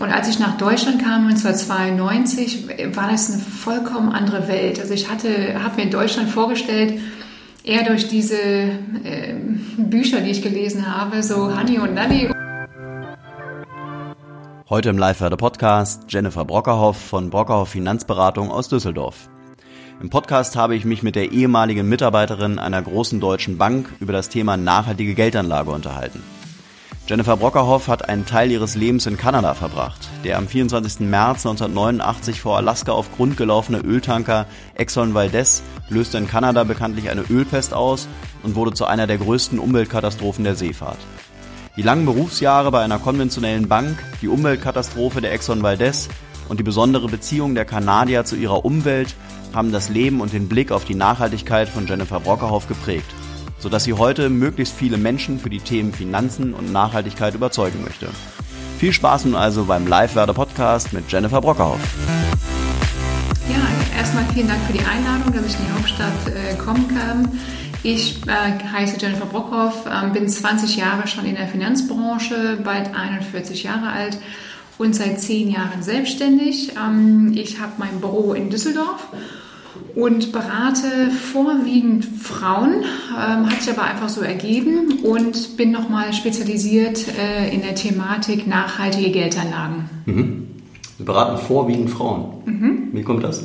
Und 0.00 0.10
als 0.10 0.28
ich 0.28 0.38
nach 0.38 0.56
Deutschland 0.56 1.02
kam 1.02 1.26
1992, 1.28 2.96
war 2.96 3.10
das 3.10 3.30
eine 3.30 3.38
vollkommen 3.38 4.10
andere 4.12 4.48
Welt. 4.48 4.80
Also 4.80 4.94
ich 4.94 5.10
hatte, 5.10 5.62
habe 5.62 5.76
mir 5.76 5.90
Deutschland 5.90 6.30
vorgestellt, 6.30 6.98
eher 7.64 7.84
durch 7.84 8.08
diese 8.08 8.40
äh, 8.40 9.34
Bücher, 9.76 10.22
die 10.22 10.30
ich 10.30 10.40
gelesen 10.40 10.90
habe, 10.90 11.22
so 11.22 11.54
Honey 11.54 11.78
und 11.78 11.92
Nanny. 11.92 12.30
Heute 14.70 14.88
im 14.88 14.96
Live-Podcast 14.96 16.04
Jennifer 16.08 16.46
Brockerhoff 16.46 16.96
von 16.96 17.28
Brockerhoff 17.28 17.68
Finanzberatung 17.68 18.50
aus 18.50 18.70
Düsseldorf. 18.70 19.28
Im 20.00 20.08
Podcast 20.08 20.56
habe 20.56 20.76
ich 20.76 20.86
mich 20.86 21.02
mit 21.02 21.14
der 21.14 21.30
ehemaligen 21.30 21.86
Mitarbeiterin 21.86 22.58
einer 22.58 22.80
großen 22.80 23.20
deutschen 23.20 23.58
Bank 23.58 23.92
über 24.00 24.14
das 24.14 24.30
Thema 24.30 24.56
nachhaltige 24.56 25.14
Geldanlage 25.14 25.70
unterhalten. 25.70 26.22
Jennifer 27.10 27.36
Brockerhoff 27.36 27.88
hat 27.88 28.08
einen 28.08 28.24
Teil 28.24 28.52
ihres 28.52 28.76
Lebens 28.76 29.04
in 29.04 29.16
Kanada 29.16 29.54
verbracht. 29.54 30.08
Der 30.22 30.38
am 30.38 30.46
24. 30.46 31.00
März 31.00 31.44
1989 31.44 32.40
vor 32.40 32.56
Alaska 32.56 32.92
auf 32.92 33.10
Grund 33.16 33.36
gelaufene 33.36 33.80
Öltanker 33.80 34.46
Exxon 34.76 35.12
Valdez 35.12 35.64
löste 35.88 36.18
in 36.18 36.28
Kanada 36.28 36.62
bekanntlich 36.62 37.10
eine 37.10 37.22
Ölpest 37.22 37.74
aus 37.74 38.06
und 38.44 38.54
wurde 38.54 38.74
zu 38.74 38.84
einer 38.84 39.08
der 39.08 39.18
größten 39.18 39.58
Umweltkatastrophen 39.58 40.44
der 40.44 40.54
Seefahrt. 40.54 40.98
Die 41.76 41.82
langen 41.82 42.06
Berufsjahre 42.06 42.70
bei 42.70 42.84
einer 42.84 43.00
konventionellen 43.00 43.66
Bank, 43.66 43.98
die 44.22 44.28
Umweltkatastrophe 44.28 45.20
der 45.20 45.32
Exxon 45.32 45.64
Valdez 45.64 46.08
und 46.48 46.60
die 46.60 46.64
besondere 46.64 47.08
Beziehung 47.08 47.56
der 47.56 47.64
Kanadier 47.64 48.24
zu 48.24 48.36
ihrer 48.36 48.64
Umwelt 48.64 49.16
haben 49.52 49.72
das 49.72 49.88
Leben 49.88 50.20
und 50.20 50.32
den 50.32 50.48
Blick 50.48 50.70
auf 50.70 50.84
die 50.84 50.94
Nachhaltigkeit 50.94 51.68
von 51.68 51.88
Jennifer 51.88 52.20
Brockerhoff 52.20 52.68
geprägt 52.68 53.12
sodass 53.60 53.84
sie 53.84 53.92
heute 53.92 54.28
möglichst 54.28 54.74
viele 54.74 54.96
Menschen 54.96 55.38
für 55.38 55.50
die 55.50 55.60
Themen 55.60 55.92
Finanzen 55.92 56.54
und 56.54 56.72
Nachhaltigkeit 56.72 57.34
überzeugen 57.34 57.84
möchte. 57.84 58.08
Viel 58.78 58.92
Spaß 58.92 59.26
nun 59.26 59.34
also 59.34 59.64
beim 59.64 59.86
Live-Werder-Podcast 59.86 60.92
mit 60.92 61.10
Jennifer 61.12 61.40
Brockerhoff. 61.40 61.80
Ja, 63.48 63.98
erstmal 63.98 64.24
vielen 64.32 64.48
Dank 64.48 64.60
für 64.66 64.72
die 64.72 64.84
Einladung, 64.84 65.32
dass 65.32 65.46
ich 65.46 65.58
in 65.58 65.66
die 65.66 65.72
Hauptstadt 65.72 66.26
äh, 66.28 66.56
kommen 66.56 66.88
kann. 66.88 67.38
Ich 67.82 68.22
äh, 68.26 68.64
heiße 68.72 68.96
Jennifer 68.98 69.26
Brockhoff, 69.26 69.86
äh, 69.86 70.10
bin 70.10 70.28
20 70.28 70.76
Jahre 70.76 71.06
schon 71.06 71.24
in 71.24 71.34
der 71.34 71.48
Finanzbranche, 71.48 72.58
bald 72.62 72.94
41 72.94 73.62
Jahre 73.62 73.88
alt 73.90 74.18
und 74.76 74.94
seit 74.94 75.20
10 75.20 75.50
Jahren 75.50 75.82
selbstständig. 75.82 76.72
Ähm, 76.76 77.32
ich 77.34 77.60
habe 77.60 77.72
mein 77.78 78.00
Büro 78.00 78.32
in 78.32 78.48
Düsseldorf 78.50 79.08
und 79.94 80.32
berate 80.32 81.10
vorwiegend 81.32 82.04
Frauen, 82.04 82.84
ähm, 83.12 83.50
hat 83.50 83.62
sich 83.62 83.72
aber 83.72 83.84
einfach 83.84 84.08
so 84.08 84.20
ergeben 84.20 85.00
und 85.02 85.56
bin 85.56 85.70
nochmal 85.70 86.12
spezialisiert 86.12 87.06
äh, 87.18 87.52
in 87.54 87.62
der 87.62 87.74
Thematik 87.74 88.46
nachhaltige 88.46 89.10
Geldanlagen. 89.10 89.90
Mhm. 90.06 90.46
Sie 90.98 91.04
beraten 91.04 91.38
vorwiegend 91.38 91.90
Frauen. 91.90 92.42
Mhm. 92.44 92.88
Wie 92.92 93.02
kommt 93.02 93.24
das? 93.24 93.42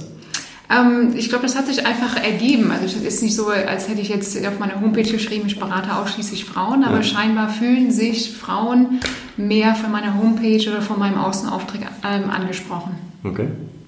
Ähm, 0.70 1.14
ich 1.16 1.30
glaube, 1.30 1.44
das 1.44 1.56
hat 1.56 1.68
sich 1.68 1.86
einfach 1.86 2.18
ergeben. 2.18 2.72
Also 2.72 2.86
es 2.86 2.96
ist 2.96 3.24
nicht 3.24 3.36
so, 3.36 3.48
als 3.48 3.88
hätte 3.88 4.02
ich 4.02 4.10
jetzt 4.10 4.46
auf 4.46 4.60
meiner 4.60 4.82
Homepage 4.82 5.10
geschrieben, 5.10 5.48
ich 5.48 5.60
berate 5.60 5.96
ausschließlich 5.96 6.46
Frauen, 6.46 6.84
aber 6.84 6.98
ja. 6.98 7.04
scheinbar 7.04 7.50
fühlen 7.50 7.92
sich 7.92 8.34
Frauen 8.34 9.00
mehr 9.38 9.76
von 9.76 9.92
meiner 9.92 10.18
Homepage 10.18 10.68
oder 10.70 10.82
von 10.82 11.00
meinem 11.00 11.18
Außenauftrag 11.18 11.82
ähm, 12.04 12.30
angesprochen. 12.30 12.96
Okay. 13.24 13.48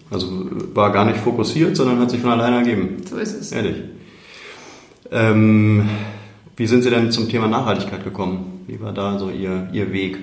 Also 0.10 0.50
war 0.74 0.92
gar 0.92 1.06
nicht 1.06 1.18
fokussiert, 1.18 1.76
sondern 1.76 2.00
hat 2.00 2.12
sich 2.12 2.22
von 2.22 2.32
alleine 2.32 2.58
ergeben. 2.58 2.98
So 3.10 3.18
ist 3.18 3.34
es. 3.34 3.52
Ehrlich. 3.52 3.78
Ähm, 5.12 5.90
wie 6.56 6.68
sind 6.68 6.84
Sie 6.84 6.90
denn 6.90 7.12
zum 7.12 7.30
Thema 7.30 7.48
Nachhaltigkeit 7.48 8.04
gekommen? 8.04 8.64
Wie 8.68 8.82
war 8.82 8.94
da 8.94 9.20
so 9.20 9.30
Ihr, 9.30 9.70
Ihr 9.74 9.92
Weg? 9.92 10.18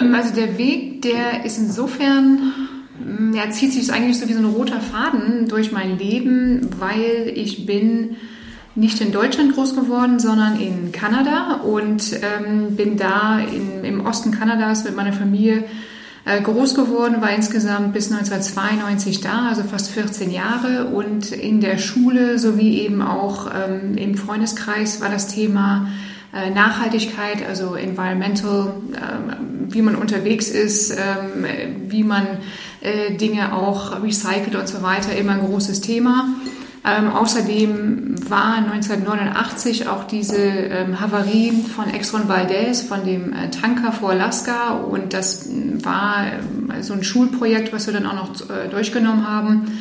Ähm, 0.00 0.14
also 0.14 0.34
der 0.34 0.58
Weg, 0.58 1.02
der 1.02 1.44
ist 1.44 1.58
insofern, 1.58 2.52
mm, 3.04 3.34
ja, 3.34 3.50
zieht 3.50 3.72
sich 3.72 3.92
eigentlich 3.92 4.18
so 4.18 4.28
wie 4.28 4.34
so 4.34 4.40
ein 4.40 4.44
roter 4.44 4.80
Faden 4.80 5.48
durch 5.48 5.72
mein 5.72 5.98
Leben, 5.98 6.68
weil 6.78 7.32
ich 7.34 7.66
bin 7.66 8.16
nicht 8.74 9.00
in 9.00 9.10
Deutschland 9.10 9.54
groß 9.54 9.74
geworden, 9.74 10.20
sondern 10.20 10.60
in 10.60 10.92
Kanada 10.92 11.62
und 11.64 12.12
ähm, 12.22 12.76
bin 12.76 12.96
da 12.96 13.40
in, 13.40 13.84
im 13.84 14.06
Osten 14.06 14.30
Kanadas 14.30 14.84
mit 14.84 14.94
meiner 14.94 15.12
Familie 15.12 15.64
groß 16.42 16.74
geworden, 16.74 17.20
war 17.20 17.30
insgesamt 17.30 17.92
bis 17.92 18.12
1992 18.12 19.20
da, 19.20 19.48
also 19.48 19.62
fast 19.62 19.90
14 19.90 20.30
Jahre. 20.30 20.86
Und 20.86 21.32
in 21.32 21.60
der 21.60 21.78
Schule 21.78 22.38
sowie 22.38 22.80
eben 22.80 23.02
auch 23.02 23.46
ähm, 23.46 23.96
im 23.96 24.14
Freundeskreis 24.14 25.00
war 25.00 25.08
das 25.08 25.28
Thema 25.28 25.88
äh, 26.34 26.50
Nachhaltigkeit, 26.50 27.46
also 27.48 27.74
environmental, 27.74 28.74
äh, 28.92 29.72
wie 29.72 29.80
man 29.80 29.94
unterwegs 29.94 30.50
ist, 30.50 30.90
ähm, 30.90 31.46
wie 31.88 32.04
man 32.04 32.26
äh, 32.82 33.14
Dinge 33.14 33.54
auch 33.54 34.02
recycelt 34.02 34.54
und 34.54 34.68
so 34.68 34.82
weiter, 34.82 35.16
immer 35.16 35.32
ein 35.32 35.46
großes 35.46 35.80
Thema. 35.80 36.28
Ähm, 36.88 37.10
außerdem 37.10 38.30
war 38.30 38.54
1989 38.54 39.88
auch 39.88 40.04
diese 40.04 40.36
ähm, 40.36 41.00
Havarie 41.00 41.52
von 41.74 41.92
Exxon 41.92 42.28
Valdez, 42.28 42.82
von 42.82 43.04
dem 43.04 43.32
äh, 43.32 43.50
Tanker 43.50 43.92
vor 43.92 44.10
Alaska. 44.10 44.70
Und 44.72 45.12
das 45.12 45.46
mm, 45.46 45.84
war 45.84 46.26
äh, 46.26 46.82
so 46.82 46.94
ein 46.94 47.04
Schulprojekt, 47.04 47.72
was 47.72 47.86
wir 47.86 47.94
dann 47.94 48.06
auch 48.06 48.14
noch 48.14 48.50
äh, 48.50 48.68
durchgenommen 48.68 49.28
haben. 49.28 49.78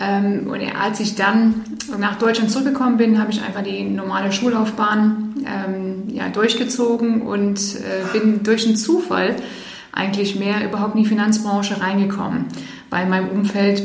Ähm, 0.00 0.46
und 0.46 0.60
als 0.80 1.00
ich 1.00 1.16
dann 1.16 1.64
nach 1.98 2.18
Deutschland 2.18 2.50
zurückgekommen 2.50 2.96
bin, 2.96 3.20
habe 3.20 3.30
ich 3.30 3.42
einfach 3.42 3.62
die 3.62 3.84
normale 3.84 4.32
Schullaufbahn 4.32 5.34
ähm, 5.44 6.14
ja, 6.14 6.28
durchgezogen 6.28 7.22
und 7.22 7.58
äh, 7.58 8.18
bin 8.18 8.42
durch 8.42 8.66
einen 8.66 8.76
Zufall 8.76 9.36
eigentlich 9.92 10.36
mehr 10.36 10.64
überhaupt 10.64 10.94
in 10.94 11.02
die 11.02 11.08
Finanzbranche 11.08 11.80
reingekommen. 11.80 12.46
Bei 12.88 13.04
meinem 13.04 13.28
Umfeld 13.28 13.82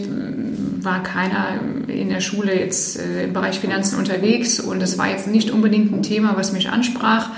war 0.84 1.04
keiner 1.04 1.60
in 1.88 2.10
der 2.10 2.22
Schule 2.22 2.58
jetzt 2.58 3.00
äh, 3.00 3.26
im 3.26 3.34
Bereich 3.34 3.60
Finanzen 3.60 3.98
unterwegs 3.98 4.60
und 4.60 4.82
es 4.82 4.98
war 4.98 5.10
jetzt 5.10 5.28
nicht 5.28 5.52
unbedingt 5.52 5.94
ein 5.94 6.04
Thema, 6.04 6.36
was 6.36 6.54
mich 6.54 6.70
ansprach, 6.70 7.30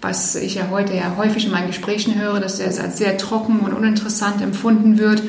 was 0.00 0.36
ich 0.36 0.56
ja 0.56 0.68
heute 0.70 0.94
ja 0.94 1.14
häufig 1.16 1.46
in 1.46 1.50
meinen 1.50 1.68
Gesprächen 1.68 2.20
höre, 2.20 2.40
dass 2.40 2.58
das 2.58 2.78
als 2.78 2.98
sehr 2.98 3.18
trocken 3.18 3.60
und 3.60 3.72
uninteressant 3.72 4.40
empfunden 4.42 4.98
wird. 4.98 5.22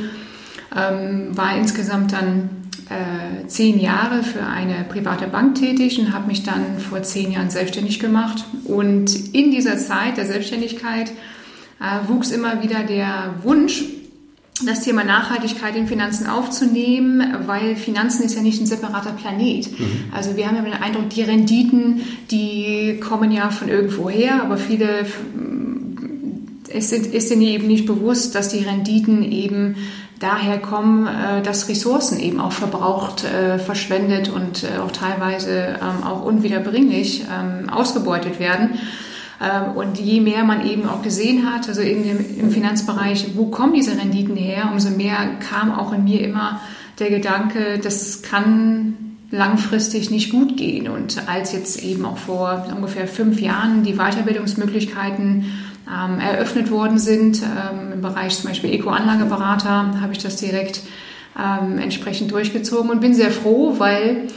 Ähm, 0.75 1.35
war 1.35 1.57
insgesamt 1.57 2.13
dann 2.13 2.49
äh, 2.89 3.47
zehn 3.47 3.79
Jahre 3.79 4.23
für 4.23 4.43
eine 4.43 4.83
private 4.87 5.27
Bank 5.27 5.55
tätig 5.55 5.99
und 5.99 6.13
habe 6.13 6.27
mich 6.27 6.43
dann 6.43 6.79
vor 6.79 7.01
zehn 7.01 7.31
Jahren 7.31 7.49
selbstständig 7.49 7.99
gemacht. 7.99 8.45
Und 8.65 9.33
in 9.33 9.51
dieser 9.51 9.77
Zeit 9.77 10.17
der 10.17 10.25
Selbstständigkeit 10.25 11.11
äh, 11.79 12.07
wuchs 12.07 12.31
immer 12.31 12.61
wieder 12.63 12.83
der 12.83 13.35
Wunsch, 13.43 13.83
das 14.65 14.81
Thema 14.81 15.03
Nachhaltigkeit 15.03 15.75
in 15.75 15.87
Finanzen 15.87 16.27
aufzunehmen, 16.27 17.23
weil 17.45 17.75
Finanzen 17.75 18.23
ist 18.23 18.35
ja 18.35 18.41
nicht 18.41 18.61
ein 18.61 18.65
separater 18.65 19.11
Planet. 19.11 19.79
Mhm. 19.79 20.03
Also 20.13 20.35
wir 20.35 20.47
haben 20.47 20.55
ja 20.55 20.61
den 20.61 20.73
Eindruck, 20.73 21.09
die 21.09 21.23
Renditen, 21.23 22.01
die 22.31 22.99
kommen 22.99 23.31
ja 23.31 23.49
von 23.49 23.69
irgendwo 23.69 24.09
her, 24.09 24.43
aber 24.43 24.57
viele 24.57 25.05
es 26.71 26.91
ist 26.91 27.31
ihnen 27.31 27.41
eben 27.41 27.67
nicht 27.67 27.85
bewusst, 27.85 28.35
dass 28.35 28.49
die 28.49 28.59
Renditen 28.59 29.23
eben 29.23 29.75
daher 30.19 30.59
kommen, 30.59 31.07
äh, 31.07 31.41
dass 31.41 31.69
Ressourcen 31.69 32.19
eben 32.19 32.39
auch 32.39 32.51
verbraucht, 32.51 33.23
äh, 33.23 33.57
verschwendet 33.57 34.29
und 34.29 34.63
äh, 34.63 34.79
auch 34.79 34.91
teilweise 34.91 35.77
ähm, 35.81 36.03
auch 36.05 36.23
unwiederbringlich 36.23 37.23
ähm, 37.23 37.69
ausgebeutet 37.69 38.39
werden. 38.39 38.79
Ähm, 39.41 39.71
und 39.75 39.99
je 39.99 40.21
mehr 40.21 40.43
man 40.43 40.65
eben 40.65 40.87
auch 40.87 41.01
gesehen 41.01 41.49
hat, 41.51 41.67
also 41.67 41.81
in 41.81 42.03
dem, 42.03 42.39
im 42.39 42.51
Finanzbereich, 42.51 43.35
wo 43.35 43.45
kommen 43.47 43.73
diese 43.73 43.97
Renditen 43.97 44.35
her, 44.35 44.69
umso 44.71 44.89
mehr 44.89 45.37
kam 45.39 45.71
auch 45.71 45.93
in 45.93 46.03
mir 46.03 46.21
immer 46.21 46.61
der 46.99 47.09
Gedanke, 47.09 47.79
das 47.81 48.21
kann 48.21 48.95
langfristig 49.31 50.09
nicht 50.09 50.31
gut 50.31 50.57
gehen. 50.57 50.89
Und 50.89 51.27
als 51.27 51.53
jetzt 51.53 51.83
eben 51.83 52.05
auch 52.05 52.17
vor 52.17 52.67
ungefähr 52.75 53.07
fünf 53.07 53.39
Jahren 53.39 53.83
die 53.83 53.93
Weiterbildungsmöglichkeiten 53.93 55.45
ähm, 55.87 56.19
eröffnet 56.19 56.71
worden 56.71 56.97
sind, 56.97 57.41
ähm, 57.41 57.93
im 57.93 58.01
Bereich 58.01 58.35
zum 58.35 58.49
Beispiel 58.49 58.73
Eco-Anlageberater, 58.73 60.01
habe 60.01 60.11
ich 60.11 60.19
das 60.19 60.37
direkt 60.37 60.81
ähm, 61.37 61.77
entsprechend 61.77 62.31
durchgezogen 62.31 62.89
und 62.89 63.01
bin 63.01 63.13
sehr 63.13 63.31
froh, 63.31 63.75
weil 63.77 64.27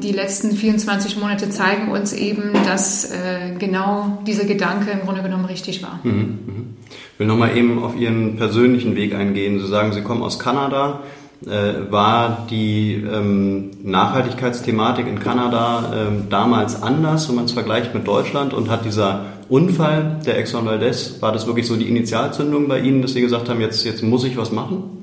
die 0.00 0.12
letzten 0.12 0.52
24 0.52 1.16
Monate 1.16 1.50
zeigen 1.50 1.90
uns 1.90 2.12
eben, 2.12 2.52
dass 2.66 3.10
äh, 3.10 3.56
genau 3.58 4.22
dieser 4.24 4.44
Gedanke 4.44 4.90
im 4.92 5.00
Grunde 5.00 5.22
genommen 5.22 5.44
richtig 5.44 5.82
war. 5.82 5.98
Mhm, 6.04 6.12
mhm. 6.12 6.76
Ich 7.12 7.18
will 7.18 7.26
nochmal 7.26 7.56
eben 7.56 7.82
auf 7.82 7.96
Ihren 7.96 8.36
persönlichen 8.36 8.94
Weg 8.94 9.14
eingehen. 9.14 9.58
Sie 9.58 9.66
sagen, 9.66 9.92
Sie 9.92 10.02
kommen 10.02 10.22
aus 10.22 10.38
Kanada. 10.38 11.00
Äh, 11.46 11.90
war 11.90 12.46
die 12.50 12.92
ähm, 12.94 13.70
Nachhaltigkeitsthematik 13.82 15.06
in 15.06 15.18
Kanada 15.18 15.92
ähm, 15.96 16.24
damals 16.28 16.82
anders, 16.82 17.28
wenn 17.28 17.36
man 17.36 17.46
es 17.46 17.52
vergleicht 17.52 17.94
mit 17.94 18.06
Deutschland? 18.06 18.52
Und 18.52 18.70
hat 18.70 18.84
dieser 18.84 19.24
Unfall 19.48 20.20
der 20.26 20.38
Exxon 20.38 20.64
Valdez, 20.64 21.20
war 21.20 21.32
das 21.32 21.46
wirklich 21.46 21.66
so 21.66 21.76
die 21.76 21.88
Initialzündung 21.88 22.68
bei 22.68 22.80
Ihnen, 22.80 23.02
dass 23.02 23.14
Sie 23.14 23.20
gesagt 23.20 23.48
haben, 23.48 23.60
jetzt, 23.60 23.84
jetzt 23.84 24.02
muss 24.02 24.24
ich 24.24 24.36
was 24.36 24.52
machen? 24.52 24.99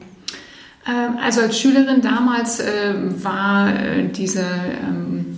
Ähm, 0.87 1.17
also 1.21 1.41
als 1.41 1.59
Schülerin 1.59 2.01
damals 2.01 2.59
äh, 2.59 2.93
war 3.21 3.69
äh, 3.69 4.07
diese 4.09 4.41
ähm, 4.41 5.37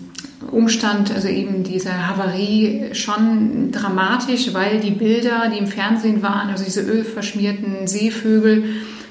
Umstand, 0.51 1.13
also 1.13 1.27
eben 1.27 1.63
diese 1.63 2.07
Havarie, 2.07 2.89
schon 2.93 3.71
dramatisch, 3.71 4.53
weil 4.53 4.79
die 4.79 4.91
Bilder, 4.91 5.49
die 5.53 5.59
im 5.59 5.67
Fernsehen 5.67 6.21
waren, 6.23 6.49
also 6.49 6.63
diese 6.63 6.81
ölverschmierten 6.81 7.87
Seevögel, 7.87 8.63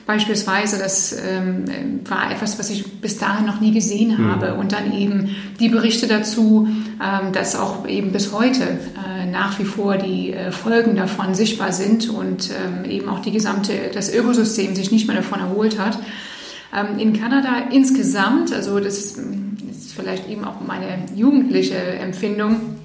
beispielsweise, 0.08 0.78
das 0.78 1.14
ähm, 1.22 1.66
war 2.08 2.32
etwas, 2.32 2.58
was 2.58 2.70
ich 2.70 2.98
bis 2.98 3.18
dahin 3.18 3.44
noch 3.44 3.60
nie 3.60 3.72
gesehen 3.72 4.16
mhm. 4.16 4.32
habe. 4.32 4.54
Mhm. 4.54 4.58
Und 4.58 4.72
dann 4.72 4.90
eben 4.94 5.36
die 5.60 5.68
Berichte 5.68 6.06
dazu, 6.06 6.66
ähm, 6.66 7.32
dass 7.32 7.54
auch 7.54 7.86
eben 7.86 8.10
bis 8.10 8.32
heute 8.32 8.62
äh, 8.64 9.26
nach 9.30 9.58
wie 9.58 9.66
vor 9.66 9.98
die 9.98 10.32
äh, 10.32 10.50
Folgen 10.50 10.96
davon 10.96 11.34
sichtbar 11.34 11.72
sind 11.72 12.08
und 12.08 12.48
ähm, 12.50 12.90
eben 12.90 13.10
auch 13.10 13.18
die 13.18 13.32
gesamte, 13.32 13.90
das 13.92 14.10
Ökosystem 14.12 14.74
sich 14.74 14.90
nicht 14.90 15.06
mehr 15.06 15.16
davon 15.16 15.40
erholt 15.40 15.78
hat. 15.78 15.98
Ähm, 16.74 16.98
in 16.98 17.12
Kanada 17.12 17.64
insgesamt, 17.70 18.50
also 18.50 18.80
das 18.80 18.96
ist, 18.96 19.18
ist 19.18 19.92
vielleicht 19.94 20.26
eben 20.30 20.46
auch 20.46 20.62
meine 20.66 21.04
jugendliche 21.14 21.76
Empfindung, 21.76 22.78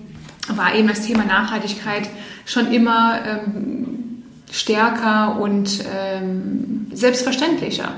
war 0.49 0.75
eben 0.75 0.89
das 0.89 1.07
Thema 1.07 1.23
Nachhaltigkeit 1.23 2.09
schon 2.45 2.73
immer 2.73 3.19
ähm, 3.25 3.92
stärker 4.53 5.39
und 5.41 5.83
ähm, 5.91 6.85
selbstverständlicher, 6.93 7.91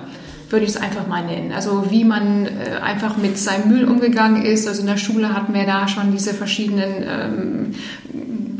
würde 0.49 0.65
ich 0.65 0.71
es 0.71 0.77
einfach 0.77 1.05
mal 1.05 1.25
nennen. 1.25 1.51
Also 1.51 1.87
wie 1.89 2.05
man 2.05 2.45
äh, 2.45 2.77
einfach 2.81 3.17
mit 3.17 3.37
seinem 3.37 3.67
Müll 3.67 3.83
umgegangen 3.83 4.41
ist. 4.41 4.65
Also 4.65 4.79
in 4.79 4.87
der 4.87 4.95
Schule 4.95 5.35
hatten 5.35 5.53
wir 5.53 5.65
da 5.65 5.89
schon 5.89 6.13
diese 6.13 6.33
verschiedenen, 6.33 7.03
ähm, 7.03 7.71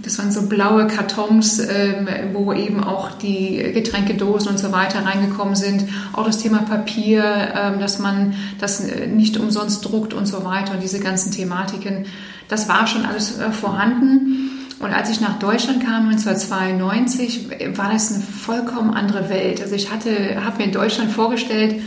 das 0.03 0.19
waren 0.19 0.30
so 0.30 0.47
blaue 0.47 0.88
Kartons, 0.88 1.59
ähm, 1.59 2.09
wo 2.33 2.51
eben 2.51 2.83
auch 2.83 3.12
die 3.13 3.71
Getränkedosen 3.74 4.50
und 4.50 4.59
so 4.59 4.74
weiter 4.74 5.06
reingekommen 5.06 5.56
sind. 5.56 5.86
Auch 6.12 6.25
das 6.25 6.39
Thema 6.39 6.63
Papier, 6.63 7.24
ähm, 7.24 7.80
dass 7.80 8.00
man 8.00 8.33
das 8.59 8.83
nicht 9.07 9.38
umsonst 9.38 9.86
druckt 9.86 10.13
und 10.13 10.25
so 10.25 10.44
weiter. 10.44 10.74
Und 10.74 10.83
diese 10.83 11.00
ganzen 11.00 11.31
Thematiken, 11.31 12.07
das 12.50 12.68
war 12.68 12.88
schon 12.88 13.06
alles 13.06 13.39
äh, 13.39 13.51
vorhanden. 13.51 14.54
Und 14.80 14.94
als 14.94 15.10
ich 15.10 15.22
nach 15.22 15.39
Deutschland 15.39 15.83
kam 15.83 16.10
1992, 16.10 17.77
war 17.77 17.92
das 17.92 18.13
eine 18.13 18.22
vollkommen 18.22 18.94
andere 18.94 19.30
Welt. 19.30 19.62
Also 19.62 19.75
ich 19.75 19.92
hatte, 19.92 20.44
habe 20.44 20.57
mir 20.57 20.66
in 20.66 20.72
Deutschland 20.72 21.12
vorgestellt, 21.12 21.81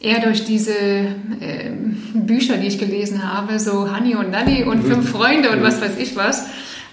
eher 0.00 0.20
durch 0.20 0.44
diese 0.44 0.72
äh, 0.78 1.70
Bücher, 2.14 2.56
die 2.56 2.68
ich 2.68 2.78
gelesen 2.78 3.22
habe, 3.22 3.58
so 3.58 3.94
Honey 3.94 4.14
und 4.14 4.30
Nanny 4.30 4.64
und 4.64 4.82
Fünf 4.82 5.10
Freunde 5.10 5.50
und 5.50 5.62
was 5.62 5.80
weiß 5.80 5.98
ich 5.98 6.16
was. 6.16 6.46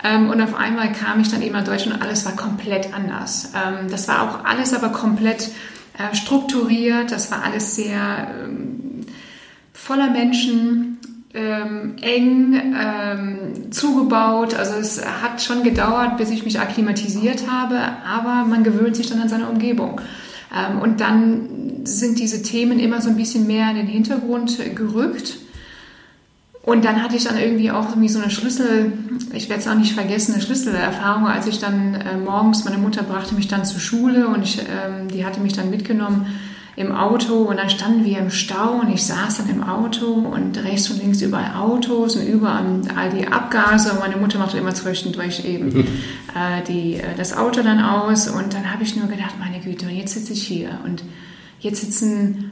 Ähm, 0.04 0.30
und 0.30 0.42
auf 0.42 0.56
einmal 0.56 0.92
kam 0.92 1.20
ich 1.20 1.30
dann 1.30 1.42
eben 1.42 1.54
nach 1.54 1.64
Deutschland 1.64 1.98
und 1.98 2.04
alles 2.04 2.26
war 2.26 2.36
komplett 2.36 2.94
anders. 2.94 3.52
Ähm, 3.56 3.90
das 3.90 4.08
war 4.08 4.24
auch 4.24 4.46
alles 4.46 4.74
aber 4.74 4.90
komplett 4.90 5.50
äh, 5.98 6.16
strukturiert, 6.16 7.12
das 7.12 7.32
war 7.32 7.44
alles 7.44 7.76
sehr 7.76 8.28
ähm, 8.44 9.06
voller 9.74 10.10
Menschen, 10.10 10.87
ähm, 11.38 11.96
eng 12.02 12.54
ähm, 12.76 13.72
zugebaut. 13.72 14.56
Also 14.56 14.76
es 14.76 15.06
hat 15.06 15.42
schon 15.42 15.64
gedauert, 15.64 16.18
bis 16.18 16.32
ich 16.32 16.44
mich 16.44 16.60
akklimatisiert 16.60 17.50
habe, 17.50 17.80
aber 18.06 18.46
man 18.48 18.64
gewöhnt 18.64 18.96
sich 18.96 19.08
dann 19.08 19.22
an 19.22 19.30
seine 19.30 19.48
Umgebung. 19.48 20.02
Ähm, 20.56 20.80
und 20.80 21.00
dann 21.00 21.82
sind 21.84 22.18
diese 22.18 22.42
Themen 22.42 22.80
immer 22.80 23.02
so 23.02 23.10
ein 23.10 23.18
bisschen 23.18 23.46
mehr 23.46 23.70
in 23.70 23.76
den 23.78 23.88
Hintergrund 23.88 24.58
gerückt. 24.76 25.38
Und 26.64 26.84
dann 26.84 27.02
hatte 27.02 27.16
ich 27.16 27.24
dann 27.24 27.38
irgendwie 27.38 27.72
auch 27.72 27.90
irgendwie 27.90 28.10
so 28.10 28.20
eine 28.20 28.30
Schlüssel, 28.30 28.92
ich 29.32 29.48
werde 29.48 29.62
es 29.62 29.68
auch 29.70 29.76
nicht 29.76 29.94
vergessen, 29.94 30.34
eine 30.34 30.42
Schlüsselerfahrung, 30.42 31.26
als 31.28 31.48
ich 31.48 31.60
dann 31.60 31.94
äh, 31.94 32.18
morgens, 32.18 32.66
meine 32.66 32.78
Mutter 32.78 33.04
brachte 33.04 33.36
mich 33.36 33.48
dann 33.48 33.64
zur 33.64 33.80
Schule 33.80 34.28
und 34.28 34.44
ich, 34.44 34.60
ähm, 34.60 35.08
die 35.08 35.26
hatte 35.26 35.40
mich 35.40 35.54
dann 35.54 35.70
mitgenommen 35.70 36.26
im 36.78 36.92
Auto 36.92 37.34
und 37.42 37.58
dann 37.58 37.72
standen 37.72 38.06
wir 38.06 38.20
im 38.20 38.30
Stau 38.30 38.82
und 38.82 38.94
ich 38.94 39.04
saß 39.04 39.38
dann 39.38 39.50
im 39.50 39.64
Auto 39.64 40.06
und 40.06 40.64
rechts 40.64 40.92
und 40.92 41.02
links 41.02 41.24
überall 41.24 41.56
Autos 41.56 42.16
und 42.16 42.28
überall 42.28 42.82
all 42.96 43.10
die 43.10 43.28
Abgase 43.28 43.92
und 43.92 44.00
meine 44.00 44.16
Mutter 44.16 44.38
machte 44.38 44.60
immer 44.60 44.76
zwischendurch 44.76 45.44
eben 45.44 45.76
äh, 46.36 46.62
die, 46.68 46.94
äh, 46.94 47.16
das 47.18 47.36
Auto 47.36 47.64
dann 47.64 47.80
aus 47.80 48.28
und 48.28 48.54
dann 48.54 48.72
habe 48.72 48.84
ich 48.84 48.96
nur 48.96 49.08
gedacht, 49.08 49.36
meine 49.40 49.60
Güte, 49.60 49.88
und 49.88 49.96
jetzt 49.96 50.14
sitze 50.14 50.34
ich 50.34 50.44
hier 50.44 50.80
und 50.86 51.04
jetzt 51.62 51.82
sitzen 51.82 52.52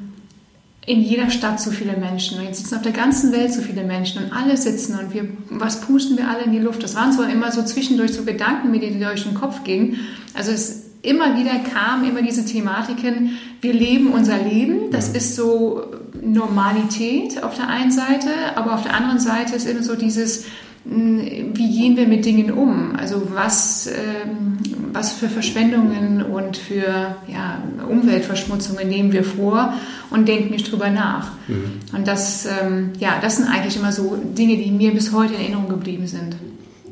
in 0.88 1.02
jeder 1.02 1.30
Stadt 1.30 1.60
so 1.60 1.70
viele 1.70 1.96
Menschen 1.96 2.40
und 2.40 2.46
jetzt 2.46 2.58
sitzen 2.58 2.78
auf 2.78 2.82
der 2.82 2.94
ganzen 2.94 3.32
Welt 3.32 3.54
so 3.54 3.62
viele 3.62 3.84
Menschen 3.84 4.24
und 4.24 4.34
alle 4.34 4.58
sitzen 4.58 4.98
und 4.98 5.14
wir, 5.14 5.28
was 5.52 5.82
pusten 5.82 6.18
wir 6.18 6.28
alle 6.28 6.46
in 6.46 6.52
die 6.52 6.60
Luft? 6.60 6.82
Das 6.82 6.96
waren 6.96 7.12
zwar 7.12 7.30
immer 7.30 7.52
so 7.52 7.64
zwischendurch 7.64 8.14
so 8.14 8.24
Gedanken, 8.24 8.74
die 8.74 9.00
durch 9.00 9.24
den 9.24 9.36
Kopf 9.36 9.64
gingen. 9.64 10.00
Also 10.34 10.52
es 10.52 10.85
immer 11.06 11.38
wieder 11.38 11.60
kamen 11.60 12.10
immer 12.10 12.22
diese 12.22 12.46
Thematiken, 12.46 13.38
wir 13.62 13.74
leben 13.74 14.12
unser 14.12 14.38
Leben, 14.38 14.92
das 14.92 15.10
ist 15.10 15.36
so 15.36 15.84
Normalität 16.22 17.44
auf 17.44 17.56
der 17.56 17.68
einen 17.68 17.92
Seite, 17.92 18.30
aber 18.56 18.74
auf 18.74 18.84
der 18.84 18.96
anderen 18.96 19.20
Seite 19.20 19.56
ist 19.56 19.68
immer 19.68 19.84
so 19.84 19.96
dieses, 19.96 20.46
hm, 20.88 21.52
wie 21.54 21.80
gehen 21.80 21.98
wir 21.98 22.08
mit 22.08 22.26
Dingen 22.26 22.52
um? 22.52 22.96
Also 22.96 23.30
was, 23.34 23.88
ähm, 23.88 24.58
was 24.94 25.14
für 25.14 25.30
Verschwendungen 25.30 26.24
und 26.24 26.58
für 26.58 27.16
ja, 27.28 27.64
Umweltverschmutzungen 27.90 28.88
nehmen 28.88 29.12
wir 29.12 29.24
vor 29.24 29.74
und 30.12 30.28
denken 30.28 30.52
nicht 30.52 30.72
drüber 30.72 30.90
nach. 30.90 31.32
Mhm. 31.48 31.80
Und 31.96 32.08
das, 32.08 32.46
ähm, 32.46 32.92
ja, 33.00 33.18
das 33.22 33.38
sind 33.38 33.48
eigentlich 33.48 33.78
immer 33.78 33.92
so 33.92 34.16
Dinge, 34.16 34.58
die 34.58 34.72
mir 34.72 34.92
bis 34.92 35.12
heute 35.12 35.34
in 35.34 35.42
Erinnerung 35.42 35.70
geblieben 35.70 36.08
sind. 36.08 36.36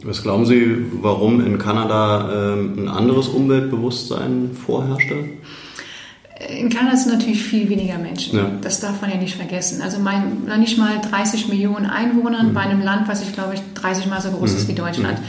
Was 0.04 0.22
glauben 0.22 0.46
Sie, 0.46 0.86
warum 1.02 1.46
in 1.46 1.58
Kanada 1.58 2.54
ähm, 2.54 2.74
ein 2.78 2.88
anderes 2.90 3.28
Umweltbewusstsein 3.30 4.52
vorherrschte? 4.54 5.16
In 6.50 6.70
Kanada 6.70 6.98
sind 6.98 7.14
natürlich 7.14 7.42
viel 7.42 7.70
weniger 7.70 7.98
Menschen. 7.98 8.38
Ja. 8.38 8.52
Das 8.62 8.82
darf 8.82 9.02
man 9.02 9.12
ja 9.12 9.18
nicht 9.18 9.36
vergessen. 9.36 9.82
Also 9.82 10.00
mein, 10.00 10.44
nicht 10.60 10.78
mal 10.78 11.00
30 11.00 11.48
Millionen 11.48 11.86
Einwohner 11.86 12.44
mhm. 12.44 12.54
bei 12.54 12.62
einem 12.62 12.82
Land, 12.82 13.08
was 13.08 13.22
ich 13.22 13.34
glaube 13.34 13.54
ich 13.54 13.62
30 13.76 14.08
Mal 14.08 14.22
so 14.22 14.32
groß 14.32 14.52
mhm. 14.52 14.58
ist 14.58 14.68
wie 14.68 14.74
Deutschland. 14.74 15.20
Mhm. 15.20 15.26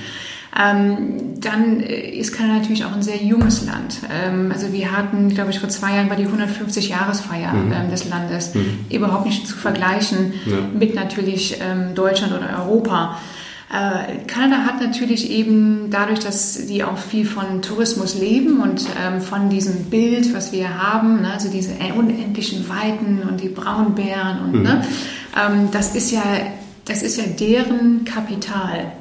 Ähm, 0.56 1.40
dann 1.40 1.80
äh, 1.80 2.10
ist 2.10 2.32
Kanada 2.32 2.60
natürlich 2.60 2.84
auch 2.84 2.92
ein 2.92 3.02
sehr 3.02 3.22
junges 3.22 3.66
Land. 3.66 4.00
Ähm, 4.12 4.50
also 4.52 4.72
wir 4.72 4.96
hatten, 4.96 5.28
glaube 5.28 5.50
ich, 5.50 5.58
vor 5.58 5.68
zwei 5.68 5.96
Jahren 5.96 6.08
war 6.08 6.16
die 6.16 6.26
150-Jahresfeier 6.26 7.52
mhm. 7.52 7.72
ähm, 7.72 7.90
des 7.90 8.08
Landes. 8.08 8.54
Mhm. 8.54 8.86
Überhaupt 8.90 9.26
nicht 9.26 9.46
zu 9.46 9.56
vergleichen 9.56 10.32
ja. 10.46 10.56
mit 10.72 10.94
natürlich 10.94 11.58
ähm, 11.60 11.94
Deutschland 11.94 12.32
oder 12.32 12.56
Europa. 12.60 13.18
Äh, 13.74 14.24
Kanada 14.28 14.64
hat 14.64 14.80
natürlich 14.80 15.30
eben 15.30 15.90
dadurch, 15.90 16.20
dass 16.20 16.66
die 16.66 16.84
auch 16.84 16.96
viel 16.96 17.26
von 17.26 17.60
Tourismus 17.60 18.14
leben 18.14 18.60
und 18.60 18.86
ähm, 19.02 19.20
von 19.20 19.50
diesem 19.50 19.86
Bild, 19.86 20.32
was 20.32 20.52
wir 20.52 20.80
haben, 20.80 21.22
ne, 21.22 21.32
also 21.32 21.50
diese 21.50 21.72
unendlichen 21.96 22.68
Weiten 22.68 23.22
und 23.28 23.42
die 23.42 23.48
Braunbären 23.48 24.44
und 24.44 24.54
mhm. 24.54 24.62
ne, 24.62 24.84
ähm, 25.36 25.68
das 25.72 25.96
ist 25.96 26.12
ja 26.12 26.22
das 26.84 27.02
ist 27.02 27.16
ja 27.16 27.24
deren 27.24 28.04
Kapital. 28.04 28.92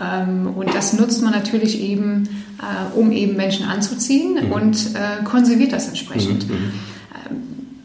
Ähm, 0.00 0.46
und 0.54 0.72
das 0.74 0.92
nutzt 0.92 1.22
man 1.22 1.32
natürlich 1.32 1.80
eben, 1.80 2.28
äh, 2.58 2.96
um 2.96 3.10
eben 3.10 3.36
Menschen 3.36 3.66
anzuziehen 3.66 4.46
mhm. 4.46 4.52
und 4.52 4.76
äh, 4.94 5.24
konserviert 5.24 5.72
das 5.72 5.88
entsprechend. 5.88 6.48
Mhm. 6.48 6.72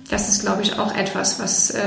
Das 0.09 0.29
ist, 0.29 0.41
glaube 0.41 0.61
ich, 0.61 0.77
auch 0.77 0.95
etwas, 0.95 1.39
was 1.39 1.71
äh, 1.71 1.79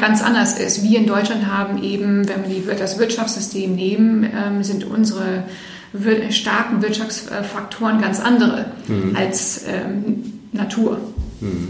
ganz 0.00 0.22
anders 0.22 0.58
ist. 0.58 0.82
Wir 0.84 1.00
in 1.00 1.06
Deutschland 1.06 1.46
haben 1.46 1.82
eben, 1.82 2.28
wenn 2.28 2.48
wir 2.48 2.74
das 2.74 2.98
Wirtschaftssystem 2.98 3.74
nehmen, 3.74 4.24
ähm, 4.24 4.62
sind 4.62 4.84
unsere 4.84 5.44
wir 5.92 6.30
starken 6.30 6.82
Wirtschaftsfaktoren 6.82 8.00
ganz 8.00 8.20
andere 8.20 8.66
mhm. 8.86 9.16
als 9.16 9.64
ähm, 9.66 10.40
Natur. 10.52 10.98
Mhm. 11.40 11.68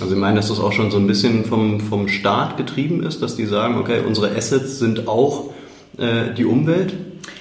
Also 0.00 0.14
ich 0.14 0.20
meine, 0.20 0.36
dass 0.36 0.48
das 0.48 0.60
auch 0.60 0.72
schon 0.72 0.90
so 0.90 0.98
ein 0.98 1.06
bisschen 1.06 1.44
vom, 1.44 1.80
vom 1.80 2.08
Staat 2.08 2.56
getrieben 2.56 3.02
ist, 3.02 3.20
dass 3.22 3.36
die 3.36 3.46
sagen, 3.46 3.76
okay, 3.76 4.00
unsere 4.06 4.34
Assets 4.34 4.78
sind 4.78 5.08
auch 5.08 5.50
äh, 5.98 6.32
die 6.36 6.44
Umwelt, 6.44 6.94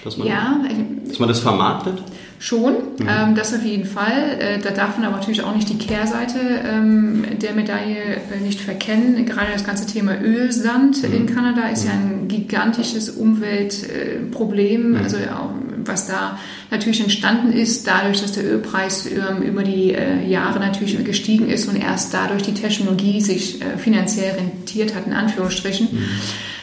dass 0.03 0.17
man, 0.17 0.27
ja, 0.27 0.59
dass 1.07 1.19
man 1.19 1.29
das 1.29 1.39
vermarktet? 1.39 2.01
Schon, 2.41 2.73
mhm. 2.73 3.07
ähm, 3.07 3.35
das 3.35 3.53
auf 3.53 3.65
jeden 3.65 3.83
Fall. 3.83 4.37
Äh, 4.39 4.59
da 4.59 4.71
darf 4.71 4.97
man 4.97 5.05
aber 5.05 5.17
natürlich 5.17 5.43
auch 5.43 5.53
nicht 5.53 5.67
die 5.67 5.77
Kehrseite 5.77 6.39
ähm, 6.65 7.25
der 7.41 7.53
Medaille 7.53 7.97
äh, 7.97 8.39
nicht 8.41 8.61
verkennen. 8.61 9.25
Gerade 9.25 9.51
das 9.51 9.65
ganze 9.65 9.85
Thema 9.85 10.21
Ölsand 10.21 11.03
mhm. 11.03 11.13
in 11.13 11.25
Kanada 11.25 11.67
ist 11.67 11.85
ja 11.85 11.91
ein 11.91 12.23
mhm. 12.23 12.27
gigantisches 12.29 13.09
Umweltproblem, 13.09 14.95
äh, 14.95 14.99
also 14.99 15.17
auch, 15.17 15.51
was 15.83 16.07
da 16.07 16.39
natürlich 16.71 17.01
entstanden 17.01 17.51
ist, 17.51 17.87
dadurch, 17.87 18.21
dass 18.21 18.33
der 18.33 18.45
Ölpreis 18.45 19.07
ähm, 19.07 19.41
über 19.41 19.63
die 19.63 19.93
äh, 19.93 20.25
Jahre 20.27 20.59
natürlich 20.59 21.03
gestiegen 21.03 21.49
ist 21.49 21.67
und 21.67 21.75
erst 21.75 22.13
dadurch 22.13 22.43
die 22.43 22.53
Technologie 22.53 23.21
sich 23.21 23.61
äh, 23.61 23.77
finanziell 23.77 24.35
rentiert 24.35 24.95
hat, 24.95 25.07
in 25.07 25.13
Anführungsstrichen. 25.13 25.87
Mhm. 25.91 26.05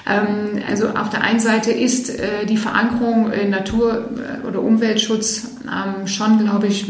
Ähm, 0.07 0.63
also 0.69 0.91
auf 0.91 1.11
der 1.11 1.23
einen 1.23 1.41
Seite 1.41 1.73
ist 1.73 2.11
äh, 2.11 2.47
die 2.47 2.57
Verankerung 2.57 3.33
in 3.33 3.51
Natur- 3.51 4.09
oder 4.47 4.63
Umweltschutz 4.63 5.57
ähm, 5.65 6.07
schon, 6.07 6.39
glaube 6.39 6.69
ich, 6.69 6.87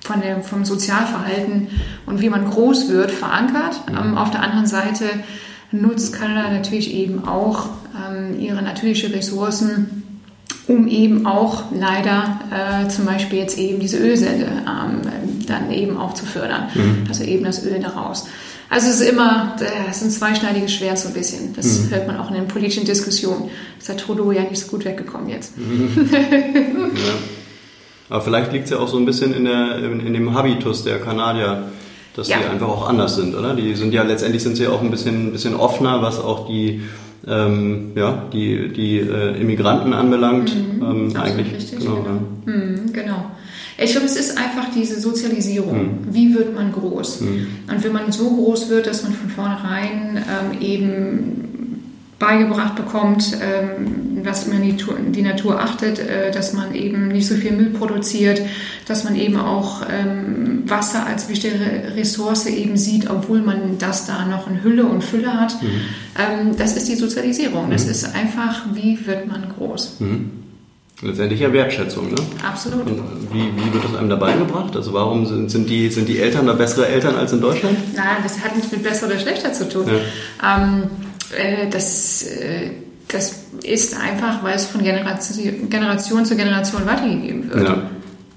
von 0.00 0.20
der, 0.20 0.42
vom 0.42 0.64
Sozialverhalten 0.64 1.68
und 2.06 2.20
wie 2.20 2.28
man 2.28 2.48
groß 2.48 2.88
wird, 2.88 3.10
verankert. 3.10 3.80
Mhm. 3.90 4.16
auf 4.16 4.30
der 4.30 4.42
anderen 4.42 4.66
Seite 4.66 5.04
nutzt 5.70 6.14
Kanada 6.14 6.50
natürlich 6.50 6.94
eben 6.94 7.26
auch 7.26 7.68
ihre 8.38 8.62
natürlichen 8.62 9.12
Ressourcen 9.12 9.97
um 10.68 10.86
eben 10.86 11.26
auch 11.26 11.64
leider 11.72 12.40
äh, 12.52 12.88
zum 12.88 13.06
Beispiel 13.06 13.38
jetzt 13.38 13.58
eben 13.58 13.80
diese 13.80 13.96
Ölsende 13.96 14.46
ähm, 14.46 15.00
dann 15.46 15.72
eben 15.72 15.96
auch 15.96 16.12
zu 16.14 16.26
fördern. 16.26 16.68
Mhm. 16.74 17.06
Also 17.08 17.24
eben 17.24 17.44
das 17.44 17.64
Öl 17.64 17.80
daraus. 17.80 18.26
Also 18.70 18.88
es 18.88 19.00
ist 19.00 19.08
immer, 19.08 19.56
es 19.88 19.96
ist 19.96 20.04
ein 20.04 20.10
zweischneidiges 20.10 20.72
Schwert 20.74 20.98
so 20.98 21.08
ein 21.08 21.14
bisschen. 21.14 21.54
Das 21.54 21.84
mhm. 21.84 21.90
hört 21.90 22.06
man 22.06 22.18
auch 22.18 22.28
in 22.28 22.34
den 22.34 22.48
politischen 22.48 22.84
Diskussionen. 22.84 23.50
Ist 23.78 23.88
der 23.88 23.96
Trudeau 23.96 24.30
ja 24.30 24.42
nicht 24.42 24.58
so 24.58 24.68
gut 24.68 24.84
weggekommen 24.84 25.30
jetzt. 25.30 25.56
Mhm. 25.56 26.10
ja. 26.12 27.14
Aber 28.10 28.20
vielleicht 28.22 28.52
liegt 28.52 28.64
es 28.64 28.70
ja 28.70 28.78
auch 28.78 28.88
so 28.88 28.98
ein 28.98 29.06
bisschen 29.06 29.34
in, 29.34 29.44
der, 29.44 29.78
in, 29.78 30.00
in 30.00 30.12
dem 30.12 30.34
Habitus 30.34 30.84
der 30.84 30.98
Kanadier, 30.98 31.70
dass 32.14 32.28
ja. 32.28 32.36
die 32.38 32.44
einfach 32.44 32.68
auch 32.68 32.86
anders 32.86 33.16
sind, 33.16 33.34
oder? 33.34 33.54
Die 33.54 33.74
sind 33.74 33.94
ja 33.94 34.02
letztendlich 34.02 34.42
sind 34.42 34.56
sie 34.56 34.66
auch 34.66 34.82
ein 34.82 34.90
bisschen, 34.90 35.28
ein 35.28 35.32
bisschen 35.32 35.54
offener, 35.54 36.02
was 36.02 36.20
auch 36.20 36.46
die 36.46 36.82
ähm, 37.28 37.92
ja, 37.94 38.28
die, 38.32 38.72
die 38.72 38.98
äh, 38.98 39.40
Immigranten 39.40 39.92
anbelangt. 39.92 40.54
Mhm, 40.54 40.82
ähm, 40.82 41.16
eigentlich. 41.16 41.54
Richtig, 41.54 41.80
genau. 41.80 42.02
Genau. 42.02 42.56
Mhm, 42.58 42.92
genau. 42.92 43.30
Ich 43.80 43.92
glaube, 43.92 44.06
es 44.06 44.16
ist 44.16 44.36
einfach 44.36 44.70
diese 44.74 45.00
Sozialisierung. 45.00 45.76
Mhm. 45.78 45.98
Wie 46.10 46.34
wird 46.34 46.54
man 46.54 46.72
groß? 46.72 47.20
Mhm. 47.20 47.46
Und 47.70 47.84
wenn 47.84 47.92
man 47.92 48.10
so 48.10 48.28
groß 48.30 48.70
wird, 48.70 48.88
dass 48.88 49.04
man 49.04 49.12
von 49.12 49.30
vornherein 49.30 50.16
ähm, 50.16 50.60
eben 50.60 51.47
beigebracht 52.18 52.74
bekommt, 52.74 53.36
ähm, 53.40 54.24
was 54.24 54.48
man 54.48 54.62
die, 54.62 54.76
die 55.12 55.22
Natur 55.22 55.60
achtet, 55.60 56.00
äh, 56.00 56.32
dass 56.32 56.52
man 56.52 56.74
eben 56.74 57.08
nicht 57.08 57.28
so 57.28 57.36
viel 57.36 57.52
Müll 57.52 57.70
produziert, 57.70 58.42
dass 58.86 59.04
man 59.04 59.14
eben 59.14 59.36
auch 59.36 59.82
ähm, 59.88 60.64
Wasser 60.66 61.06
als 61.06 61.28
wichtige 61.28 61.58
Ressource 61.94 62.46
eben 62.46 62.76
sieht, 62.76 63.08
obwohl 63.08 63.40
man 63.40 63.78
das 63.78 64.06
da 64.06 64.24
noch 64.24 64.50
in 64.50 64.64
Hülle 64.64 64.84
und 64.86 65.04
Fülle 65.04 65.32
hat. 65.32 65.62
Mhm. 65.62 65.68
Ähm, 66.18 66.56
das 66.56 66.76
ist 66.76 66.88
die 66.88 66.96
Sozialisierung. 66.96 67.70
Das 67.70 67.84
mhm. 67.84 67.90
ist 67.92 68.14
einfach, 68.14 68.66
wie 68.74 69.06
wird 69.06 69.28
man 69.28 69.46
groß. 69.56 70.00
Mhm. 70.00 70.30
Letztendlich 71.00 71.38
ja 71.38 71.52
Wertschätzung, 71.52 72.08
ne? 72.08 72.16
Absolut. 72.44 72.84
Und 72.84 73.00
wie, 73.32 73.44
wie 73.54 73.72
wird 73.72 73.84
das 73.84 73.94
einem 73.94 74.08
dabei 74.08 74.32
gebracht? 74.32 74.74
Also 74.74 74.92
warum 74.92 75.26
sind, 75.26 75.48
sind, 75.48 75.70
die, 75.70 75.90
sind 75.90 76.08
die 76.08 76.18
Eltern 76.18 76.48
da 76.48 76.54
bessere 76.54 76.88
Eltern 76.88 77.14
als 77.14 77.32
in 77.32 77.40
Deutschland? 77.40 77.76
Nein, 77.94 78.16
das 78.24 78.40
hat 78.40 78.56
nicht 78.56 78.72
mit 78.72 78.82
besser 78.82 79.06
oder 79.06 79.16
schlechter 79.20 79.52
zu 79.52 79.68
tun. 79.68 79.84
Ja. 79.86 80.56
Ähm, 80.56 80.90
äh, 81.36 81.68
das, 81.68 82.22
äh, 82.24 82.70
das 83.08 83.44
ist 83.62 83.98
einfach, 83.98 84.42
weil 84.42 84.56
es 84.56 84.66
von 84.66 84.82
Generation, 84.82 85.68
Generation 85.68 86.24
zu 86.24 86.36
Generation 86.36 86.86
weitergegeben 86.86 87.50
wird. 87.50 87.68
Ja. 87.68 87.90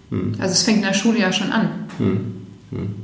Hm. 0.09 0.33
Also 0.39 0.53
es 0.53 0.63
fängt 0.63 0.77
in 0.79 0.83
der 0.83 0.93
Schule 0.93 1.19
ja 1.19 1.31
schon 1.31 1.51
an. 1.51 1.87
Hm. 1.97 2.17
Hm. 2.71 2.95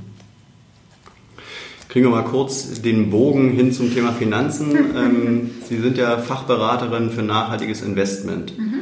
Kriegen 1.89 2.05
wir 2.05 2.11
mal 2.11 2.23
kurz 2.23 2.81
den 2.81 3.09
Bogen 3.09 3.51
hin 3.51 3.71
zum 3.71 3.93
Thema 3.93 4.11
Finanzen. 4.11 4.75
ähm, 4.95 5.49
Sie 5.67 5.79
sind 5.79 5.97
ja 5.97 6.17
Fachberaterin 6.17 7.11
für 7.11 7.23
nachhaltiges 7.23 7.81
Investment. 7.81 8.57
Mhm. 8.57 8.73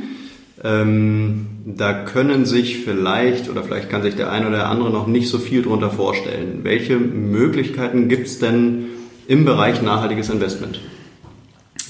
Ähm, 0.63 1.47
da 1.65 1.93
können 1.93 2.45
sich 2.45 2.79
vielleicht 2.79 3.49
oder 3.49 3.63
vielleicht 3.63 3.89
kann 3.89 4.01
sich 4.01 4.15
der 4.15 4.31
eine 4.31 4.47
oder 4.47 4.57
der 4.57 4.69
andere 4.69 4.89
noch 4.89 5.07
nicht 5.07 5.29
so 5.29 5.37
viel 5.37 5.61
darunter 5.61 5.91
vorstellen. 5.91 6.59
Welche 6.63 6.97
Möglichkeiten 6.97 8.07
gibt 8.09 8.27
es 8.27 8.39
denn 8.39 8.85
im 9.27 9.45
Bereich 9.45 9.81
nachhaltiges 9.81 10.29
Investment? 10.29 10.79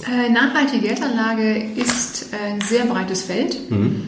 Äh, 0.03 0.29
nachhaltige 0.29 0.87
Geldanlage 0.87 1.71
ist 1.75 2.27
ein 2.33 2.61
sehr 2.61 2.85
breites 2.85 3.23
Feld. 3.23 3.69
Mhm. 3.71 4.03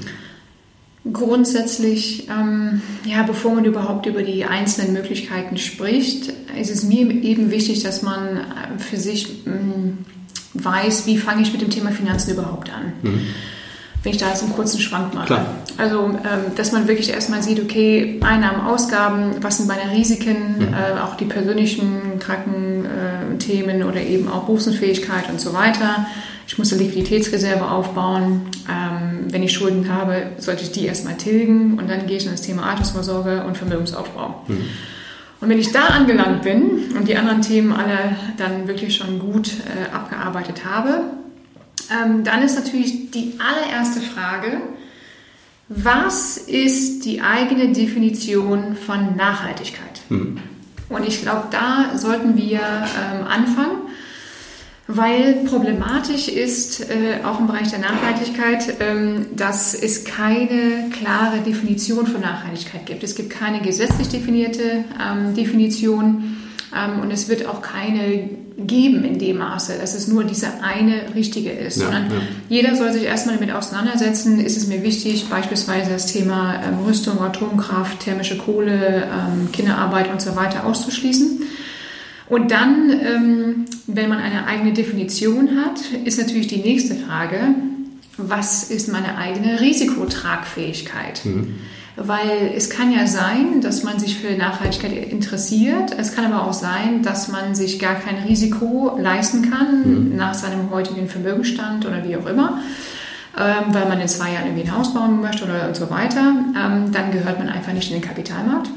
Grundsätzlich, 1.13 2.27
ähm, 2.29 2.81
ja, 3.05 3.23
bevor 3.23 3.55
man 3.55 3.63
überhaupt 3.63 4.05
über 4.05 4.23
die 4.23 4.43
einzelnen 4.43 4.91
Möglichkeiten 4.91 5.57
spricht, 5.57 6.33
ist 6.59 6.69
es 6.69 6.83
mir 6.83 7.09
eben 7.09 7.49
wichtig, 7.49 7.81
dass 7.83 8.01
man 8.01 8.37
äh, 8.37 8.79
für 8.79 8.97
sich 8.97 9.45
mh, 9.45 9.53
mm, 9.53 9.97
weiß, 10.55 11.05
wie 11.05 11.17
fange 11.17 11.43
ich 11.43 11.53
mit 11.53 11.61
dem 11.61 11.69
Thema 11.69 11.91
Finanzen 11.91 12.31
überhaupt 12.31 12.69
an. 12.73 12.93
Mhm 13.03 13.21
wenn 14.03 14.11
ich 14.11 14.17
da 14.17 14.29
jetzt 14.29 14.43
einen 14.43 14.53
kurzen 14.53 14.79
Schwank 14.79 15.13
mache. 15.13 15.27
Klar. 15.27 15.45
Also, 15.77 16.05
ähm, 16.05 16.55
dass 16.55 16.71
man 16.71 16.87
wirklich 16.87 17.11
erstmal 17.11 17.43
sieht, 17.43 17.61
okay, 17.61 18.19
Einnahmen, 18.23 18.61
Ausgaben, 18.61 19.35
was 19.41 19.57
sind 19.57 19.67
meine 19.67 19.91
Risiken, 19.91 20.59
mhm. 20.59 20.73
äh, 20.73 20.99
auch 21.01 21.15
die 21.15 21.25
persönlichen 21.25 22.19
Krankenthemen 22.19 23.83
oder 23.83 24.01
eben 24.01 24.29
auch 24.29 24.43
Berufsunfähigkeit 24.45 25.29
und 25.29 25.39
so 25.39 25.53
weiter. 25.53 26.05
Ich 26.47 26.57
muss 26.57 26.71
eine 26.71 26.81
Liquiditätsreserve 26.81 27.69
aufbauen. 27.69 28.43
Ähm, 28.69 29.25
wenn 29.29 29.43
ich 29.43 29.51
Schulden 29.53 29.93
habe, 29.93 30.27
sollte 30.37 30.63
ich 30.63 30.71
die 30.71 30.85
erstmal 30.85 31.15
tilgen 31.17 31.77
und 31.77 31.89
dann 31.89 32.07
gehe 32.07 32.17
ich 32.17 32.25
in 32.25 32.31
das 32.31 32.41
Thema 32.41 32.69
Altersvorsorge 32.69 33.43
und 33.43 33.57
Vermögensaufbau. 33.57 34.43
Mhm. 34.47 34.61
Und 35.39 35.49
wenn 35.49 35.59
ich 35.59 35.71
da 35.71 35.87
angelangt 35.87 36.41
bin 36.41 36.95
und 36.97 37.07
die 37.07 37.15
anderen 37.15 37.41
Themen 37.41 37.71
alle 37.71 38.15
dann 38.37 38.67
wirklich 38.67 38.95
schon 38.95 39.19
gut 39.19 39.49
äh, 39.49 39.93
abgearbeitet 39.93 40.63
habe, 40.65 41.01
ähm, 41.91 42.23
dann 42.23 42.41
ist 42.41 42.55
natürlich 42.55 43.11
die 43.11 43.33
allererste 43.39 44.01
Frage, 44.01 44.61
was 45.69 46.37
ist 46.37 47.05
die 47.05 47.21
eigene 47.21 47.73
Definition 47.73 48.75
von 48.75 49.15
Nachhaltigkeit? 49.15 50.01
Mhm. 50.09 50.39
Und 50.89 51.05
ich 51.05 51.21
glaube, 51.21 51.47
da 51.51 51.97
sollten 51.97 52.37
wir 52.37 52.59
ähm, 52.61 53.27
anfangen, 53.27 53.81
weil 54.87 55.43
problematisch 55.45 56.29
ist 56.29 56.89
äh, 56.89 57.19
auch 57.25 57.41
im 57.41 57.47
Bereich 57.47 57.69
der 57.69 57.79
Nachhaltigkeit, 57.79 58.77
ähm, 58.79 59.25
dass 59.35 59.73
es 59.73 60.05
keine 60.05 60.89
klare 60.91 61.39
Definition 61.39 62.07
von 62.07 62.21
Nachhaltigkeit 62.21 62.85
gibt. 62.85 63.03
Es 63.03 63.15
gibt 63.15 63.29
keine 63.29 63.59
gesetzlich 63.59 64.07
definierte 64.07 64.85
ähm, 64.97 65.35
Definition. 65.35 66.37
Ähm, 66.75 66.99
und 66.99 67.11
es 67.11 67.29
wird 67.29 67.45
auch 67.45 67.61
keine 67.61 68.29
geben 68.57 69.03
in 69.03 69.19
dem 69.19 69.37
Maße, 69.37 69.77
dass 69.79 69.93
es 69.93 70.07
nur 70.07 70.23
diese 70.23 70.63
eine 70.63 71.13
richtige 71.13 71.51
ist, 71.51 71.77
ja, 71.77 71.85
sondern 71.85 72.05
ja. 72.09 72.17
jeder 72.49 72.75
soll 72.75 72.91
sich 72.91 73.03
erstmal 73.03 73.35
damit 73.35 73.53
auseinandersetzen, 73.53 74.39
ist 74.39 74.57
es 74.57 74.67
mir 74.67 74.81
wichtig, 74.81 75.29
beispielsweise 75.29 75.91
das 75.91 76.07
Thema 76.07 76.55
ähm, 76.63 76.79
Rüstung, 76.85 77.21
Atomkraft, 77.21 77.99
thermische 77.99 78.37
Kohle, 78.37 79.03
ähm, 79.03 79.51
Kinderarbeit 79.51 80.11
und 80.11 80.21
so 80.21 80.35
weiter 80.35 80.65
auszuschließen. 80.65 81.41
Und 82.29 82.51
dann, 82.51 83.65
wenn 83.87 84.09
man 84.09 84.19
eine 84.19 84.47
eigene 84.47 84.73
Definition 84.73 85.63
hat, 85.63 85.79
ist 86.03 86.19
natürlich 86.19 86.47
die 86.47 86.57
nächste 86.57 86.95
Frage, 86.95 87.39
was 88.17 88.69
ist 88.69 88.91
meine 88.91 89.17
eigene 89.17 89.61
Risikotragfähigkeit? 89.61 91.23
Mhm. 91.23 91.55
Weil 91.99 92.51
es 92.55 92.69
kann 92.69 92.91
ja 92.91 93.07
sein, 93.07 93.59
dass 93.61 93.81
man 93.81 93.97
sich 93.97 94.19
für 94.19 94.37
Nachhaltigkeit 94.37 94.91
interessiert. 95.11 95.95
Es 95.97 96.15
kann 96.15 96.31
aber 96.31 96.47
auch 96.47 96.53
sein, 96.53 97.01
dass 97.01 97.27
man 97.27 97.55
sich 97.55 97.79
gar 97.79 97.95
kein 97.95 98.17
Risiko 98.17 98.99
leisten 99.01 99.49
kann 99.49 100.09
mhm. 100.11 100.15
nach 100.15 100.35
seinem 100.35 100.69
heutigen 100.69 101.09
Vermögenstand 101.09 101.87
oder 101.87 102.03
wie 102.07 102.15
auch 102.15 102.27
immer, 102.27 102.61
ähm, 103.35 103.73
weil 103.73 103.87
man 103.87 103.99
in 103.99 104.07
zwei 104.07 104.31
Jahren 104.31 104.45
irgendwie 104.45 104.69
ein 104.69 104.77
Haus 104.77 104.93
bauen 104.93 105.21
möchte 105.21 105.45
oder 105.45 105.67
und 105.67 105.75
so 105.75 105.89
weiter. 105.89 106.35
Ähm, 106.55 106.91
dann 106.91 107.11
gehört 107.11 107.39
man 107.39 107.49
einfach 107.49 107.73
nicht 107.73 107.91
in 107.91 107.99
den 107.99 108.07
Kapitalmarkt. 108.07 108.69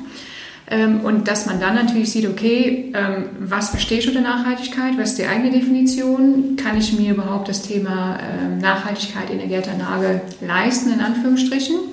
Ähm, 0.70 1.00
und 1.00 1.28
dass 1.28 1.44
man 1.44 1.60
dann 1.60 1.74
natürlich 1.74 2.10
sieht, 2.10 2.26
okay, 2.26 2.90
was 3.38 3.68
verstehe 3.68 3.98
ich 3.98 4.08
unter 4.08 4.22
Nachhaltigkeit? 4.22 4.96
Was 4.96 5.10
ist 5.10 5.18
die 5.18 5.26
eigene 5.26 5.50
Definition? 5.50 6.56
Kann 6.56 6.78
ich 6.78 6.98
mir 6.98 7.12
überhaupt 7.12 7.48
das 7.48 7.62
Thema 7.62 8.18
Nachhaltigkeit 8.60 9.28
in 9.28 9.38
der 9.38 9.48
Geldanlage 9.48 10.22
leisten, 10.40 10.92
in 10.92 11.00
Anführungsstrichen? 11.00 11.89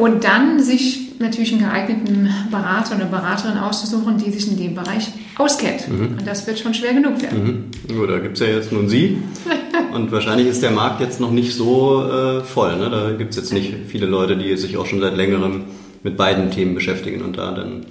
Und 0.00 0.24
dann 0.24 0.60
sich 0.60 1.10
natürlich 1.18 1.52
einen 1.52 1.60
geeigneten 1.60 2.30
Berater 2.50 2.96
oder 2.96 3.04
Beraterin 3.04 3.58
auszusuchen, 3.58 4.16
die 4.16 4.30
sich 4.30 4.50
in 4.50 4.56
dem 4.56 4.74
Bereich 4.74 5.08
auskennt. 5.36 5.88
Mhm. 5.88 6.16
Und 6.18 6.26
das 6.26 6.46
wird 6.46 6.58
schon 6.58 6.72
schwer 6.72 6.94
genug 6.94 7.20
werden. 7.20 7.70
Mhm. 7.88 7.96
Gut, 7.98 8.08
da 8.08 8.18
gibt 8.18 8.40
es 8.40 8.40
ja 8.40 8.54
jetzt 8.54 8.72
nun 8.72 8.88
Sie. 8.88 9.18
Und 9.92 10.10
wahrscheinlich 10.10 10.46
ist 10.46 10.62
der 10.62 10.70
Markt 10.70 11.02
jetzt 11.02 11.20
noch 11.20 11.30
nicht 11.30 11.54
so 11.54 12.02
äh, 12.02 12.40
voll. 12.42 12.78
Ne? 12.78 12.88
Da 12.88 13.10
gibt 13.12 13.30
es 13.30 13.36
jetzt 13.36 13.52
nicht 13.52 13.74
viele 13.88 14.06
Leute, 14.06 14.38
die 14.38 14.56
sich 14.56 14.78
auch 14.78 14.86
schon 14.86 15.00
seit 15.00 15.16
längerem 15.16 15.64
mit 16.02 16.16
beiden 16.16 16.50
Themen 16.50 16.74
beschäftigen 16.74 17.22
und 17.22 17.36
da 17.36 17.52
dann 17.52 17.84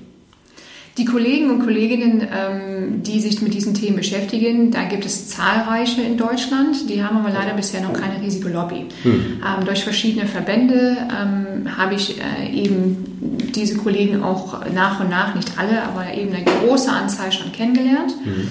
die 0.99 1.05
Kollegen 1.05 1.49
und 1.49 1.63
Kolleginnen, 1.63 2.21
ähm, 2.21 3.03
die 3.03 3.21
sich 3.21 3.41
mit 3.41 3.53
diesen 3.53 3.73
Themen 3.73 3.95
beschäftigen, 3.95 4.69
da 4.69 4.83
gibt 4.83 5.05
es 5.05 5.29
zahlreiche 5.29 6.01
in 6.01 6.17
Deutschland. 6.17 6.89
Die 6.89 7.01
haben 7.01 7.17
aber 7.17 7.29
leider 7.31 7.53
bisher 7.53 7.81
noch 7.81 7.93
keine 7.93 8.21
riesige 8.21 8.49
Lobby. 8.49 8.85
Hm. 9.03 9.41
Ähm, 9.41 9.65
durch 9.65 9.83
verschiedene 9.83 10.27
Verbände 10.27 10.97
ähm, 11.09 11.77
habe 11.77 11.95
ich 11.95 12.17
äh, 12.19 12.51
eben 12.53 13.49
diese 13.55 13.77
Kollegen 13.77 14.21
auch 14.21 14.65
nach 14.73 14.99
und 14.99 15.09
nach, 15.09 15.35
nicht 15.35 15.53
alle, 15.57 15.81
aber 15.83 16.13
eben 16.13 16.33
eine 16.33 16.43
große 16.43 16.91
Anzahl 16.91 17.31
schon 17.31 17.51
kennengelernt. 17.51 18.13
Hm. 18.23 18.49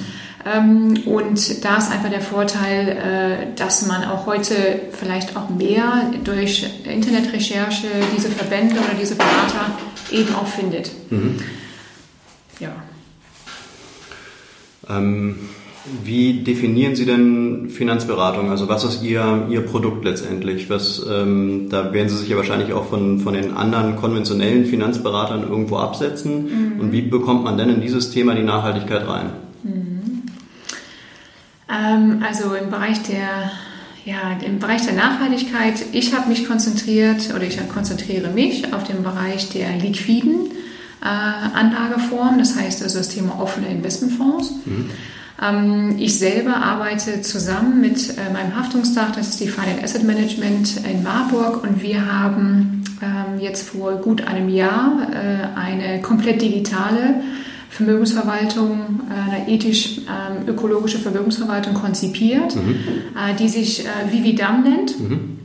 Und 1.05 1.65
da 1.65 1.77
ist 1.77 1.93
einfach 1.93 2.09
der 2.09 2.23
Vorteil, 2.23 2.89
äh, 2.89 3.57
dass 3.57 3.87
man 3.87 4.05
auch 4.05 4.25
heute 4.25 4.81
vielleicht 4.93 5.37
auch 5.37 5.51
mehr 5.51 6.11
durch 6.25 6.65
Internetrecherche 6.85 7.89
diese 8.17 8.31
Verbände 8.31 8.77
oder 8.77 8.95
diese 8.99 9.17
Berater 9.17 9.77
eben 10.11 10.35
auch 10.37 10.47
findet. 10.47 10.91
Mhm 11.11 11.39
ja. 12.61 12.73
Ähm, 14.89 15.37
wie 16.05 16.43
definieren 16.43 16.97
Sie 16.97 17.07
denn 17.07 17.71
Finanzberatung? 17.71 18.51
Also 18.51 18.69
was 18.69 18.85
ist 18.85 19.03
Ihr, 19.03 19.47
Ihr 19.49 19.63
Produkt 19.63 20.05
letztendlich? 20.05 20.69
Was, 20.69 21.05
ähm, 21.09 21.69
da 21.71 21.93
werden 21.93 22.09
Sie 22.09 22.17
sich 22.17 22.29
ja 22.29 22.37
wahrscheinlich 22.37 22.73
auch 22.73 22.87
von, 22.87 23.21
von 23.21 23.35
den 23.35 23.57
anderen 23.57 23.97
konventionellen 23.97 24.67
Finanzberatern 24.67 25.49
irgendwo 25.49 25.77
absetzen. 25.77 26.75
Mhm. 26.75 26.81
Und 26.81 26.93
wie 26.93 27.03
bekommt 27.03 27.45
man 27.45 27.57
denn 27.57 27.71
in 27.71 27.81
dieses 27.81 28.11
Thema 28.11 28.35
die 28.35 28.43
Nachhaltigkeit 28.43 29.07
rein? 29.09 29.31
Mhm. 29.63 30.23
Ähm, 31.71 32.23
also 32.27 32.55
im 32.55 32.71
Bereich 32.71 33.03
der 33.03 33.51
ja, 34.05 34.39
im 34.43 34.59
Bereich 34.59 34.87
der 34.87 34.95
Nachhaltigkeit, 34.95 35.85
ich 35.93 36.15
habe 36.15 36.31
mich 36.31 36.49
konzentriert 36.49 37.29
oder 37.35 37.43
ich 37.43 37.59
konzentriere 37.69 38.31
mich 38.31 38.73
auf 38.73 38.85
den 38.85 39.03
Bereich 39.03 39.51
der 39.51 39.77
liquiden 39.77 40.51
Anlageform, 41.05 42.39
das 42.39 42.57
heißt 42.57 42.83
also 42.83 42.99
das 42.99 43.09
Thema 43.09 43.41
offene 43.41 43.69
Investmentfonds. 43.69 44.53
Mhm. 44.65 44.91
Ähm, 45.41 45.97
ich 45.99 46.19
selber 46.19 46.57
arbeite 46.57 47.23
zusammen 47.23 47.81
mit 47.81 48.11
äh, 48.11 48.33
meinem 48.33 48.57
Haftungsdach, 48.57 49.13
das 49.13 49.29
ist 49.29 49.41
die 49.41 49.49
Finance 49.49 49.83
Asset 49.83 50.05
Management 50.05 50.81
in 50.91 51.03
Marburg 51.03 51.63
und 51.63 51.83
wir 51.83 52.13
haben 52.13 52.83
ähm, 53.01 53.41
jetzt 53.41 53.69
vor 53.69 53.97
gut 53.97 54.27
einem 54.27 54.49
Jahr 54.49 55.09
äh, 55.13 55.59
eine 55.59 56.01
komplett 56.03 56.43
digitale 56.43 57.23
Vermögensverwaltung, 57.71 59.01
äh, 59.09 59.31
eine 59.31 59.49
ethisch-ökologische 59.49 60.99
Vermögensverwaltung 60.99 61.75
konzipiert, 61.75 62.57
mhm. 62.57 62.77
die 63.39 63.49
sich 63.49 63.85
Vividam 64.11 64.65
nennt. 64.65 64.99
Mhm. 64.99 65.38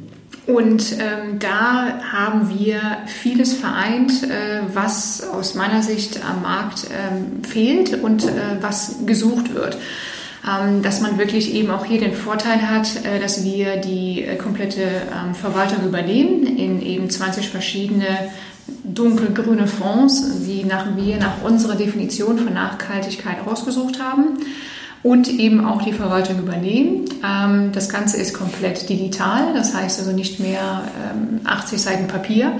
Und 0.45 0.97
ähm, 0.99 1.39
da 1.39 2.01
haben 2.11 2.49
wir 2.49 2.79
vieles 3.05 3.53
vereint, 3.53 4.23
äh, 4.23 4.61
was 4.73 5.23
aus 5.29 5.55
meiner 5.55 5.81
Sicht 5.81 6.19
am 6.25 6.41
Markt 6.41 6.87
ähm, 6.91 7.43
fehlt 7.43 8.03
und 8.03 8.25
äh, 8.25 8.31
was 8.59 9.05
gesucht 9.05 9.53
wird. 9.53 9.77
Ähm, 10.45 10.81
dass 10.81 10.99
man 10.99 11.17
wirklich 11.17 11.53
eben 11.53 11.71
auch 11.71 11.85
hier 11.85 12.01
den 12.01 12.13
Vorteil 12.13 12.69
hat, 12.69 13.05
äh, 13.05 13.21
dass 13.21 13.45
wir 13.45 13.77
die 13.77 14.25
äh, 14.25 14.35
komplette 14.35 14.81
ähm, 14.81 15.33
Verwaltung 15.33 15.85
übernehmen 15.85 16.45
in 16.57 16.81
eben 16.81 17.09
20 17.09 17.47
verschiedene 17.47 18.05
dunkelgrüne 18.83 19.67
Fonds, 19.67 20.43
die 20.45 20.65
nach 20.65 20.97
wir 20.97 21.17
nach 21.17 21.41
unserer 21.43 21.75
Definition 21.75 22.37
von 22.37 22.53
Nachhaltigkeit 22.53 23.47
ausgesucht 23.47 24.01
haben 24.01 24.39
und 25.03 25.27
eben 25.27 25.65
auch 25.65 25.81
die 25.81 25.93
Verwaltung 25.93 26.39
übernehmen. 26.39 27.05
Ähm, 27.23 27.71
das 27.73 27.89
Ganze 27.89 28.17
ist 28.17 28.33
komplett 28.33 28.89
digital, 28.89 29.53
das 29.53 29.75
heißt 29.75 29.99
also 29.99 30.13
nicht 30.13 30.39
mehr 30.39 30.83
80 31.43 31.73
ähm, 31.73 31.77
Seiten 31.77 32.07
Papier, 32.07 32.53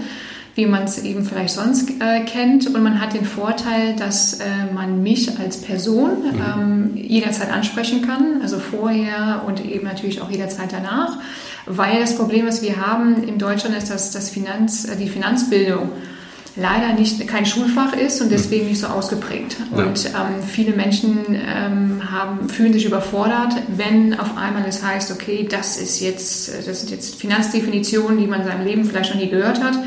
wie 0.56 0.66
man 0.66 0.84
es 0.84 1.02
eben 1.04 1.26
vielleicht 1.26 1.56
sonst 1.56 1.90
äh, 2.02 2.20
kennt. 2.26 2.68
Und 2.68 2.84
man 2.84 3.02
hat 3.02 3.14
den 3.14 3.26
Vorteil, 3.26 3.96
dass 3.96 4.34
äh, 4.36 4.46
man 4.74 5.02
mich 5.02 5.40
als 5.40 5.62
Person 5.62 6.10
mhm. 6.20 6.42
ähm, 6.60 6.92
jederzeit 6.96 7.52
ansprechen 7.52 8.06
kann, 8.06 8.42
also 8.42 8.60
vorher 8.60 9.44
und 9.48 9.66
eben 9.66 9.86
natürlich 9.86 10.22
auch 10.22 10.30
jederzeit 10.30 10.72
danach. 10.72 11.18
Weil 11.66 12.02
das 12.02 12.18
Problem, 12.18 12.46
was 12.46 12.62
wir 12.62 12.86
haben 12.86 13.24
in 13.24 13.38
Deutschland, 13.38 13.76
ist, 13.76 13.90
dass 13.90 14.12
das 14.12 14.30
Finanz, 14.30 14.86
die 15.00 15.08
Finanzbildung 15.08 15.90
leider 16.56 16.94
nicht 16.94 17.28
kein 17.28 17.46
Schulfach 17.46 17.94
ist 17.94 18.22
und 18.22 18.32
deswegen 18.32 18.68
nicht 18.68 18.80
so 18.80 18.88
ausgeprägt. 18.88 19.58
Und 19.72 20.06
ähm, 20.06 20.44
viele 20.48 20.74
Menschen 20.74 21.20
ähm, 21.30 22.12
haben, 22.12 22.48
fühlen 22.50 22.74
sich 22.74 22.86
überfordert, 22.86 23.54
wenn 23.76 24.20
auf 24.20 24.38
einmal 24.38 24.64
es 24.68 24.84
heißt, 24.84 25.12
okay, 25.12 25.48
das 25.50 25.78
ist 25.78 26.00
jetzt, 26.00 26.68
das 26.68 26.82
sind 26.82 26.92
jetzt 26.92 27.16
Finanzdefinitionen, 27.16 28.20
die 28.20 28.28
man 28.28 28.42
in 28.42 28.48
seinem 28.48 28.66
Leben 28.66 28.86
vielleicht 28.86 29.14
noch 29.14 29.20
nie 29.20 29.30
gehört 29.30 29.64
hat. 29.64 29.78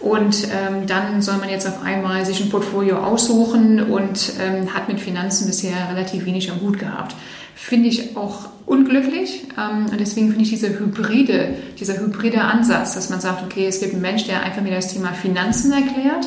Und 0.00 0.48
ähm, 0.48 0.86
dann 0.86 1.20
soll 1.20 1.36
man 1.36 1.50
jetzt 1.50 1.68
auf 1.68 1.82
einmal 1.82 2.24
sich 2.24 2.40
ein 2.42 2.48
Portfolio 2.48 2.98
aussuchen 2.98 3.82
und 3.82 4.32
ähm, 4.40 4.74
hat 4.74 4.88
mit 4.88 4.98
Finanzen 4.98 5.46
bisher 5.46 5.90
relativ 5.90 6.24
wenig 6.24 6.50
am 6.50 6.60
Hut 6.62 6.78
gehabt 6.78 7.14
finde 7.62 7.88
ich 7.88 8.16
auch 8.16 8.48
unglücklich. 8.64 9.42
Ähm, 9.58 9.86
und 9.90 10.00
deswegen 10.00 10.28
finde 10.28 10.42
ich 10.42 10.50
diese 10.50 10.78
hybride, 10.78 11.54
dieser 11.78 12.00
hybride 12.00 12.40
Ansatz, 12.40 12.94
dass 12.94 13.10
man 13.10 13.20
sagt, 13.20 13.44
okay, 13.44 13.66
es 13.66 13.80
gibt 13.80 13.92
einen 13.92 14.02
Mensch, 14.02 14.24
der 14.24 14.42
einfach 14.42 14.62
mir 14.62 14.74
das 14.74 14.92
Thema 14.92 15.12
Finanzen 15.12 15.70
erklärt, 15.72 16.26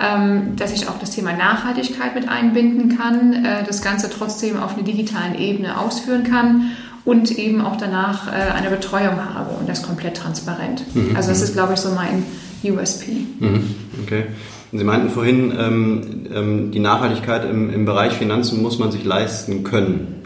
ähm, 0.00 0.56
dass 0.56 0.72
ich 0.72 0.88
auch 0.88 0.98
das 0.98 1.10
Thema 1.10 1.34
Nachhaltigkeit 1.34 2.14
mit 2.14 2.28
einbinden 2.28 2.96
kann, 2.96 3.44
äh, 3.44 3.62
das 3.66 3.82
Ganze 3.82 4.08
trotzdem 4.08 4.56
auf 4.58 4.74
einer 4.74 4.82
digitalen 4.82 5.38
Ebene 5.38 5.78
ausführen 5.78 6.24
kann 6.24 6.72
und 7.04 7.38
eben 7.38 7.60
auch 7.60 7.76
danach 7.76 8.28
äh, 8.28 8.50
eine 8.52 8.70
Betreuung 8.70 9.16
habe 9.34 9.54
und 9.60 9.68
das 9.68 9.82
komplett 9.82 10.16
transparent. 10.16 10.82
Mhm. 10.94 11.14
Also 11.14 11.28
das 11.28 11.42
ist, 11.42 11.52
glaube 11.52 11.74
ich, 11.74 11.80
so 11.80 11.90
mein 11.90 12.24
USP. 12.64 13.12
Mhm. 13.38 13.74
Okay. 14.02 14.24
Sie 14.72 14.84
meinten 14.84 15.10
vorhin, 15.10 15.52
ähm, 15.58 16.70
die 16.70 16.78
Nachhaltigkeit 16.78 17.44
im 17.44 17.84
Bereich 17.84 18.12
Finanzen 18.12 18.62
muss 18.62 18.78
man 18.78 18.92
sich 18.92 19.04
leisten 19.04 19.64
können. 19.64 20.19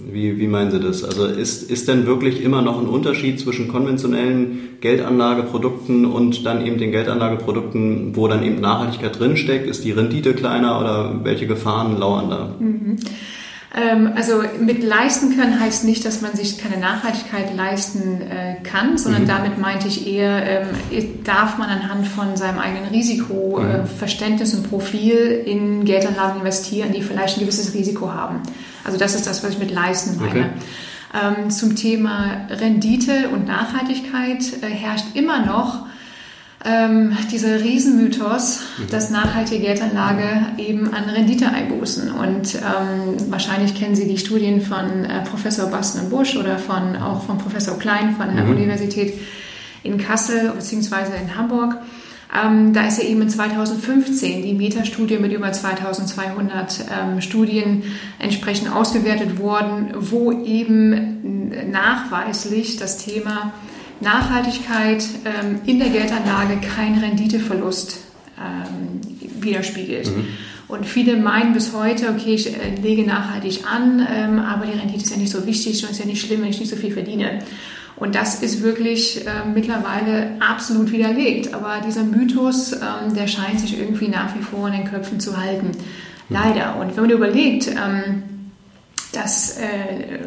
Wie, 0.00 0.38
wie 0.38 0.46
meinen 0.46 0.70
Sie 0.70 0.78
das? 0.78 1.02
Also 1.02 1.26
ist, 1.26 1.68
ist 1.68 1.88
denn 1.88 2.06
wirklich 2.06 2.42
immer 2.42 2.62
noch 2.62 2.80
ein 2.80 2.86
Unterschied 2.86 3.40
zwischen 3.40 3.66
konventionellen 3.66 4.78
Geldanlageprodukten 4.80 6.06
und 6.06 6.46
dann 6.46 6.64
eben 6.64 6.78
den 6.78 6.92
Geldanlageprodukten, 6.92 8.14
wo 8.14 8.28
dann 8.28 8.44
eben 8.44 8.60
Nachhaltigkeit 8.60 9.18
drinsteckt? 9.18 9.66
Ist 9.66 9.84
die 9.84 9.90
Rendite 9.90 10.34
kleiner 10.34 10.78
oder 10.80 11.24
welche 11.24 11.48
Gefahren 11.48 11.98
lauern 11.98 12.30
da? 12.30 12.54
Mhm. 12.60 12.96
Ähm, 13.74 14.12
also 14.14 14.42
mit 14.60 14.84
leisten 14.84 15.36
können 15.36 15.58
heißt 15.58 15.84
nicht, 15.84 16.04
dass 16.04 16.22
man 16.22 16.34
sich 16.34 16.58
keine 16.58 16.78
Nachhaltigkeit 16.78 17.54
leisten 17.56 18.22
äh, 18.22 18.62
kann, 18.62 18.96
sondern 18.98 19.22
mhm. 19.22 19.28
damit 19.28 19.58
meinte 19.58 19.88
ich 19.88 20.06
eher, 20.06 20.42
ähm, 20.46 20.68
darf 21.24 21.58
man 21.58 21.68
anhand 21.68 22.06
von 22.06 22.36
seinem 22.36 22.60
eigenen 22.60 22.90
Risikoverständnis 22.90 24.54
mhm. 24.54 24.60
und 24.60 24.70
Profil 24.70 25.42
in 25.44 25.84
Geldanlagen 25.84 26.40
investieren, 26.40 26.92
die 26.92 27.02
vielleicht 27.02 27.36
ein 27.36 27.40
gewisses 27.40 27.74
Risiko 27.74 28.12
haben. 28.12 28.42
Also 28.84 28.98
das 28.98 29.14
ist 29.14 29.26
das, 29.26 29.42
was 29.42 29.52
ich 29.52 29.58
mit 29.58 29.70
leisten 29.70 30.18
meine. 30.18 30.30
Okay. 30.30 30.46
Ähm, 31.14 31.50
zum 31.50 31.74
Thema 31.74 32.46
Rendite 32.50 33.30
und 33.32 33.46
Nachhaltigkeit 33.46 34.42
äh, 34.62 34.66
herrscht 34.66 35.06
immer 35.14 35.44
noch 35.44 35.86
ähm, 36.64 37.16
dieser 37.30 37.60
Riesenmythos, 37.60 38.60
mhm. 38.78 38.90
dass 38.90 39.10
nachhaltige 39.10 39.64
Geldanlage 39.66 40.46
eben 40.58 40.92
an 40.92 41.04
Rendite 41.04 41.48
einbußen. 41.48 42.10
Und 42.10 42.56
ähm, 42.56 43.30
wahrscheinlich 43.30 43.74
kennen 43.74 43.94
Sie 43.94 44.08
die 44.08 44.18
Studien 44.18 44.60
von 44.60 45.04
äh, 45.04 45.22
Professor 45.22 45.70
Basten 45.70 46.10
Busch 46.10 46.36
oder 46.36 46.58
von, 46.58 46.96
auch 46.96 47.22
von 47.22 47.38
Professor 47.38 47.78
Klein 47.78 48.16
von 48.16 48.34
der 48.34 48.44
mhm. 48.44 48.56
Universität 48.56 49.14
in 49.82 49.98
Kassel 49.98 50.50
bzw. 50.50 51.16
in 51.22 51.36
Hamburg. 51.36 51.76
Ähm, 52.34 52.74
da 52.74 52.86
ist 52.86 53.02
ja 53.02 53.08
eben 53.08 53.22
in 53.22 53.30
2015 53.30 54.42
die 54.42 54.52
Metastudie 54.52 55.16
mit 55.16 55.32
über 55.32 55.50
2200 55.50 56.80
ähm, 56.80 57.20
Studien 57.22 57.84
entsprechend 58.18 58.70
ausgewertet 58.70 59.38
worden, 59.38 59.94
wo 59.98 60.32
eben 60.32 61.70
nachweislich 61.70 62.76
das 62.76 62.98
Thema 62.98 63.52
Nachhaltigkeit 64.00 65.04
ähm, 65.24 65.60
in 65.64 65.78
der 65.78 65.88
Geldanlage 65.88 66.58
keinen 66.58 66.98
Renditeverlust 66.98 67.98
ähm, 68.38 69.00
widerspiegelt. 69.42 70.14
Mhm. 70.14 70.26
Und 70.68 70.84
viele 70.84 71.16
meinen 71.16 71.54
bis 71.54 71.72
heute, 71.72 72.10
okay, 72.10 72.34
ich 72.34 72.54
äh, 72.54 72.74
lege 72.80 73.02
nachhaltig 73.02 73.60
an, 73.66 74.06
ähm, 74.12 74.38
aber 74.38 74.66
die 74.66 74.78
Rendite 74.78 75.02
ist 75.02 75.10
ja 75.10 75.16
nicht 75.16 75.32
so 75.32 75.46
wichtig 75.46 75.82
und 75.82 75.90
ist 75.90 75.98
ja 75.98 76.04
nicht 76.04 76.20
schlimm, 76.20 76.42
wenn 76.42 76.50
ich 76.50 76.60
nicht 76.60 76.70
so 76.70 76.76
viel 76.76 76.92
verdiene. 76.92 77.40
Und 77.98 78.14
das 78.14 78.42
ist 78.42 78.62
wirklich 78.62 79.26
äh, 79.26 79.30
mittlerweile 79.52 80.32
absolut 80.40 80.92
widerlegt. 80.92 81.52
Aber 81.52 81.80
dieser 81.84 82.04
Mythos, 82.04 82.72
ähm, 82.72 83.14
der 83.14 83.26
scheint 83.26 83.60
sich 83.60 83.78
irgendwie 83.78 84.08
nach 84.08 84.36
wie 84.36 84.42
vor 84.42 84.68
in 84.68 84.74
den 84.74 84.84
Köpfen 84.84 85.18
zu 85.18 85.36
halten. 85.36 85.72
Leider. 86.28 86.76
Und 86.76 86.96
wenn 86.96 87.04
man 87.04 87.10
überlegt, 87.10 87.68
ähm, 87.68 88.22
dass 89.12 89.58
äh, 89.58 90.18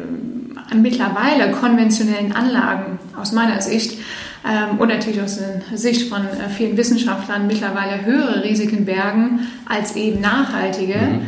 an 0.70 0.82
mittlerweile 0.82 1.52
konventionellen 1.52 2.32
Anlagen 2.32 2.98
aus 3.18 3.32
meiner 3.32 3.60
Sicht 3.62 3.98
ähm, 4.44 4.78
und 4.78 4.88
natürlich 4.88 5.20
aus 5.20 5.38
der 5.38 5.76
Sicht 5.76 6.08
von 6.08 6.22
äh, 6.26 6.48
vielen 6.48 6.76
Wissenschaftlern 6.76 7.46
mittlerweile 7.46 8.04
höhere 8.04 8.42
Risiken 8.42 8.84
bergen 8.84 9.46
als 9.66 9.96
eben 9.96 10.20
nachhaltige. 10.20 10.98
Mhm. 10.98 11.22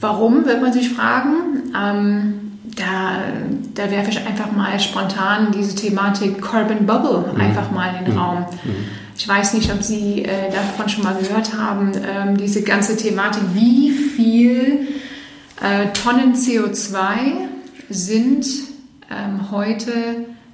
Warum, 0.00 0.44
wird 0.44 0.60
man 0.60 0.72
sich 0.72 0.90
fragen. 0.90 1.72
Ähm, 1.74 2.45
da, 2.76 3.22
da 3.74 3.90
werfe 3.90 4.10
ich 4.10 4.26
einfach 4.26 4.52
mal 4.52 4.78
spontan 4.78 5.50
diese 5.50 5.74
Thematik 5.74 6.40
Carbon 6.40 6.86
Bubble 6.86 7.32
mhm. 7.32 7.40
einfach 7.40 7.70
mal 7.70 7.96
in 7.98 8.04
den 8.04 8.14
mhm. 8.14 8.20
Raum. 8.20 8.38
Mhm. 8.64 8.74
Ich 9.18 9.26
weiß 9.26 9.54
nicht, 9.54 9.72
ob 9.72 9.82
Sie 9.82 10.24
äh, 10.24 10.52
davon 10.52 10.88
schon 10.88 11.02
mal 11.02 11.16
gehört 11.16 11.56
haben, 11.56 11.92
ähm, 11.94 12.36
diese 12.36 12.62
ganze 12.62 12.96
Thematik, 12.96 13.42
wie 13.54 13.90
viel 13.90 14.88
äh, 15.62 15.92
Tonnen 15.94 16.34
CO2 16.34 17.48
sind 17.88 18.46
ähm, 19.10 19.50
heute 19.50 19.92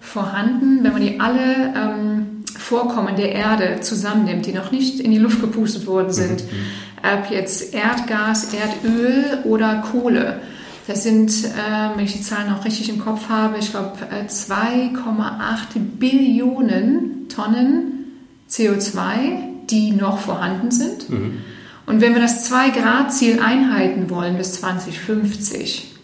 vorhanden, 0.01 0.85
wenn 0.85 0.93
man 0.93 1.03
die 1.03 1.19
alle 1.19 1.75
ähm, 1.75 2.27
Vorkommen 2.57 3.17
der 3.17 3.33
Erde 3.33 3.81
zusammennimmt, 3.81 4.47
die 4.47 4.53
noch 4.53 4.71
nicht 4.71 5.01
in 5.01 5.11
die 5.11 5.19
Luft 5.19 5.41
gepustet 5.41 5.87
worden 5.89 6.09
mhm. 6.09 6.13
sind, 6.13 6.45
mhm. 6.45 7.19
ob 7.19 7.31
jetzt 7.31 7.75
Erdgas, 7.75 8.55
Erdöl 8.55 9.39
oder 9.45 9.83
Kohle. 9.91 10.41
Das 10.87 11.05
sind, 11.05 11.31
äh, 11.45 11.97
wenn 11.97 12.05
ich 12.05 12.13
die 12.13 12.23
Zahlen 12.23 12.51
noch 12.51 12.65
richtig 12.65 12.89
im 12.89 12.99
Kopf 12.99 13.29
habe, 13.29 13.59
ich 13.59 13.71
glaube 13.71 13.97
2,8 14.29 15.79
Billionen 15.99 17.29
Tonnen 17.29 18.05
CO2, 18.51 19.67
die 19.71 19.93
noch 19.93 20.19
vorhanden 20.19 20.71
sind. 20.71 21.09
Mhm. 21.09 21.39
Und 21.87 22.01
wenn 22.01 22.15
wir 22.15 22.21
das 22.21 22.51
2-Grad-Ziel 22.51 23.41
einhalten 23.41 24.11
wollen 24.11 24.37
bis 24.37 24.55
2050, 24.55 25.95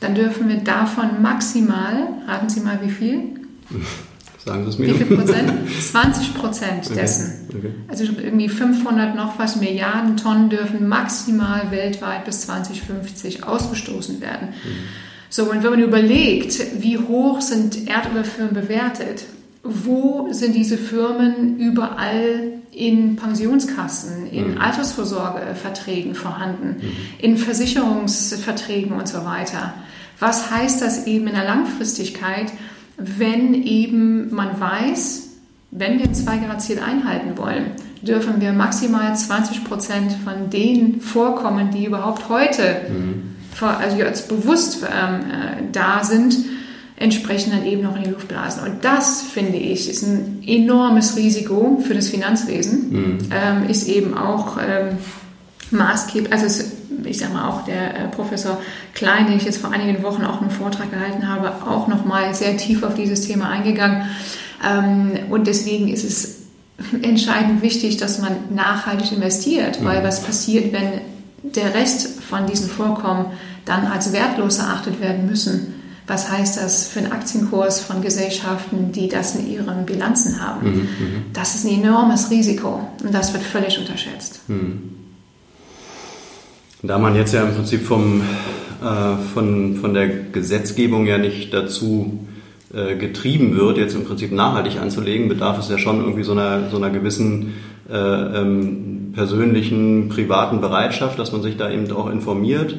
dann 0.00 0.14
dürfen 0.14 0.48
wir 0.48 0.58
davon 0.58 1.22
maximal, 1.22 2.08
raten 2.26 2.48
Sie 2.48 2.60
mal 2.60 2.80
wie 2.82 2.90
viel? 2.90 3.40
Sagen 4.48 4.64
Sie 4.64 4.70
es 4.70 4.78
mir. 4.78 4.88
Wie 4.88 5.04
viel 5.04 5.16
Prozent? 5.16 5.52
20 5.92 6.34
Prozent 6.34 6.96
dessen. 6.96 7.46
Okay. 7.48 7.58
Okay. 7.58 7.70
Also 7.86 8.04
irgendwie 8.04 8.48
500 8.48 9.14
noch 9.14 9.38
was 9.38 9.56
Milliarden 9.56 10.16
Tonnen 10.16 10.48
dürfen 10.48 10.88
maximal 10.88 11.70
weltweit 11.70 12.24
bis 12.24 12.42
2050 12.42 13.44
ausgestoßen 13.44 14.20
werden. 14.20 14.48
Mhm. 14.48 14.88
So, 15.30 15.50
und 15.50 15.62
wenn 15.62 15.70
man 15.70 15.80
überlegt, 15.80 16.82
wie 16.82 16.96
hoch 16.96 17.42
sind 17.42 17.88
Erdölfirmen 17.88 18.54
bewertet, 18.54 19.24
wo 19.62 20.28
sind 20.30 20.54
diese 20.54 20.78
Firmen 20.78 21.58
überall 21.58 22.52
in 22.72 23.16
Pensionskassen, 23.16 24.30
in 24.30 24.52
mhm. 24.52 24.60
Altersvorsorgeverträgen 24.60 26.14
vorhanden, 26.14 26.76
mhm. 26.80 26.92
in 27.18 27.36
Versicherungsverträgen 27.36 28.92
und 28.92 29.08
so 29.08 29.24
weiter. 29.26 29.74
Was 30.18 30.50
heißt 30.50 30.80
das 30.80 31.06
eben 31.06 31.26
in 31.26 31.34
der 31.34 31.44
Langfristigkeit, 31.44 32.52
wenn 32.98 33.54
eben 33.54 34.34
man 34.34 34.60
weiß, 34.60 35.28
wenn 35.70 35.98
wir 35.98 36.06
ein 36.06 36.14
2-Grad-Ziel 36.14 36.80
einhalten 36.80 37.38
wollen, 37.38 37.72
dürfen 38.02 38.40
wir 38.40 38.52
maximal 38.52 39.14
20 39.16 39.64
Prozent 39.64 40.12
von 40.24 40.50
den 40.50 41.00
Vorkommen, 41.00 41.70
die 41.70 41.86
überhaupt 41.86 42.28
heute 42.28 42.82
mhm. 42.88 43.36
also 43.60 43.96
jetzt 43.96 44.28
bewusst 44.28 44.82
ähm, 44.84 45.20
äh, 45.20 45.62
da 45.72 46.04
sind, 46.04 46.36
entsprechend 46.96 47.54
dann 47.54 47.64
eben 47.64 47.82
noch 47.82 47.96
in 47.96 48.04
die 48.04 48.10
Luft 48.10 48.28
blasen. 48.28 48.64
Und 48.64 48.84
das, 48.84 49.22
finde 49.22 49.56
ich, 49.56 49.88
ist 49.88 50.02
ein 50.02 50.42
enormes 50.46 51.16
Risiko 51.16 51.82
für 51.86 51.94
das 51.94 52.08
Finanzwesen, 52.08 52.90
mhm. 52.90 53.18
ähm, 53.30 53.68
ist 53.68 53.88
eben 53.88 54.16
auch 54.16 54.58
ähm, 54.58 54.98
maßgeblich, 55.70 56.32
also 56.32 56.46
es, 56.46 56.77
ich 57.08 57.18
sage 57.18 57.32
mal 57.32 57.48
auch 57.48 57.64
der 57.64 57.94
äh, 57.94 58.08
Professor 58.08 58.58
Klein, 58.94 59.26
den 59.26 59.36
ich 59.36 59.44
jetzt 59.44 59.58
vor 59.58 59.70
einigen 59.70 60.02
Wochen 60.02 60.24
auch 60.24 60.40
einen 60.40 60.50
Vortrag 60.50 60.90
gehalten 60.90 61.28
habe, 61.28 61.52
auch 61.66 61.88
nochmal 61.88 62.34
sehr 62.34 62.56
tief 62.56 62.82
auf 62.82 62.94
dieses 62.94 63.26
Thema 63.26 63.48
eingegangen. 63.48 64.08
Ähm, 64.66 65.12
und 65.30 65.46
deswegen 65.46 65.88
ist 65.88 66.04
es 66.04 66.38
entscheidend 67.02 67.62
wichtig, 67.62 67.96
dass 67.96 68.18
man 68.18 68.32
nachhaltig 68.54 69.12
investiert, 69.12 69.84
weil 69.84 70.00
mhm. 70.00 70.06
was 70.06 70.22
passiert, 70.22 70.72
wenn 70.72 71.00
der 71.42 71.74
Rest 71.74 72.20
von 72.20 72.46
diesen 72.46 72.68
Vorkommen 72.68 73.26
dann 73.64 73.86
als 73.86 74.12
wertlos 74.12 74.58
erachtet 74.58 75.00
werden 75.00 75.26
müssen? 75.26 75.74
Was 76.06 76.30
heißt 76.30 76.56
das 76.56 76.88
für 76.88 77.00
einen 77.00 77.12
Aktienkurs 77.12 77.80
von 77.80 78.00
Gesellschaften, 78.00 78.92
die 78.92 79.08
das 79.08 79.36
in 79.36 79.46
ihren 79.46 79.84
Bilanzen 79.84 80.40
haben? 80.40 80.66
Mhm, 80.66 80.80
mhm. 80.80 81.24
das 81.34 81.54
ist 81.54 81.66
ein 81.66 81.82
enormes 81.82 82.30
Risiko 82.30 82.88
und 83.04 83.12
das 83.12 83.34
wird 83.34 83.42
völlig 83.42 83.78
unterschätzt. 83.78 84.40
Mhm. 84.48 84.97
Da 86.82 86.96
man 86.96 87.16
jetzt 87.16 87.34
ja 87.34 87.42
im 87.42 87.54
Prinzip 87.54 87.82
vom, 87.82 88.20
äh, 88.20 89.16
von, 89.34 89.74
von 89.76 89.94
der 89.94 90.08
Gesetzgebung 90.08 91.06
ja 91.06 91.18
nicht 91.18 91.52
dazu 91.52 92.24
äh, 92.72 92.94
getrieben 92.94 93.56
wird, 93.56 93.78
jetzt 93.78 93.96
im 93.96 94.04
Prinzip 94.04 94.30
nachhaltig 94.30 94.80
anzulegen, 94.80 95.28
bedarf 95.28 95.58
es 95.58 95.68
ja 95.68 95.76
schon 95.76 95.98
irgendwie 96.00 96.22
so 96.22 96.32
einer, 96.32 96.70
so 96.70 96.76
einer 96.76 96.90
gewissen 96.90 97.54
äh, 97.90 97.96
ähm, 97.96 99.10
persönlichen, 99.12 100.08
privaten 100.08 100.60
Bereitschaft, 100.60 101.18
dass 101.18 101.32
man 101.32 101.42
sich 101.42 101.56
da 101.56 101.68
eben 101.68 101.90
auch 101.90 102.08
informiert. 102.08 102.76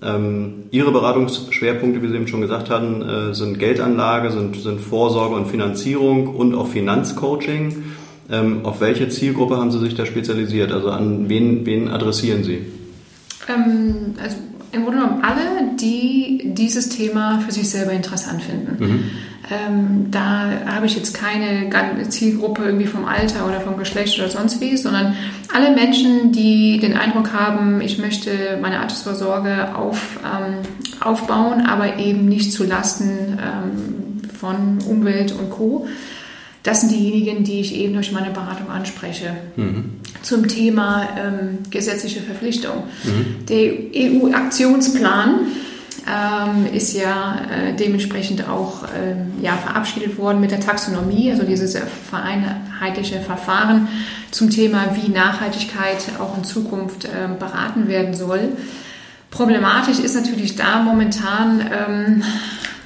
Ähm, 0.00 0.66
Ihre 0.70 0.92
Beratungsschwerpunkte, 0.92 2.00
wie 2.00 2.08
Sie 2.08 2.14
eben 2.14 2.28
schon 2.28 2.42
gesagt 2.42 2.70
hatten, 2.70 3.02
äh, 3.02 3.34
sind 3.34 3.58
Geldanlage, 3.58 4.30
sind, 4.30 4.54
sind 4.54 4.80
Vorsorge 4.80 5.34
und 5.34 5.48
Finanzierung 5.48 6.28
und 6.28 6.54
auch 6.54 6.68
Finanzcoaching. 6.68 7.82
Ähm, 8.30 8.60
auf 8.62 8.80
welche 8.80 9.08
Zielgruppe 9.08 9.56
haben 9.56 9.72
Sie 9.72 9.80
sich 9.80 9.96
da 9.96 10.06
spezialisiert? 10.06 10.70
Also 10.70 10.90
an 10.90 11.28
wen, 11.28 11.66
wen 11.66 11.88
adressieren 11.88 12.44
Sie? 12.44 12.60
Ähm, 13.48 14.14
also 14.22 14.36
im 14.72 14.84
Grunde 14.84 15.00
genommen 15.00 15.22
alle, 15.22 15.76
die 15.78 16.52
dieses 16.54 16.88
Thema 16.88 17.40
für 17.40 17.52
sich 17.52 17.68
selber 17.68 17.92
interessant 17.92 18.42
finden. 18.42 18.84
Mhm. 18.84 19.10
Ähm, 19.50 20.06
da 20.10 20.50
habe 20.66 20.86
ich 20.86 20.96
jetzt 20.96 21.12
keine 21.14 21.68
Zielgruppe 22.08 22.64
irgendwie 22.64 22.86
vom 22.86 23.04
Alter 23.04 23.46
oder 23.46 23.60
vom 23.60 23.76
Geschlecht 23.76 24.18
oder 24.18 24.30
sonst 24.30 24.60
wie, 24.60 24.76
sondern 24.76 25.14
alle 25.52 25.74
Menschen, 25.74 26.32
die 26.32 26.78
den 26.78 26.96
Eindruck 26.96 27.32
haben, 27.34 27.80
ich 27.82 27.98
möchte 27.98 28.30
meine 28.62 28.80
Altersvorsorge 28.80 29.74
auf, 29.74 30.20
ähm, 30.24 30.58
aufbauen, 31.00 31.66
aber 31.66 31.98
eben 31.98 32.26
nicht 32.26 32.52
zu 32.52 32.64
Lasten 32.64 33.38
ähm, 33.38 34.30
von 34.38 34.78
Umwelt 34.88 35.32
und 35.32 35.50
Co. 35.50 35.86
Das 36.62 36.80
sind 36.80 36.92
diejenigen, 36.92 37.42
die 37.42 37.60
ich 37.60 37.74
eben 37.74 37.94
durch 37.94 38.12
meine 38.12 38.30
Beratung 38.30 38.70
anspreche. 38.70 39.36
Mhm. 39.56 39.94
Zum 40.22 40.46
Thema 40.46 41.08
ähm, 41.18 41.58
gesetzliche 41.70 42.20
Verpflichtung. 42.20 42.84
Mhm. 43.04 43.46
Der 43.46 43.72
EU-Aktionsplan 43.94 45.46
ähm, 46.06 46.66
ist 46.72 46.94
ja 46.94 47.36
äh, 47.50 47.74
dementsprechend 47.74 48.48
auch 48.48 48.84
ähm, 48.96 49.32
ja, 49.42 49.56
verabschiedet 49.56 50.18
worden 50.18 50.40
mit 50.40 50.52
der 50.52 50.60
Taxonomie, 50.60 51.30
also 51.30 51.44
dieses 51.44 51.76
vereinheitliche 52.10 53.20
Verfahren 53.20 53.88
zum 54.30 54.50
Thema, 54.50 54.96
wie 55.00 55.10
Nachhaltigkeit 55.10 55.98
auch 56.20 56.36
in 56.36 56.44
Zukunft 56.44 57.04
äh, 57.04 57.08
beraten 57.38 57.88
werden 57.88 58.14
soll. 58.14 58.50
Problematisch 59.30 59.98
ist 59.98 60.14
natürlich 60.14 60.56
da 60.56 60.82
momentan, 60.82 61.60
ähm, 61.60 62.22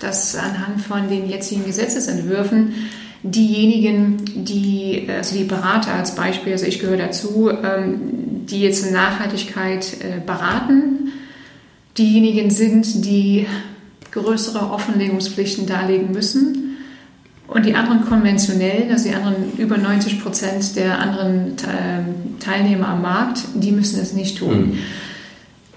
dass 0.00 0.36
anhand 0.36 0.80
von 0.80 1.08
den 1.08 1.28
jetzigen 1.28 1.64
Gesetzesentwürfen 1.64 2.74
diejenigen, 3.22 4.44
die, 4.44 5.09
also 5.09 5.37
die 5.37 5.44
Berater 5.44 5.94
als 5.94 6.14
Beispiel, 6.14 6.52
also 6.52 6.66
ich 6.66 6.79
gehöre 6.79 6.98
dazu, 6.98 7.50
ähm, 7.50 8.46
die 8.46 8.61
jetzt 8.61 8.87
in 8.87 8.92
Nachhaltigkeit 8.92 9.96
äh, 10.00 10.20
beraten, 10.24 11.12
diejenigen 11.98 12.50
sind, 12.50 13.05
die 13.05 13.46
größere 14.12 14.70
Offenlegungspflichten 14.70 15.66
darlegen 15.66 16.12
müssen. 16.12 16.62
Und 17.48 17.64
die 17.64 17.74
anderen 17.74 18.05
konventionellen, 18.05 18.90
also 18.90 19.09
die 19.09 19.14
anderen 19.14 19.57
über 19.57 19.79
90 19.79 20.20
Prozent 20.20 20.74
der 20.74 20.98
anderen 20.98 21.57
ähm, 21.68 22.38
Teilnehmer 22.40 22.88
am 22.88 23.02
Markt, 23.02 23.42
die 23.55 23.70
müssen 23.70 24.00
es 24.00 24.14
nicht 24.14 24.38
tun. 24.38 24.72
Mhm. 24.72 24.79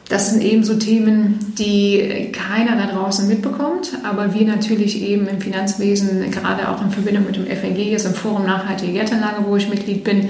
Das 0.10 0.32
sind 0.32 0.44
eben 0.44 0.64
so 0.64 0.74
Themen, 0.74 1.54
die 1.60 2.32
keiner 2.32 2.76
da 2.76 2.92
draußen 2.92 3.28
mitbekommt, 3.28 3.92
aber 4.04 4.34
wir 4.34 4.46
natürlich 4.48 5.04
eben 5.04 5.28
im 5.28 5.40
Finanzwesen, 5.40 6.32
gerade 6.32 6.68
auch 6.68 6.82
in 6.82 6.90
Verbindung 6.90 7.26
mit 7.28 7.36
dem 7.36 7.46
FNG, 7.46 7.94
also 7.94 8.10
im 8.10 8.16
Forum 8.16 8.44
Nachhaltige 8.44 8.94
Geldanlage, 8.94 9.46
wo 9.46 9.56
ich 9.56 9.70
Mitglied 9.70 10.04
bin, 10.04 10.30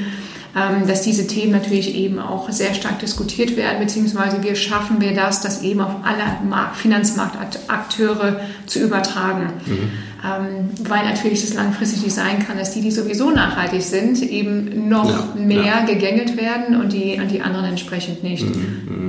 ähm, 0.54 0.88
dass 0.88 1.04
diese 1.04 1.28
Themen 1.28 1.54
natürlich 1.54 1.96
eben 1.96 2.20
auch 2.20 2.50
sehr 2.50 2.74
stark 2.74 3.00
diskutiert 3.00 3.56
werden, 3.56 3.80
beziehungsweise 3.80 4.44
wie 4.44 4.56
schaffen 4.56 5.00
wir 5.00 5.14
das, 5.14 5.42
das 5.42 5.62
eben 5.62 5.80
auf 5.80 5.92
alle 6.04 6.24
Finanzmarktakteure 6.74 8.42
zu 8.66 8.80
übertragen. 8.80 9.54
Mhm. 9.66 9.92
Ähm, 10.22 10.70
weil 10.90 11.06
natürlich 11.06 11.42
das 11.42 11.54
langfristig 11.54 12.04
nicht 12.04 12.16
sein 12.16 12.46
kann, 12.46 12.58
dass 12.58 12.74
die, 12.74 12.82
die 12.82 12.92
sowieso 12.92 13.32
nachhaltig 13.32 13.84
sind, 13.84 14.22
eben 14.22 14.90
noch 14.90 15.10
ja, 15.10 15.42
mehr 15.42 15.64
ja. 15.64 15.86
gegängelt 15.86 16.36
werden 16.36 16.82
und 16.82 16.92
die, 16.92 17.18
und 17.22 17.32
die 17.32 17.42
anderen 17.42 17.68
entsprechend 17.68 18.24
nicht. 18.24 18.44
Mhm, 18.44 18.82
mhm. 18.88 19.09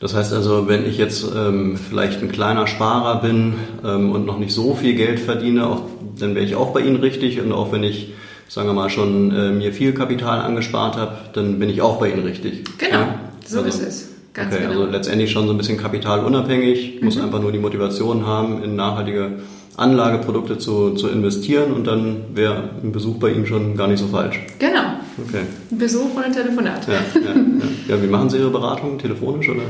Das 0.00 0.14
heißt 0.14 0.32
also, 0.34 0.68
wenn 0.68 0.86
ich 0.86 0.98
jetzt 0.98 1.24
ähm, 1.34 1.76
vielleicht 1.76 2.22
ein 2.22 2.30
kleiner 2.30 2.66
Sparer 2.66 3.22
bin 3.22 3.54
ähm, 3.84 4.12
und 4.12 4.26
noch 4.26 4.38
nicht 4.38 4.52
so 4.52 4.74
viel 4.74 4.94
Geld 4.94 5.18
verdiene, 5.18 5.66
auch, 5.66 5.82
dann 6.18 6.34
wäre 6.34 6.44
ich 6.44 6.54
auch 6.54 6.72
bei 6.72 6.80
Ihnen 6.80 6.96
richtig. 6.96 7.40
Und 7.40 7.52
auch 7.52 7.72
wenn 7.72 7.82
ich, 7.82 8.12
sagen 8.48 8.68
wir 8.68 8.74
mal, 8.74 8.90
schon 8.90 9.34
äh, 9.34 9.52
mir 9.52 9.72
viel 9.72 9.94
Kapital 9.94 10.40
angespart 10.42 10.96
habe, 10.96 11.16
dann 11.32 11.58
bin 11.58 11.70
ich 11.70 11.80
auch 11.80 11.98
bei 11.98 12.10
Ihnen 12.10 12.24
richtig. 12.24 12.64
Genau, 12.78 12.94
ja? 12.94 13.20
so 13.46 13.58
also, 13.58 13.68
ist 13.68 13.82
es. 13.82 14.08
Ganz 14.34 14.52
okay, 14.52 14.64
genau. 14.64 14.80
also 14.80 14.92
letztendlich 14.92 15.30
schon 15.30 15.46
so 15.46 15.54
ein 15.54 15.56
bisschen 15.56 15.78
kapitalunabhängig, 15.78 16.98
mhm. 16.98 17.04
muss 17.06 17.18
einfach 17.18 17.40
nur 17.40 17.52
die 17.52 17.58
Motivation 17.58 18.26
haben, 18.26 18.62
in 18.62 18.76
nachhaltige 18.76 19.38
Anlageprodukte 19.78 20.58
zu, 20.58 20.90
zu 20.94 21.08
investieren 21.08 21.72
und 21.72 21.86
dann 21.86 22.34
wäre 22.34 22.70
ein 22.82 22.92
Besuch 22.92 23.18
bei 23.18 23.30
Ihnen 23.30 23.46
schon 23.46 23.78
gar 23.78 23.88
nicht 23.88 24.00
so 24.00 24.08
falsch. 24.08 24.40
Genau. 24.58 25.00
Okay. 25.18 25.42
Besuch 25.70 26.14
oder 26.14 26.26
ein 26.26 26.32
Telefonat. 26.32 26.86
Ja, 26.86 26.94
ja, 26.94 27.00
ja. 27.20 27.96
ja, 27.96 28.02
wie 28.02 28.06
machen 28.06 28.28
Sie 28.28 28.38
Ihre 28.38 28.50
Beratung? 28.50 28.98
Telefonisch 28.98 29.48
oder? 29.48 29.62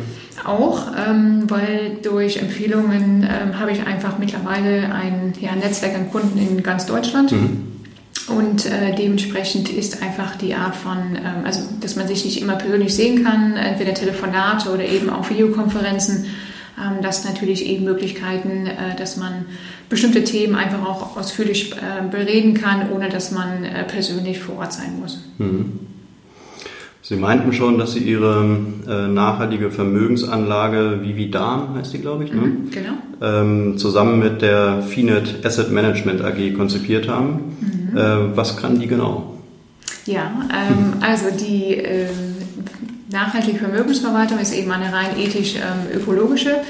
Auch, 0.45 0.87
ähm, 0.97 1.45
weil 1.49 1.99
durch 2.03 2.39
Empfehlungen 2.39 3.23
ähm, 3.23 3.59
habe 3.59 3.71
ich 3.71 3.87
einfach 3.87 4.19
mittlerweile 4.19 4.93
ein 4.93 5.33
ja, 5.41 5.55
Netzwerk 5.55 5.95
an 5.95 6.11
Kunden 6.11 6.39
in 6.39 6.63
ganz 6.63 6.87
Deutschland. 6.87 7.33
Mhm. 7.33 7.77
Und 8.29 8.67
äh, 8.67 8.95
dementsprechend 8.97 9.69
ist 9.69 10.03
einfach 10.03 10.35
die 10.37 10.55
Art 10.55 10.75
von, 10.75 10.99
ähm, 11.15 11.45
also 11.45 11.61
dass 11.81 11.95
man 11.95 12.09
sich 12.09 12.25
nicht 12.25 12.43
immer 12.43 12.57
persönlich 12.57 12.95
sehen 12.95 13.23
kann, 13.25 13.57
entweder 13.57 13.95
Telefonate 13.95 14.71
oder 14.71 14.85
eben 14.85 15.11
auch 15.11 15.31
Videokonferenzen, 15.31 16.27
ähm, 16.79 17.03
das 17.03 17.25
natürlich 17.25 17.67
eben 17.67 17.85
Möglichkeiten, 17.85 18.67
äh, 18.67 18.97
dass 18.97 19.17
man 19.17 19.47
bestimmte 19.89 20.25
Themen 20.25 20.55
einfach 20.55 20.85
auch 20.87 21.17
ausführlich 21.17 21.73
äh, 21.73 22.07
bereden 22.09 22.55
kann, 22.55 22.91
ohne 22.91 23.09
dass 23.09 23.31
man 23.31 23.65
äh, 23.65 23.85
persönlich 23.85 24.41
vor 24.41 24.59
Ort 24.59 24.73
sein 24.73 24.99
muss. 25.01 25.25
Mhm. 25.39 25.81
Sie 27.09 27.15
meinten 27.15 27.53
schon, 27.53 27.79
dass 27.79 27.93
Sie 27.93 28.01
Ihre 28.01 28.45
äh, 28.89 29.07
nachhaltige 29.07 29.71
Vermögensanlage 29.71 31.03
Vividan, 31.03 31.75
heißt 31.77 31.93
die, 31.93 31.99
glaube 31.99 32.25
ich, 32.25 32.33
ne? 32.33 32.41
Mhm, 32.41 32.71
genau. 32.73 32.95
ähm, 33.23 33.79
zusammen 33.79 34.19
mit 34.19 34.43
der 34.43 34.83
Finet 34.83 35.47
Asset 35.47 35.71
Management 35.71 36.21
AG 36.25 36.55
konzipiert 36.57 37.09
haben. 37.09 37.57
Mhm. 37.61 37.97
Äh, 37.97 38.37
was 38.37 38.57
kann 38.57 38.81
die 38.81 38.89
genau? 38.89 39.37
Ja, 40.05 40.33
ähm, 40.53 40.95
also 41.01 41.27
die 41.31 41.77
äh, 41.77 42.09
nachhaltige 43.11 43.59
Vermögensverwaltung 43.59 44.39
ist 44.39 44.53
eben 44.53 44.71
eine 44.71 44.93
rein 44.93 45.19
ethisch-ökologische. 45.19 46.51
Ähm, 46.51 46.67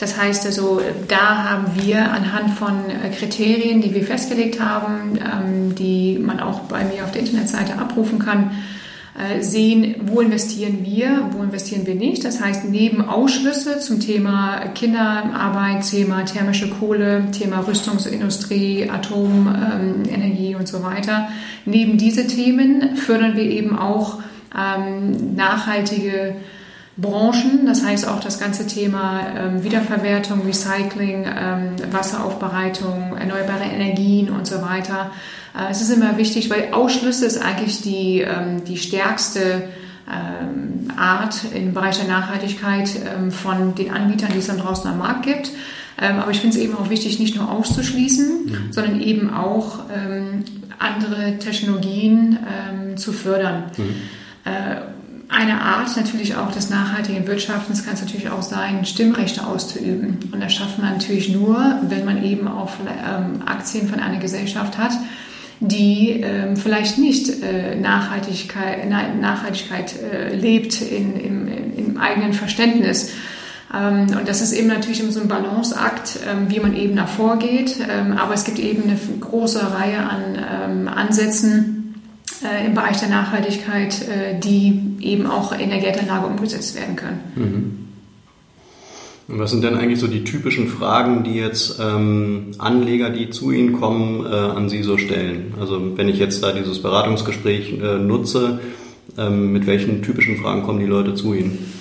das 0.00 0.16
heißt 0.16 0.46
also, 0.46 0.80
da 1.08 1.44
haben 1.44 1.66
wir 1.82 2.10
anhand 2.10 2.52
von 2.52 2.88
äh, 2.88 3.10
Kriterien, 3.10 3.82
die 3.82 3.94
wir 3.94 4.02
festgelegt 4.02 4.58
haben, 4.58 5.18
ähm, 5.18 5.74
die 5.74 6.18
man 6.18 6.40
auch 6.40 6.60
bei 6.60 6.84
mir 6.84 7.04
auf 7.04 7.12
der 7.12 7.20
Internetseite 7.20 7.78
abrufen 7.78 8.18
kann, 8.18 8.52
äh, 9.18 9.42
sehen, 9.42 9.96
wo 10.06 10.22
investieren 10.22 10.78
wir, 10.84 11.28
wo 11.32 11.42
investieren 11.42 11.86
wir 11.86 11.96
nicht. 11.96 12.24
Das 12.24 12.40
heißt, 12.42 12.64
neben 12.64 13.06
Ausschlüsse 13.06 13.78
zum 13.78 14.00
Thema 14.00 14.68
Kinderarbeit, 14.74 15.90
Thema 15.90 16.24
thermische 16.24 16.70
Kohle, 16.70 17.24
Thema 17.30 17.60
Rüstungsindustrie, 17.66 18.88
Atomenergie 18.88 20.54
und 20.54 20.66
so 20.66 20.82
weiter, 20.82 21.28
neben 21.66 21.98
diese 21.98 22.26
Themen 22.26 22.96
fördern 22.96 23.36
wir 23.36 23.44
eben 23.44 23.78
auch 23.78 24.20
ähm, 24.56 25.34
nachhaltige 25.34 26.36
Branchen, 26.96 27.66
das 27.66 27.84
heißt 27.84 28.06
auch 28.08 28.20
das 28.20 28.38
ganze 28.38 28.66
Thema 28.66 29.22
ähm, 29.36 29.64
Wiederverwertung, 29.64 30.42
Recycling, 30.44 31.24
ähm, 31.24 31.76
Wasseraufbereitung, 31.90 33.16
erneuerbare 33.18 33.64
Energien 33.64 34.30
und 34.30 34.46
so 34.46 34.60
weiter. 34.62 35.10
Äh, 35.56 35.70
es 35.70 35.80
ist 35.80 35.90
immer 35.90 36.18
wichtig, 36.18 36.50
weil 36.50 36.72
Ausschlüsse 36.72 37.26
ist 37.26 37.38
eigentlich 37.38 37.80
die, 37.82 38.20
ähm, 38.20 38.64
die 38.64 38.76
stärkste 38.76 39.62
ähm, 40.10 40.90
Art 40.96 41.44
im 41.54 41.72
Bereich 41.72 41.98
der 41.98 42.08
Nachhaltigkeit 42.08 42.90
ähm, 43.16 43.30
von 43.30 43.74
den 43.74 43.90
Anbietern, 43.90 44.30
die 44.32 44.38
es 44.38 44.48
dann 44.48 44.58
draußen 44.58 44.90
am 44.90 44.98
Markt 44.98 45.24
gibt. 45.24 45.52
Ähm, 46.00 46.18
aber 46.18 46.30
ich 46.30 46.40
finde 46.40 46.56
es 46.56 46.62
eben 46.62 46.76
auch 46.76 46.90
wichtig, 46.90 47.18
nicht 47.18 47.36
nur 47.36 47.50
auszuschließen, 47.50 48.46
mhm. 48.46 48.72
sondern 48.72 49.00
eben 49.00 49.32
auch 49.32 49.80
andere 50.78 51.38
Technologien 51.38 52.38
zu 52.96 53.12
fördern. 53.12 53.64
Mhm. 53.76 53.94
Äh, 54.50 54.80
eine 55.32 55.60
Art 55.60 55.96
natürlich 55.96 56.34
auch 56.34 56.50
des 56.50 56.70
nachhaltigen 56.70 57.24
Wirtschaftens 57.28 57.84
kann 57.84 57.94
es 57.94 58.00
natürlich 58.00 58.30
auch 58.30 58.42
sein, 58.42 58.84
Stimmrechte 58.84 59.46
auszuüben. 59.46 60.18
Und 60.32 60.42
das 60.42 60.52
schafft 60.52 60.80
man 60.80 60.92
natürlich 60.92 61.28
nur, 61.28 61.78
wenn 61.82 62.04
man 62.04 62.24
eben 62.24 62.48
auch 62.48 62.72
ähm, 62.80 63.42
Aktien 63.46 63.88
von 63.88 64.00
einer 64.00 64.18
Gesellschaft 64.18 64.76
hat, 64.76 64.90
die 65.60 66.20
ähm, 66.20 66.56
vielleicht 66.56 66.98
nicht 66.98 67.44
äh, 67.44 67.76
Nachhaltigkeit, 67.76 68.88
Nachhaltigkeit 68.88 69.94
äh, 70.00 70.34
lebt 70.34 70.82
in, 70.82 71.14
im, 71.20 71.48
im, 71.76 71.96
eigenen 71.96 72.32
Verständnis. 72.32 73.12
Ähm, 73.72 74.06
und 74.18 74.26
das 74.26 74.40
ist 74.40 74.52
eben 74.52 74.66
natürlich 74.66 75.00
so 75.00 75.20
ein 75.20 75.28
Balanceakt, 75.28 76.18
wie 76.48 76.58
man 76.58 76.74
eben 76.74 76.96
davor 76.96 77.38
geht. 77.38 77.76
Aber 78.16 78.34
es 78.34 78.44
gibt 78.44 78.58
eben 78.58 78.82
eine 78.82 78.98
große 79.20 79.60
Reihe 79.72 79.98
an 79.98 80.88
Ansätzen, 80.88 81.79
äh, 82.44 82.66
im 82.66 82.74
Bereich 82.74 82.98
der 82.98 83.08
Nachhaltigkeit, 83.08 84.08
äh, 84.08 84.38
die 84.38 84.96
eben 85.00 85.26
auch 85.26 85.52
in 85.52 85.70
der 85.70 85.78
Geldanlage 85.78 86.26
umgesetzt 86.26 86.76
werden 86.76 86.96
können. 86.96 87.20
Mhm. 87.34 87.80
Und 89.28 89.38
was 89.38 89.52
sind 89.52 89.62
denn 89.62 89.76
eigentlich 89.76 90.00
so 90.00 90.08
die 90.08 90.24
typischen 90.24 90.66
Fragen, 90.68 91.22
die 91.22 91.34
jetzt 91.34 91.78
ähm, 91.80 92.52
Anleger, 92.58 93.10
die 93.10 93.30
zu 93.30 93.52
Ihnen 93.52 93.78
kommen, 93.78 94.26
äh, 94.26 94.28
an 94.28 94.68
Sie 94.68 94.82
so 94.82 94.98
stellen? 94.98 95.54
Also 95.60 95.96
wenn 95.96 96.08
ich 96.08 96.18
jetzt 96.18 96.42
da 96.42 96.50
dieses 96.52 96.82
Beratungsgespräch 96.82 97.78
äh, 97.80 97.98
nutze, 97.98 98.58
ähm, 99.16 99.52
mit 99.52 99.66
welchen 99.66 100.02
typischen 100.02 100.36
Fragen 100.38 100.64
kommen 100.64 100.80
die 100.80 100.86
Leute 100.86 101.14
zu 101.14 101.34
Ihnen? 101.34 101.72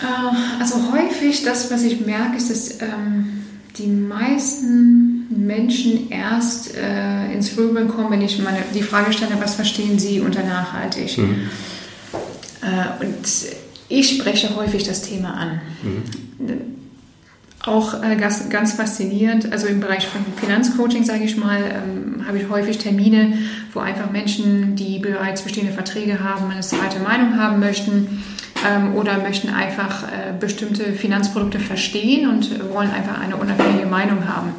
Äh, 0.00 0.60
also 0.60 0.76
häufig, 0.92 1.42
das, 1.42 1.70
was 1.70 1.82
ich 1.84 2.06
merke, 2.06 2.38
ist, 2.38 2.50
dass 2.50 2.80
ähm, 2.80 3.39
die 3.80 3.86
meisten 3.86 5.26
Menschen 5.30 6.10
erst 6.10 6.74
äh, 6.76 7.32
ins 7.32 7.54
Grübeln 7.54 7.88
kommen, 7.88 8.10
wenn 8.10 8.22
ich 8.22 8.38
meine, 8.42 8.58
die 8.74 8.82
Frage 8.82 9.12
stelle, 9.12 9.36
was 9.40 9.54
verstehen 9.54 9.98
Sie 9.98 10.20
unter 10.20 10.42
nachhaltig? 10.42 11.18
Mhm. 11.18 11.48
Äh, 12.62 13.04
und 13.04 13.26
ich 13.88 14.16
spreche 14.16 14.54
häufig 14.56 14.84
das 14.84 15.02
Thema 15.02 15.34
an. 15.34 15.60
Mhm. 15.82 16.79
Auch 17.66 18.02
äh, 18.02 18.16
ganz, 18.16 18.48
ganz, 18.48 18.72
faszinierend, 18.72 19.52
also 19.52 19.66
im 19.66 19.80
Bereich 19.80 20.06
von 20.06 20.24
Finanzcoaching, 20.36 21.04
sage 21.04 21.24
ich 21.24 21.36
mal, 21.36 21.58
ähm, 21.58 22.26
habe 22.26 22.38
ich 22.38 22.48
häufig 22.48 22.78
Termine, 22.78 23.34
wo 23.74 23.80
einfach 23.80 24.10
Menschen, 24.10 24.76
die 24.76 24.98
bereits 24.98 25.42
bestehende 25.42 25.72
Verträge 25.72 26.24
haben, 26.24 26.50
eine 26.50 26.62
zweite 26.62 27.00
Meinung 27.00 27.36
haben 27.38 27.60
möchten 27.60 28.22
ähm, 28.66 28.94
oder 28.94 29.18
möchten 29.18 29.50
einfach 29.50 30.04
äh, 30.04 30.32
bestimmte 30.38 30.92
Finanzprodukte 30.94 31.60
verstehen 31.60 32.30
und 32.30 32.50
wollen 32.72 32.90
einfach 32.90 33.20
eine 33.20 33.36
unabhängige 33.36 33.86
Meinung 33.86 34.26
haben. 34.26 34.54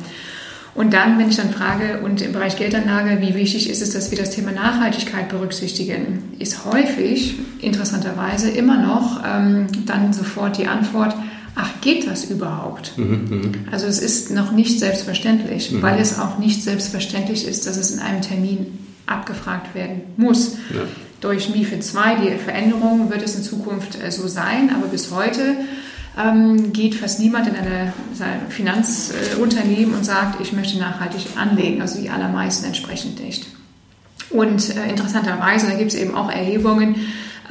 Und 0.76 0.94
dann, 0.94 1.18
wenn 1.18 1.30
ich 1.30 1.36
dann 1.36 1.50
frage, 1.50 2.02
und 2.04 2.22
im 2.22 2.32
Bereich 2.32 2.56
Geldanlage, 2.56 3.20
wie 3.20 3.34
wichtig 3.34 3.70
ist 3.70 3.82
es, 3.82 3.94
dass 3.94 4.12
wir 4.12 4.18
das 4.18 4.30
Thema 4.30 4.52
Nachhaltigkeit 4.52 5.28
berücksichtigen, 5.28 6.36
ist 6.40 6.66
häufig, 6.66 7.36
interessanterweise, 7.62 8.52
immer 8.52 8.78
noch 8.78 9.22
ähm, 9.26 9.68
dann 9.86 10.14
sofort 10.14 10.58
die 10.58 10.68
Antwort, 10.68 11.16
ach, 11.56 11.70
geht 11.82 12.08
das 12.08 12.26
überhaupt? 12.26 12.98
Mhm, 12.98 13.06
mhm. 13.30 13.52
also 13.72 13.86
es 13.86 14.00
ist 14.00 14.32
noch 14.32 14.52
nicht 14.52 14.80
selbstverständlich, 14.80 15.72
mhm. 15.72 15.82
weil 15.82 16.00
es 16.00 16.20
auch 16.20 16.38
nicht 16.38 16.64
selbstverständlich 16.64 17.46
ist, 17.46 17.68
dass 17.68 17.78
es 17.78 17.92
in 17.92 18.00
einem 18.00 18.22
Termin 18.22 18.80
abgefragt 19.06 19.76
werden 19.76 20.02
muss. 20.18 20.54
Ja. 20.74 20.82
Durch 21.20 21.50
MIFID 21.50 21.84
II, 21.84 22.32
die 22.32 22.38
Veränderung, 22.38 23.12
wird 23.12 23.22
es 23.22 23.36
in 23.36 23.44
Zukunft 23.44 24.02
äh, 24.02 24.12
so 24.12 24.28
sein, 24.28 24.72
aber 24.76 24.88
bis 24.88 25.12
heute 25.12 25.56
ähm, 26.18 26.74
geht 26.74 26.96
fast 26.96 27.20
niemand 27.20 27.48
in 27.48 27.56
ein 27.56 27.94
Finanzunternehmen 28.50 29.94
und 29.94 30.06
sagt, 30.06 30.42
ich 30.42 30.52
möchte 30.52 30.78
nachhaltig 30.78 31.28
anlegen, 31.36 31.82
also 31.82 32.02
die 32.02 32.10
allermeisten 32.10 32.66
entsprechend 32.66 33.24
nicht. 33.24 33.46
Und 34.30 34.76
äh, 34.76 34.90
interessanterweise, 34.90 35.68
da 35.68 35.76
gibt 35.76 35.94
es 35.94 36.00
eben 36.00 36.16
auch 36.16 36.32
Erhebungen, 36.32 36.96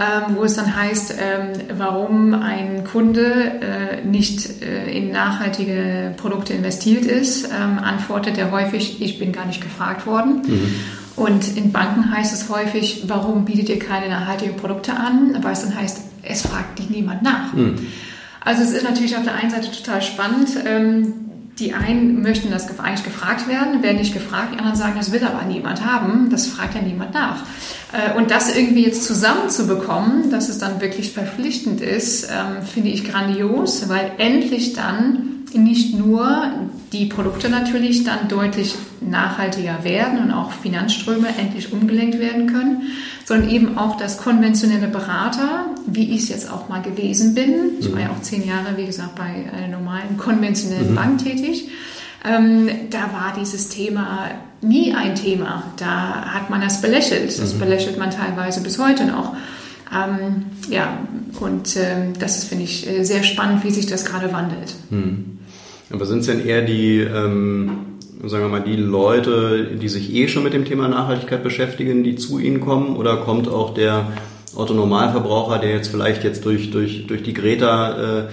ähm, 0.01 0.37
wo 0.37 0.45
es 0.45 0.57
dann 0.57 0.75
heißt, 0.75 1.15
ähm, 1.21 1.53
warum 1.77 2.33
ein 2.33 2.85
Kunde 2.85 3.61
äh, 3.61 4.07
nicht 4.07 4.63
äh, 4.63 4.91
in 4.91 5.13
nachhaltige 5.13 6.15
Produkte 6.17 6.55
investiert 6.55 7.05
ist, 7.05 7.45
ähm, 7.47 7.79
antwortet 7.79 8.39
er 8.39 8.51
häufig, 8.51 9.03
ich 9.03 9.19
bin 9.19 9.33
gar 9.33 9.45
nicht 9.45 9.61
gefragt 9.61 10.07
worden. 10.07 10.43
Mhm. 10.47 10.75
Und 11.17 11.55
in 11.55 11.71
Banken 11.71 12.11
heißt 12.11 12.33
es 12.33 12.49
häufig, 12.49 13.05
warum 13.09 13.45
bietet 13.45 13.69
ihr 13.69 13.79
keine 13.79 14.09
nachhaltigen 14.09 14.57
Produkte 14.57 14.95
an? 14.95 15.37
Weil 15.43 15.53
es 15.53 15.63
dann 15.63 15.77
heißt, 15.77 16.01
es 16.23 16.43
fragt 16.43 16.79
dich 16.79 16.89
niemand 16.89 17.23
nach. 17.23 17.53
Mhm. 17.53 17.77
Also 18.43 18.63
es 18.63 18.73
ist 18.73 18.85
natürlich 18.85 19.19
auf 19.19 19.25
der 19.25 19.35
einen 19.35 19.51
Seite 19.51 19.71
total 19.71 20.01
spannend. 20.01 20.49
Ähm, 20.65 21.13
die 21.59 21.75
einen 21.75 22.23
möchten 22.23 22.51
das 22.51 22.67
eigentlich 22.81 23.05
gefragt 23.05 23.47
werden, 23.49 23.83
werden 23.83 23.99
nicht 23.99 24.15
gefragt, 24.15 24.55
die 24.55 24.59
anderen 24.59 24.77
sagen, 24.77 24.95
das 24.97 25.13
will 25.13 25.23
aber 25.23 25.45
niemand 25.45 25.85
haben, 25.85 26.31
das 26.31 26.47
fragt 26.47 26.75
ja 26.75 26.81
niemand 26.81 27.13
nach. 27.13 27.43
Äh, 27.93 28.17
und 28.17 28.31
das 28.31 28.55
irgendwie 28.55 28.85
jetzt 28.85 29.05
zusammenzubekommen, 29.05 30.31
dass 30.31 30.49
es 30.49 30.59
dann 30.59 30.81
wirklich 30.81 31.13
verpflichtend 31.13 31.81
ist, 31.81 32.25
ähm, 32.25 32.63
finde 32.65 32.91
ich 32.91 33.05
grandios, 33.05 33.89
weil 33.89 34.13
endlich 34.19 34.75
dann 34.75 35.31
nicht 35.53 35.99
nur 35.99 36.53
die 36.93 37.07
Produkte 37.07 37.49
natürlich 37.49 38.05
dann 38.05 38.29
deutlich 38.29 38.77
nachhaltiger 39.01 39.83
werden 39.83 40.21
und 40.21 40.31
auch 40.31 40.53
Finanzströme 40.53 41.29
endlich 41.39 41.73
umgelenkt 41.73 42.21
werden 42.21 42.47
können, 42.47 42.83
sondern 43.25 43.51
eben 43.51 43.77
auch 43.77 43.97
das 43.97 44.19
konventionelle 44.19 44.87
Berater, 44.87 45.67
wie 45.87 46.15
ich 46.15 46.25
es 46.25 46.29
jetzt 46.29 46.53
auch 46.53 46.69
mal 46.69 46.83
gewesen 46.83 47.35
bin. 47.35 47.79
Ich 47.81 47.93
war 47.93 48.01
ja 48.01 48.11
auch 48.11 48.21
zehn 48.23 48.47
Jahre, 48.47 48.77
wie 48.77 48.87
gesagt, 48.87 49.17
bei 49.17 49.51
einer 49.53 49.69
normalen 49.69 50.17
konventionellen 50.17 50.93
mhm. 50.93 50.97
Bank 50.97 51.25
tätig. 51.25 51.69
Ähm, 52.25 52.69
da 52.91 53.13
war 53.13 53.35
dieses 53.39 53.69
Thema 53.69 54.29
nie 54.63 54.95
ein 54.95 55.15
Thema. 55.15 55.65
Da 55.77 56.35
hat 56.35 56.51
man 56.51 56.61
das 56.61 56.81
belächelt. 56.81 57.39
Das 57.39 57.55
mhm. 57.55 57.61
belächelt 57.61 57.99
man 57.99 58.11
teilweise 58.11 58.63
bis 58.63 58.79
heute 58.79 59.05
noch. 59.07 59.35
Ähm, 59.93 60.45
ja, 60.69 60.99
und 61.41 61.77
äh, 61.77 62.13
das 62.19 62.45
finde 62.45 62.65
ich 62.65 62.89
äh, 62.89 63.05
sehr 63.05 63.23
spannend, 63.23 63.65
wie 63.65 63.71
sich 63.71 63.87
das 63.87 64.05
gerade 64.05 64.33
wandelt. 64.33 64.75
Mhm. 64.91 65.39
Aber 65.93 66.07
sind 66.07 66.21
es 66.21 66.27
denn 66.27 66.47
eher 66.47 66.63
die, 66.63 67.01
ähm, 67.01 67.71
sagen 68.25 68.45
wir 68.45 68.49
mal, 68.49 68.61
die 68.61 68.77
Leute, 68.77 69.77
die 69.81 69.89
sich 69.89 70.15
eh 70.15 70.29
schon 70.29 70.45
mit 70.45 70.53
dem 70.53 70.65
Thema 70.65 70.87
Nachhaltigkeit 70.87 71.43
beschäftigen, 71.43 72.05
die 72.05 72.15
zu 72.15 72.39
Ihnen 72.39 72.61
kommen? 72.61 72.97
Oder 72.97 73.17
kommt 73.17 73.49
auch 73.49 73.75
der 73.75 74.13
Autonormalverbraucher, 74.55 75.59
der 75.59 75.71
jetzt 75.71 75.89
vielleicht 75.89 76.23
jetzt 76.23 76.45
durch, 76.45 76.71
durch, 76.71 77.07
durch 77.09 77.23
die 77.25 77.35
Greta 77.35 78.21
äh, 78.21 78.29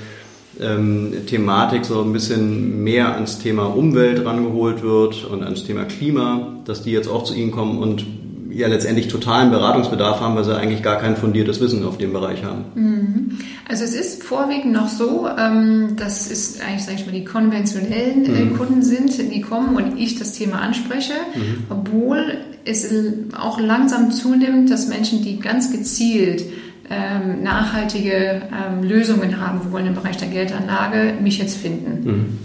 ähm, 0.62 1.14
Thematik 1.28 1.86
so 1.86 2.02
ein 2.02 2.14
bisschen 2.14 2.84
mehr 2.84 3.14
ans 3.14 3.40
Thema 3.40 3.66
Umwelt 3.66 4.26
rangeholt 4.26 4.82
wird 4.82 5.26
und 5.26 5.44
ans 5.44 5.64
Thema 5.64 5.86
Klima, 5.86 6.54
dass 6.66 6.84
die 6.84 6.92
jetzt 6.92 7.08
auch 7.08 7.24
zu 7.24 7.34
Ihnen 7.34 7.52
kommen 7.52 7.80
und 7.80 8.06
ja 8.58 8.68
letztendlich 8.68 9.08
totalen 9.08 9.52
Beratungsbedarf 9.52 10.20
haben, 10.20 10.36
weil 10.36 10.44
sie 10.44 10.58
eigentlich 10.58 10.82
gar 10.82 10.98
kein 10.98 11.16
fundiertes 11.16 11.62
Wissen 11.62 11.86
auf 11.86 11.98
dem 11.98 12.12
Bereich 12.12 12.44
haben. 12.44 12.66
Mhm. 12.76 13.38
Also 13.68 13.84
es 13.84 13.94
ist 13.94 14.24
vorwiegend 14.24 14.74
noch 14.74 14.90
so, 14.90 15.28
ähm, 15.38 15.96
dass 15.96 16.32
es 16.32 16.60
eigentlich, 16.60 16.84
sage 16.84 16.98
ich 17.00 17.06
mal, 17.06 17.12
die 17.12 17.24
konventionellen 17.24 18.26
äh, 18.26 18.46
mhm. 18.46 18.58
Kunden 18.58 18.82
sind, 18.82 19.16
die 19.18 19.42
kommen 19.42 19.76
und 19.76 20.00
ich 20.00 20.18
das 20.18 20.34
Thema 20.34 20.60
anspreche, 20.60 21.14
mhm. 21.36 21.66
obwohl 21.70 22.38
es 22.66 22.92
auch 23.38 23.60
langsam 23.60 24.12
zunimmt, 24.12 24.72
dass 24.72 24.88
Menschen, 24.88 25.24
die 25.24 25.40
ganz 25.40 25.72
gezielt 25.72 26.44
ähm, 26.90 27.44
nachhaltige 27.44 28.42
ähm, 28.52 28.84
Lösungen 28.84 29.42
haben 29.42 29.72
wollen 29.72 29.88
im 29.88 29.96
Bereich 29.96 30.18
der 30.18 30.30
Geldanlage, 30.30 31.14
mich 31.22 31.38
jetzt 31.38 31.58
finden. 31.58 32.04
Mhm. 32.04 32.40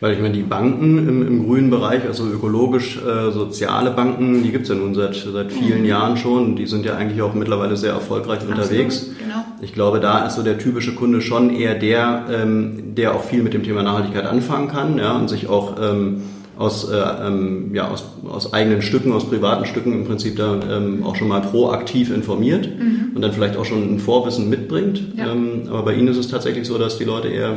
Weil 0.00 0.14
ich 0.14 0.20
meine, 0.20 0.32
die 0.32 0.42
Banken 0.42 0.96
im, 0.96 1.26
im 1.26 1.46
grünen 1.46 1.68
Bereich, 1.68 2.06
also 2.06 2.26
ökologisch-soziale 2.26 3.90
äh, 3.90 3.92
Banken, 3.92 4.42
die 4.42 4.50
gibt 4.50 4.62
es 4.62 4.70
ja 4.70 4.74
nun 4.74 4.94
seit, 4.94 5.14
seit 5.14 5.52
vielen 5.52 5.80
mhm. 5.80 5.86
Jahren 5.86 6.16
schon. 6.16 6.56
Die 6.56 6.66
sind 6.66 6.86
ja 6.86 6.96
eigentlich 6.96 7.20
auch 7.20 7.34
mittlerweile 7.34 7.76
sehr 7.76 7.92
erfolgreich 7.92 8.38
Absolut, 8.38 8.56
unterwegs. 8.58 9.10
Genau. 9.22 9.44
Ich 9.60 9.74
glaube, 9.74 10.00
da 10.00 10.26
ist 10.26 10.36
so 10.36 10.42
der 10.42 10.56
typische 10.56 10.94
Kunde 10.94 11.20
schon 11.20 11.54
eher 11.54 11.74
der, 11.74 12.24
ähm, 12.32 12.94
der 12.94 13.14
auch 13.14 13.24
viel 13.24 13.42
mit 13.42 13.52
dem 13.52 13.62
Thema 13.62 13.82
Nachhaltigkeit 13.82 14.24
anfangen 14.24 14.68
kann 14.68 14.96
ja, 14.96 15.12
und 15.12 15.28
sich 15.28 15.48
auch, 15.48 15.76
ähm, 15.78 16.22
aus, 16.60 16.90
äh, 16.90 16.94
ähm, 16.94 17.74
ja, 17.74 17.88
aus, 17.88 18.04
aus 18.28 18.52
eigenen 18.52 18.82
Stücken, 18.82 19.12
aus 19.12 19.24
privaten 19.24 19.64
Stücken 19.64 19.94
im 19.94 20.04
Prinzip 20.04 20.36
da 20.36 20.60
ähm, 20.70 21.02
auch 21.04 21.16
schon 21.16 21.28
mal 21.28 21.40
proaktiv 21.40 22.10
informiert 22.14 22.68
mhm. 22.78 23.12
und 23.14 23.22
dann 23.22 23.32
vielleicht 23.32 23.56
auch 23.56 23.64
schon 23.64 23.94
ein 23.94 23.98
Vorwissen 23.98 24.50
mitbringt. 24.50 25.02
Ja. 25.16 25.32
Ähm, 25.32 25.62
aber 25.70 25.84
bei 25.84 25.94
Ihnen 25.94 26.08
ist 26.08 26.18
es 26.18 26.28
tatsächlich 26.28 26.66
so, 26.66 26.76
dass 26.76 26.98
die 26.98 27.04
Leute 27.04 27.28
eher 27.28 27.56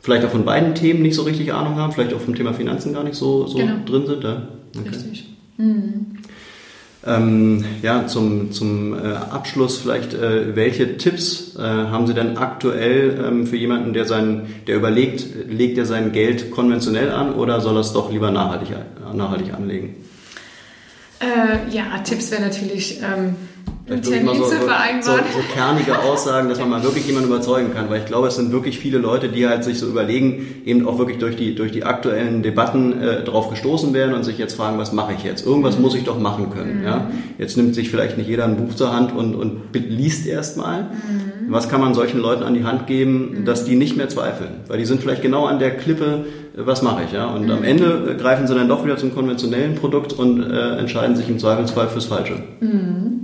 vielleicht 0.00 0.24
auch 0.24 0.30
von 0.30 0.44
beiden 0.44 0.76
Themen 0.76 1.02
nicht 1.02 1.16
so 1.16 1.22
richtig 1.22 1.52
Ahnung 1.52 1.74
haben, 1.74 1.92
vielleicht 1.92 2.14
auch 2.14 2.20
vom 2.20 2.36
Thema 2.36 2.54
Finanzen 2.54 2.92
gar 2.92 3.02
nicht 3.02 3.16
so, 3.16 3.48
so 3.48 3.58
genau. 3.58 3.78
drin 3.84 4.06
sind. 4.06 4.22
Ja? 4.22 4.42
Okay. 4.78 4.88
Richtig. 4.90 5.28
Mhm. 5.56 6.15
Ähm, 7.06 7.64
ja, 7.82 8.06
zum, 8.08 8.50
zum 8.50 8.92
äh, 8.92 9.12
Abschluss 9.12 9.78
vielleicht, 9.78 10.12
äh, 10.12 10.56
welche 10.56 10.96
Tipps 10.96 11.54
äh, 11.56 11.62
haben 11.62 12.06
Sie 12.08 12.14
denn 12.14 12.36
aktuell 12.36 13.24
ähm, 13.24 13.46
für 13.46 13.56
jemanden, 13.56 13.92
der 13.92 14.06
sein, 14.06 14.46
der 14.66 14.76
überlegt, 14.76 15.24
legt 15.48 15.78
er 15.78 15.86
sein 15.86 16.10
Geld 16.10 16.50
konventionell 16.50 17.12
an 17.12 17.34
oder 17.34 17.60
soll 17.60 17.76
er 17.76 17.80
es 17.80 17.92
doch 17.92 18.10
lieber 18.10 18.32
nachhaltig, 18.32 18.70
nachhaltig 19.14 19.54
anlegen? 19.54 19.94
Äh, 21.20 21.72
ja, 21.74 21.96
Tipps 22.02 22.32
wäre 22.32 22.42
natürlich 22.42 23.00
ähm, 23.00 23.36
einen 23.88 24.02
Termin 24.02 24.34
so, 24.36 24.44
zu 24.44 24.56
vereinbaren. 24.56 25.02
So, 25.02 25.12
so, 25.12 25.54
kernige 25.54 25.98
Aussagen, 26.00 26.48
dass 26.48 26.58
man 26.58 26.70
mal 26.70 26.82
wirklich 26.82 27.06
jemanden 27.06 27.28
überzeugen 27.28 27.72
kann, 27.72 27.88
weil 27.88 28.00
ich 28.00 28.06
glaube, 28.06 28.26
es 28.28 28.34
sind 28.34 28.50
wirklich 28.50 28.78
viele 28.78 28.98
Leute, 28.98 29.28
die 29.28 29.46
halt 29.46 29.62
sich 29.62 29.78
so 29.78 29.86
überlegen, 29.86 30.62
eben 30.64 30.88
auch 30.88 30.98
wirklich 30.98 31.18
durch 31.18 31.36
die, 31.36 31.54
durch 31.54 31.70
die 31.70 31.84
aktuellen 31.84 32.42
Debatten 32.42 33.00
äh, 33.00 33.22
drauf 33.22 33.48
gestoßen 33.48 33.94
werden 33.94 34.14
und 34.14 34.24
sich 34.24 34.38
jetzt 34.38 34.54
fragen, 34.54 34.78
was 34.78 34.92
mache 34.92 35.12
ich 35.14 35.22
jetzt? 35.22 35.46
Irgendwas 35.46 35.78
muss 35.78 35.94
ich 35.94 36.02
doch 36.02 36.18
machen 36.18 36.50
können. 36.50 36.80
Mhm. 36.80 36.84
Ja? 36.84 37.10
Jetzt 37.38 37.56
nimmt 37.56 37.74
sich 37.74 37.88
vielleicht 37.88 38.18
nicht 38.18 38.28
jeder 38.28 38.44
ein 38.44 38.56
Buch 38.56 38.74
zur 38.74 38.92
Hand 38.92 39.14
und, 39.14 39.36
und 39.36 39.60
liest 39.72 40.26
erstmal. 40.26 40.82
Mhm. 40.82 40.88
Was 41.48 41.68
kann 41.68 41.80
man 41.80 41.94
solchen 41.94 42.20
Leuten 42.20 42.42
an 42.42 42.54
die 42.54 42.64
Hand 42.64 42.88
geben, 42.88 43.40
mhm. 43.40 43.44
dass 43.44 43.64
die 43.64 43.76
nicht 43.76 43.96
mehr 43.96 44.08
zweifeln? 44.08 44.50
Weil 44.66 44.78
die 44.78 44.84
sind 44.84 45.00
vielleicht 45.00 45.22
genau 45.22 45.46
an 45.46 45.60
der 45.60 45.76
Klippe, 45.76 46.24
was 46.56 46.82
mache 46.82 47.04
ich? 47.04 47.12
Ja? 47.12 47.26
Und 47.26 47.48
am 47.48 47.58
mhm. 47.58 47.64
Ende 47.64 48.10
äh, 48.10 48.20
greifen 48.20 48.48
sie 48.48 48.54
dann 48.56 48.68
doch 48.68 48.84
wieder 48.84 48.96
zum 48.96 49.14
konventionellen 49.14 49.76
Produkt 49.76 50.12
und 50.12 50.42
äh, 50.42 50.76
entscheiden 50.78 51.14
sich 51.14 51.28
im 51.28 51.38
Zweifelsfall 51.38 51.88
fürs 51.88 52.06
Falsche. 52.06 52.34
Mhm. 52.60 53.15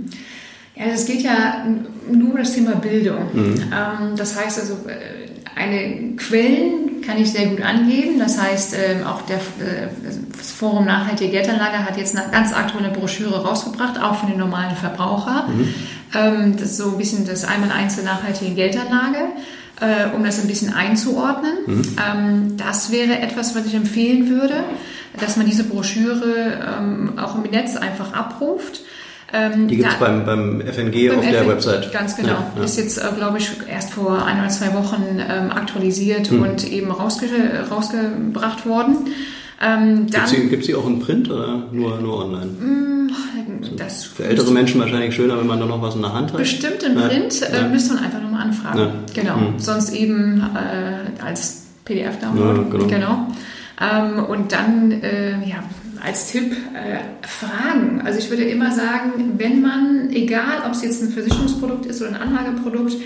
Ja, 0.85 0.93
es 0.93 1.05
geht 1.05 1.21
ja 1.21 1.65
nur 2.11 2.31
um 2.31 2.37
das 2.37 2.53
Thema 2.53 2.75
Bildung. 2.75 3.29
Mhm. 3.33 3.55
Ähm, 3.55 4.15
das 4.15 4.39
heißt 4.39 4.59
also, 4.59 4.73
äh, 4.87 5.23
eine 5.55 6.15
Quellen 6.15 7.01
kann 7.05 7.17
ich 7.17 7.31
sehr 7.31 7.47
gut 7.47 7.61
angeben. 7.61 8.19
Das 8.19 8.41
heißt, 8.41 8.75
ähm, 8.75 9.05
auch 9.05 9.21
der, 9.23 9.37
äh, 9.37 9.89
das 10.37 10.51
Forum 10.51 10.85
Nachhaltige 10.85 11.31
Geldanlage 11.31 11.79
hat 11.79 11.97
jetzt 11.97 12.17
eine 12.17 12.29
ganz 12.31 12.53
aktuelle 12.53 12.89
Broschüre 12.89 13.45
rausgebracht, 13.45 14.01
auch 14.01 14.15
für 14.15 14.27
den 14.27 14.37
normalen 14.37 14.75
Verbraucher. 14.75 15.47
Mhm. 15.47 15.73
Ähm, 16.15 16.53
das 16.57 16.71
ist 16.71 16.77
so 16.77 16.91
ein 16.91 16.97
bisschen 16.97 17.25
das 17.25 17.43
Einmal-Eins 17.45 17.95
der 17.95 18.05
nachhaltigen 18.05 18.55
Geldanlage 18.55 19.19
äh, 19.81 20.15
um 20.15 20.23
das 20.23 20.39
ein 20.39 20.47
bisschen 20.47 20.73
einzuordnen. 20.73 21.53
Mhm. 21.65 22.57
das 22.57 22.91
wäre 22.91 23.19
etwas, 23.19 23.55
was 23.55 23.65
ich 23.65 23.73
empfehlen 23.73 24.29
würde, 24.29 24.63
dass 25.19 25.35
man 25.35 25.47
diese 25.47 25.63
Broschüre 25.63 27.15
auch 27.17 27.35
im 27.35 27.49
Netz 27.49 27.75
einfach 27.75 28.13
abruft. 28.13 28.81
Ähm, 29.35 29.67
die 29.67 29.77
gibt 29.77 29.89
es 29.89 29.95
beim, 29.95 30.25
beim 30.25 30.61
FNG 30.61 31.09
beim 31.09 31.19
auf 31.19 31.25
der 31.25 31.47
Website. 31.47 31.91
Ganz 31.91 32.15
genau. 32.15 32.29
Ja, 32.29 32.53
ja. 32.55 32.63
Ist 32.63 32.77
jetzt, 32.77 32.99
äh, 32.99 33.07
glaube 33.17 33.39
ich, 33.39 33.49
erst 33.67 33.91
vor 33.91 34.23
ein 34.23 34.39
oder 34.39 34.49
zwei 34.49 34.73
Wochen 34.75 35.03
ähm, 35.19 35.49
aktualisiert 35.49 36.29
hm. 36.29 36.43
und 36.43 36.71
eben 36.71 36.91
rausge 36.91 37.25
rausgebracht 37.69 38.67
worden. 38.67 39.07
Ähm, 39.59 40.07
Gibt 40.07 40.61
es 40.61 40.67
sie 40.67 40.75
auch 40.75 40.85
in 40.87 40.99
Print 40.99 41.31
oder 41.31 41.63
nur, 41.71 41.99
nur 41.99 42.25
online? 42.25 42.45
Mm, 42.45 43.11
das 43.77 44.03
Für 44.03 44.25
ältere 44.25 44.51
Menschen 44.51 44.79
wahrscheinlich 44.81 45.15
schöner, 45.15 45.39
wenn 45.39 45.47
man 45.47 45.59
da 45.59 45.65
noch 45.65 45.81
was 45.81 45.95
in 45.95 46.01
der 46.01 46.13
Hand 46.13 46.31
hat. 46.31 46.37
Bestimmt 46.37 46.83
in 46.83 46.95
Print 46.95 47.39
ja. 47.39 47.47
äh, 47.47 47.69
müsste 47.69 47.95
man 47.95 48.03
einfach 48.03 48.21
nochmal 48.21 48.43
anfragen. 48.43 48.79
Ja. 48.79 48.91
Genau. 49.13 49.35
Hm. 49.35 49.59
Sonst 49.59 49.93
eben 49.93 50.41
äh, 50.41 51.23
als 51.23 51.63
PDF-Download. 51.85 52.61
Ja, 52.61 52.69
genau. 52.69 52.87
genau. 52.87 53.27
Ähm, 53.81 54.25
und 54.25 54.51
dann, 54.51 54.91
äh, 54.91 55.31
ja, 55.47 55.63
als 56.03 56.31
Tipp 56.31 56.51
äh, 56.73 57.25
Fragen. 57.25 58.01
Also 58.01 58.19
ich 58.19 58.29
würde 58.29 58.43
immer 58.43 58.71
sagen, 58.71 59.35
wenn 59.37 59.61
man, 59.61 60.09
egal 60.11 60.63
ob 60.65 60.73
es 60.73 60.83
jetzt 60.83 61.01
ein 61.01 61.09
Versicherungsprodukt 61.09 61.85
ist 61.85 62.01
oder 62.01 62.11
ein 62.11 62.21
Anlageprodukt, 62.21 62.97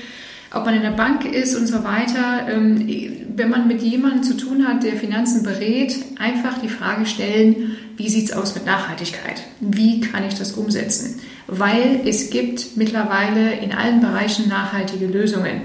ob 0.52 0.66
man 0.66 0.74
in 0.74 0.82
der 0.82 0.92
Bank 0.92 1.26
ist 1.26 1.56
und 1.56 1.68
so 1.68 1.84
weiter, 1.84 2.48
ähm, 2.50 3.26
wenn 3.36 3.50
man 3.50 3.68
mit 3.68 3.82
jemandem 3.84 4.24
zu 4.24 4.36
tun 4.36 4.68
hat, 4.68 4.84
der 4.84 4.94
Finanzen 4.94 5.44
berät, 5.44 5.96
einfach 6.18 6.58
die 6.60 6.70
Frage 6.70 7.06
stellen, 7.06 7.78
wie 7.98 8.10
sieht 8.10 8.30
es 8.30 8.32
aus 8.32 8.56
mit 8.56 8.66
Nachhaltigkeit? 8.66 9.44
Wie 9.60 10.02
kann 10.02 10.24
ich 10.28 10.34
das 10.34 10.54
umsetzen? 10.54 11.20
Weil 11.46 12.02
es 12.06 12.32
gibt 12.32 12.78
mittlerweile 12.78 13.60
in 13.60 13.74
allen 13.74 14.02
Bereichen 14.02 14.50
nachhaltige 14.50 15.06
Lösungen. 15.06 15.62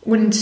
Und 0.00 0.38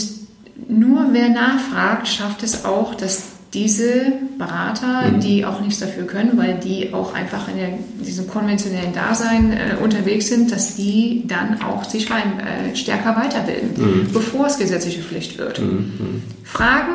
nur 0.69 1.09
wer 1.13 1.29
nachfragt, 1.29 2.07
schafft 2.07 2.43
es 2.43 2.65
auch, 2.65 2.95
dass 2.95 3.36
diese 3.57 4.13
Berater, 4.37 5.11
mhm. 5.11 5.21
die 5.21 5.47
auch 5.47 5.61
nichts 5.61 5.81
dafür 5.81 6.05
können, 6.05 6.33
weil 6.37 6.59
die 6.59 6.93
auch 6.93 7.15
einfach 7.15 7.49
in, 7.49 7.57
der, 7.57 7.69
diesem 8.05 8.29
konventionellen 8.29 8.93
Dasein 8.93 9.53
äh, 9.53 9.83
unterwegs 9.83 10.29
sind, 10.29 10.53
dass 10.53 10.77
die 10.77 11.25
dann 11.27 11.63
auch 11.63 11.85
sich 11.85 12.11
rein, 12.11 12.39
äh, 12.39 12.77
stärker 12.77 13.17
weiterbilden, 13.17 13.71
mhm. 13.79 14.13
bevor 14.13 14.47
es 14.47 14.59
gesetzliche 14.59 15.01
Pflicht 15.01 15.39
wird. 15.39 15.61
Mhm. 15.61 16.23
Fragen, 16.45 16.93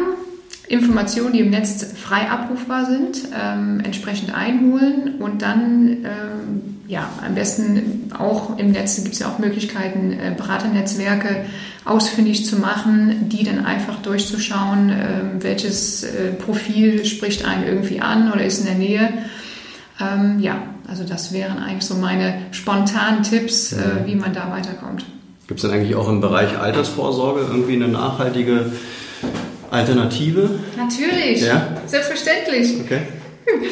Informationen, 0.72 1.34
die 1.34 1.40
im 1.40 1.50
Netz 1.50 1.86
frei 1.96 2.30
abrufbar 2.30 2.86
sind, 2.86 3.18
ähm, 3.38 3.82
entsprechend 3.84 4.34
einholen 4.34 5.16
und 5.20 5.42
dann 5.42 5.98
ähm, 6.04 6.72
ja, 6.88 7.10
am 7.26 7.36
besten 7.36 8.12
auch 8.18 8.58
im 8.58 8.72
Netz 8.72 9.02
gibt 9.04 9.14
es 9.14 9.20
ja 9.20 9.28
auch 9.28 9.38
Möglichkeiten, 9.38 10.14
äh, 10.14 10.34
Beraternetzwerke 10.36 11.46
ausfindig 11.84 12.46
zu 12.46 12.58
machen, 12.58 13.30
die 13.30 13.44
dann 13.44 13.66
einfach 13.66 14.02
durchzuschauen, 14.02 14.90
äh, 14.90 15.04
welches 15.40 16.04
äh, 16.04 16.32
Profil 16.34 17.06
spricht 17.06 17.46
einen 17.46 17.66
irgendwie 17.66 18.02
an 18.02 18.32
oder 18.32 18.44
ist 18.44 18.60
in 18.60 18.66
der 18.66 18.76
Nähe. 18.76 19.10
Ähm, 20.00 20.40
ja, 20.40 20.62
also 20.88 21.04
das 21.04 21.34
wären 21.34 21.60
eigentlich 21.60 21.86
so 21.86 21.96
meine 21.96 22.34
spontanen 22.52 23.24
Tipps, 23.24 23.74
äh, 23.74 24.06
wie 24.06 24.16
man 24.16 24.34
da 24.34 24.52
weiterkommt. 24.52 25.06
Gibt 25.48 25.62
es 25.62 25.70
denn 25.70 25.78
eigentlich 25.78 25.96
auch 25.96 26.08
im 26.08 26.22
Bereich 26.22 26.58
Altersvorsorge 26.58 27.42
irgendwie 27.42 27.76
eine 27.76 27.88
nachhaltige 27.90 28.72
Alternative? 29.72 30.60
Natürlich, 30.78 31.42
ja? 31.42 31.78
selbstverständlich. 31.88 32.80
Okay. 32.82 33.02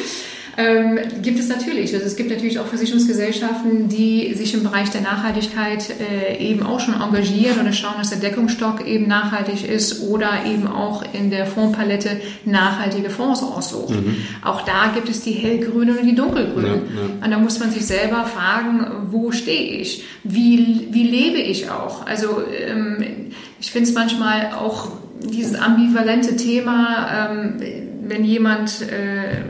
Ähm, 0.56 0.98
gibt 1.22 1.38
es 1.38 1.48
natürlich. 1.48 1.94
Also 1.94 2.06
es 2.06 2.16
gibt 2.16 2.30
natürlich 2.30 2.58
auch 2.58 2.66
Versicherungsgesellschaften, 2.66 3.88
die 3.88 4.34
sich 4.34 4.52
im 4.52 4.62
Bereich 4.62 4.90
der 4.90 5.00
Nachhaltigkeit 5.00 5.84
äh, 6.00 6.36
eben 6.38 6.64
auch 6.64 6.80
schon 6.80 6.94
engagieren 7.00 7.60
oder 7.60 7.72
schauen, 7.72 7.94
dass 7.98 8.10
der 8.10 8.18
Deckungsstock 8.18 8.86
eben 8.86 9.06
nachhaltig 9.06 9.68
ist 9.68 10.02
oder 10.02 10.44
eben 10.46 10.66
auch 10.66 11.02
in 11.14 11.30
der 11.30 11.46
Fondspalette 11.46 12.20
nachhaltige 12.44 13.10
Fonds 13.10 13.42
aussucht. 13.42 13.90
Mhm. 13.90 14.16
Auch 14.42 14.62
da 14.62 14.90
gibt 14.92 15.08
es 15.08 15.22
die 15.22 15.32
hellgrünen 15.32 15.96
und 15.96 16.04
die 16.04 16.14
dunkelgrünen. 16.14 16.82
Ja, 16.94 17.00
ja. 17.00 17.24
Und 17.24 17.30
da 17.30 17.38
muss 17.38 17.58
man 17.58 17.70
sich 17.70 17.86
selber 17.86 18.24
fragen, 18.24 18.86
wo 19.10 19.32
stehe 19.32 19.80
ich? 19.80 20.04
Wie, 20.24 20.88
wie 20.90 21.04
lebe 21.04 21.38
ich 21.38 21.70
auch? 21.70 22.06
Also 22.06 22.42
ähm, 22.66 23.30
ich 23.60 23.70
finde 23.70 23.88
es 23.88 23.94
manchmal 23.94 24.52
auch 24.52 24.88
dieses 25.22 25.54
ambivalente 25.54 26.36
Thema, 26.36 27.30
ähm, 27.30 27.62
wenn 28.02 28.24
jemand 28.24 28.82
äh, 28.82 29.42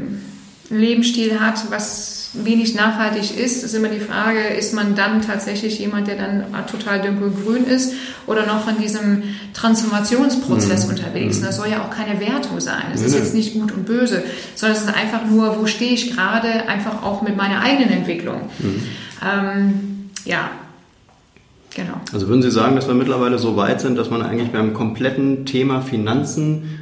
Lebensstil 0.70 1.40
hat, 1.40 1.70
was 1.70 2.30
wenig 2.32 2.76
nachhaltig 2.76 3.36
ist, 3.36 3.64
ist 3.64 3.74
immer 3.74 3.88
die 3.88 3.98
Frage, 3.98 4.38
ist 4.40 4.72
man 4.72 4.94
dann 4.94 5.20
tatsächlich 5.20 5.80
jemand, 5.80 6.06
der 6.06 6.16
dann 6.16 6.44
total 6.70 7.00
dunkelgrün 7.02 7.64
ist 7.64 7.94
oder 8.26 8.46
noch 8.46 8.68
in 8.68 8.80
diesem 8.80 9.22
Transformationsprozess 9.52 10.84
mhm. 10.84 10.90
unterwegs. 10.90 11.38
Und 11.38 11.46
das 11.46 11.56
soll 11.56 11.68
ja 11.68 11.82
auch 11.82 11.90
keine 11.90 12.20
Wertung 12.20 12.60
sein. 12.60 12.84
Es 12.94 13.02
ist 13.02 13.14
jetzt 13.14 13.34
nicht 13.34 13.54
gut 13.54 13.72
und 13.72 13.84
böse, 13.84 14.22
sondern 14.54 14.78
es 14.78 14.84
ist 14.84 14.94
einfach 14.94 15.24
nur, 15.26 15.58
wo 15.58 15.66
stehe 15.66 15.92
ich 15.92 16.14
gerade, 16.14 16.68
einfach 16.68 17.02
auch 17.02 17.22
mit 17.22 17.36
meiner 17.36 17.62
eigenen 17.62 17.90
Entwicklung. 17.90 18.42
Mhm. 18.60 18.82
Ähm, 19.28 20.10
ja, 20.24 20.50
genau. 21.74 21.94
Also 22.12 22.28
würden 22.28 22.42
Sie 22.42 22.50
sagen, 22.50 22.76
dass 22.76 22.88
wir 22.88 22.94
mittlerweile 22.94 23.38
so 23.38 23.56
weit 23.56 23.80
sind, 23.80 23.96
dass 23.96 24.10
man 24.10 24.22
eigentlich 24.22 24.50
beim 24.50 24.74
kompletten 24.74 25.46
Thema 25.46 25.80
Finanzen 25.80 26.80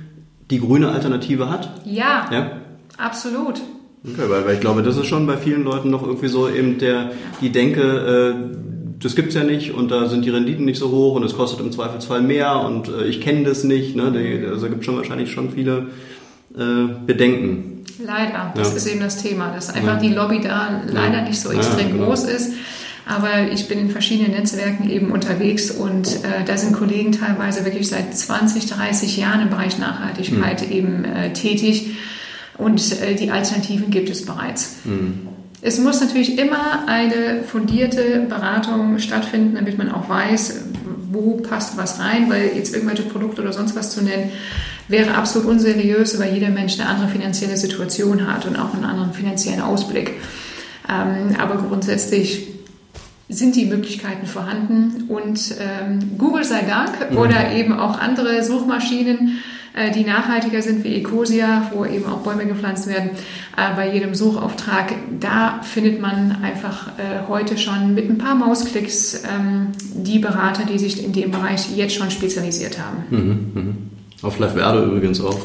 die 0.50 0.60
grüne 0.60 0.90
Alternative 0.90 1.50
hat? 1.50 1.70
Ja, 1.84 2.28
ja? 2.30 2.50
absolut. 2.96 3.60
Okay, 4.04 4.28
weil, 4.28 4.46
weil 4.46 4.54
ich 4.54 4.60
glaube, 4.60 4.82
das 4.82 4.96
ist 4.96 5.06
schon 5.06 5.26
bei 5.26 5.36
vielen 5.36 5.64
Leuten 5.64 5.90
noch 5.90 6.02
irgendwie 6.02 6.28
so 6.28 6.48
eben 6.48 6.78
der, 6.78 7.10
die 7.40 7.50
Denke, 7.50 7.82
äh, 7.82 8.58
das 9.00 9.14
gibt's 9.14 9.34
ja 9.34 9.44
nicht 9.44 9.74
und 9.74 9.90
da 9.90 10.06
sind 10.06 10.24
die 10.24 10.30
Renditen 10.30 10.64
nicht 10.64 10.78
so 10.78 10.90
hoch 10.90 11.14
und 11.14 11.22
es 11.22 11.34
kostet 11.34 11.60
im 11.60 11.72
Zweifelsfall 11.72 12.22
mehr 12.22 12.60
und 12.60 12.88
äh, 12.88 13.04
ich 13.04 13.20
kenne 13.20 13.44
das 13.44 13.64
nicht. 13.64 13.96
Ne? 13.96 14.12
Also 14.50 14.68
gibt 14.68 14.84
schon 14.84 14.96
wahrscheinlich 14.96 15.30
schon 15.30 15.50
viele 15.50 15.88
äh, 16.56 16.88
Bedenken. 17.06 17.84
Leider, 18.04 18.52
das 18.54 18.70
ja. 18.70 18.76
ist 18.76 18.86
eben 18.86 19.00
das 19.00 19.22
Thema, 19.22 19.52
dass 19.52 19.70
einfach 19.70 19.94
ja. 19.94 20.00
die 20.00 20.14
Lobby 20.14 20.40
da 20.40 20.82
leider 20.86 21.22
nicht 21.22 21.40
so 21.40 21.50
extrem 21.50 21.88
ja, 21.88 21.92
genau. 21.94 22.06
groß 22.06 22.24
ist. 22.24 22.52
Aber 23.08 23.50
ich 23.50 23.68
bin 23.68 23.78
in 23.78 23.90
verschiedenen 23.90 24.32
Netzwerken 24.32 24.90
eben 24.90 25.10
unterwegs 25.12 25.70
und 25.70 26.24
äh, 26.24 26.44
da 26.44 26.58
sind 26.58 26.74
Kollegen 26.74 27.12
teilweise 27.12 27.64
wirklich 27.64 27.88
seit 27.88 28.14
20, 28.14 28.66
30 28.66 29.16
Jahren 29.16 29.40
im 29.40 29.48
Bereich 29.48 29.78
Nachhaltigkeit 29.78 30.66
mhm. 30.66 30.72
eben 30.72 31.04
äh, 31.06 31.32
tätig 31.32 31.96
und 32.58 33.00
äh, 33.00 33.14
die 33.14 33.30
Alternativen 33.30 33.90
gibt 33.90 34.10
es 34.10 34.26
bereits. 34.26 34.80
Mhm. 34.84 35.26
Es 35.62 35.80
muss 35.80 36.02
natürlich 36.02 36.38
immer 36.38 36.86
eine 36.86 37.44
fundierte 37.44 38.26
Beratung 38.28 38.98
stattfinden, 38.98 39.54
damit 39.54 39.78
man 39.78 39.90
auch 39.90 40.08
weiß, 40.10 40.64
wo 41.10 41.38
passt 41.38 41.78
was 41.78 41.98
rein, 41.98 42.28
weil 42.28 42.50
jetzt 42.56 42.74
irgendwelche 42.74 43.04
Produkte 43.04 43.40
oder 43.40 43.54
sonst 43.54 43.74
was 43.74 43.90
zu 43.90 44.04
nennen, 44.04 44.30
wäre 44.88 45.14
absolut 45.14 45.48
unseriös, 45.48 46.18
weil 46.20 46.34
jeder 46.34 46.50
Mensch 46.50 46.78
eine 46.78 46.88
andere 46.88 47.08
finanzielle 47.08 47.56
Situation 47.56 48.26
hat 48.30 48.44
und 48.44 48.56
auch 48.56 48.74
einen 48.74 48.84
anderen 48.84 49.14
finanziellen 49.14 49.62
Ausblick. 49.62 50.12
Ähm, 50.88 51.34
aber 51.38 51.56
grundsätzlich 51.56 52.48
sind 53.28 53.56
die 53.56 53.66
Möglichkeiten 53.66 54.26
vorhanden 54.26 55.04
und 55.08 55.54
ähm, 55.60 56.16
Google 56.16 56.44
sei 56.44 56.62
Dank 56.62 57.10
mhm. 57.10 57.18
oder 57.18 57.52
eben 57.52 57.78
auch 57.78 57.98
andere 57.98 58.42
Suchmaschinen, 58.42 59.38
äh, 59.74 59.90
die 59.90 60.04
nachhaltiger 60.04 60.62
sind 60.62 60.82
wie 60.82 60.94
Ecosia, 60.96 61.70
wo 61.74 61.84
eben 61.84 62.06
auch 62.06 62.18
Bäume 62.18 62.46
gepflanzt 62.46 62.86
werden, 62.86 63.10
äh, 63.56 63.74
bei 63.76 63.92
jedem 63.92 64.14
Suchauftrag, 64.14 64.94
da 65.20 65.60
findet 65.62 66.00
man 66.00 66.38
einfach 66.42 66.88
äh, 66.98 67.28
heute 67.28 67.58
schon 67.58 67.94
mit 67.94 68.08
ein 68.08 68.16
paar 68.16 68.34
Mausklicks 68.34 69.22
ähm, 69.24 69.68
die 69.92 70.18
Berater, 70.18 70.64
die 70.64 70.78
sich 70.78 71.04
in 71.04 71.12
dem 71.12 71.30
Bereich 71.30 71.76
jetzt 71.76 71.94
schon 71.94 72.10
spezialisiert 72.10 72.78
haben. 72.78 73.04
Mhm, 73.10 73.50
mh. 73.54 73.74
Auf 74.22 74.38
Live 74.38 74.56
Werde 74.56 74.84
übrigens 74.84 75.20
auch. 75.20 75.38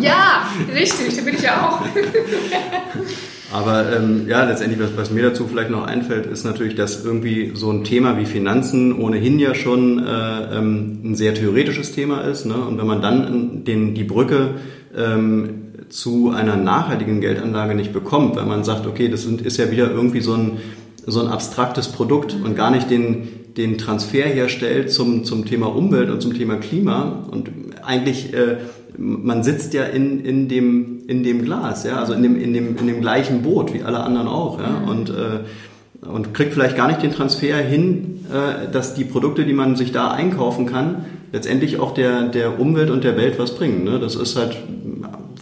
ja, 0.00 0.46
richtig, 0.74 1.16
da 1.16 1.22
bin 1.22 1.34
ich 1.34 1.42
ja 1.42 1.68
auch. 1.68 1.82
Aber 3.52 3.92
ähm, 3.94 4.26
ja, 4.28 4.44
letztendlich, 4.44 4.80
was, 4.80 4.96
was, 4.96 5.10
mir 5.10 5.22
dazu 5.22 5.46
vielleicht 5.46 5.70
noch 5.70 5.86
einfällt, 5.86 6.26
ist 6.26 6.44
natürlich, 6.44 6.74
dass 6.74 7.04
irgendwie 7.04 7.52
so 7.54 7.70
ein 7.70 7.84
Thema 7.84 8.18
wie 8.18 8.24
Finanzen 8.24 8.98
ohnehin 8.98 9.38
ja 9.38 9.54
schon 9.54 9.98
äh, 9.98 10.58
ähm, 10.58 11.00
ein 11.04 11.14
sehr 11.14 11.34
theoretisches 11.34 11.92
Thema 11.92 12.22
ist. 12.22 12.46
Ne? 12.46 12.54
Und 12.54 12.78
wenn 12.78 12.86
man 12.86 13.02
dann 13.02 13.64
den, 13.64 13.94
die 13.94 14.04
Brücke 14.04 14.54
ähm, 14.96 15.62
zu 15.90 16.30
einer 16.30 16.56
nachhaltigen 16.56 17.20
Geldanlage 17.20 17.74
nicht 17.74 17.92
bekommt, 17.92 18.36
weil 18.36 18.46
man 18.46 18.64
sagt, 18.64 18.86
okay, 18.86 19.08
das 19.08 19.22
sind, 19.22 19.42
ist 19.42 19.58
ja 19.58 19.70
wieder 19.70 19.90
irgendwie 19.90 20.22
so 20.22 20.32
ein, 20.32 20.58
so 21.06 21.20
ein 21.20 21.28
abstraktes 21.28 21.88
Produkt 21.88 22.34
und 22.42 22.56
gar 22.56 22.70
nicht 22.70 22.88
den, 22.88 23.28
den 23.58 23.76
Transfer 23.76 24.24
herstellt 24.24 24.90
zum, 24.90 25.24
zum 25.24 25.44
Thema 25.44 25.66
Umwelt 25.66 26.08
und 26.08 26.22
zum 26.22 26.32
Thema 26.32 26.56
Klima 26.56 27.26
und 27.30 27.50
eigentlich 27.84 28.32
äh, 28.32 28.56
man 28.98 29.42
sitzt 29.42 29.74
ja 29.74 29.84
in, 29.84 30.24
in, 30.24 30.48
dem, 30.48 31.06
in 31.06 31.22
dem 31.22 31.44
Glas, 31.44 31.84
ja, 31.84 31.98
also 31.98 32.12
in 32.12 32.22
dem, 32.22 32.40
in, 32.40 32.52
dem, 32.52 32.76
in 32.76 32.86
dem 32.86 33.00
gleichen 33.00 33.42
Boot 33.42 33.72
wie 33.74 33.82
alle 33.82 34.00
anderen 34.00 34.28
auch, 34.28 34.60
ja, 34.60 34.68
mhm. 34.68 34.88
und, 34.88 35.10
äh, 35.10 36.06
und 36.06 36.34
kriegt 36.34 36.52
vielleicht 36.54 36.76
gar 36.76 36.88
nicht 36.88 37.02
den 37.02 37.12
Transfer 37.12 37.56
hin, 37.56 38.26
äh, 38.30 38.70
dass 38.70 38.94
die 38.94 39.04
Produkte, 39.04 39.44
die 39.44 39.52
man 39.52 39.76
sich 39.76 39.92
da 39.92 40.10
einkaufen 40.10 40.66
kann, 40.66 41.04
letztendlich 41.32 41.80
auch 41.80 41.94
der, 41.94 42.28
der 42.28 42.60
Umwelt 42.60 42.90
und 42.90 43.04
der 43.04 43.16
Welt 43.16 43.38
was 43.38 43.54
bringen. 43.54 43.84
Ne? 43.84 43.98
Das 43.98 44.14
ist 44.14 44.36
halt 44.36 44.56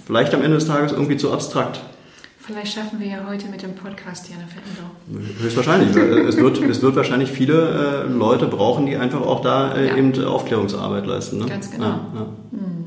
vielleicht 0.07 0.35
am 0.35 0.43
Ende 0.43 0.57
des 0.57 0.67
Tages 0.67 0.93
irgendwie 0.93 1.17
zu 1.17 1.33
abstrakt. 1.33 1.81
Vielleicht 2.39 2.75
schaffen 2.75 2.99
wir 2.99 3.07
ja 3.07 3.19
heute 3.29 3.49
mit 3.49 3.63
dem 3.63 3.75
Podcast 3.75 4.27
hier 4.27 4.37
eine 4.37 4.47
Veränderung. 4.49 5.41
Höchstwahrscheinlich. 5.41 5.91
es, 6.27 6.37
wird, 6.37 6.61
es 6.61 6.83
wird 6.83 6.97
wahrscheinlich 6.97 7.31
viele 7.31 8.07
äh, 8.09 8.13
Leute 8.13 8.47
brauchen, 8.47 8.87
die 8.87 8.97
einfach 8.97 9.21
auch 9.21 9.41
da 9.41 9.75
äh, 9.75 9.89
ja. 9.89 9.97
eben 9.97 10.25
Aufklärungsarbeit 10.25 11.07
leisten. 11.07 11.39
Ne? 11.39 11.47
Ganz 11.47 11.71
genau. 11.71 11.87
Ja, 11.87 12.01
ja. 12.15 12.27
Mhm. 12.51 12.80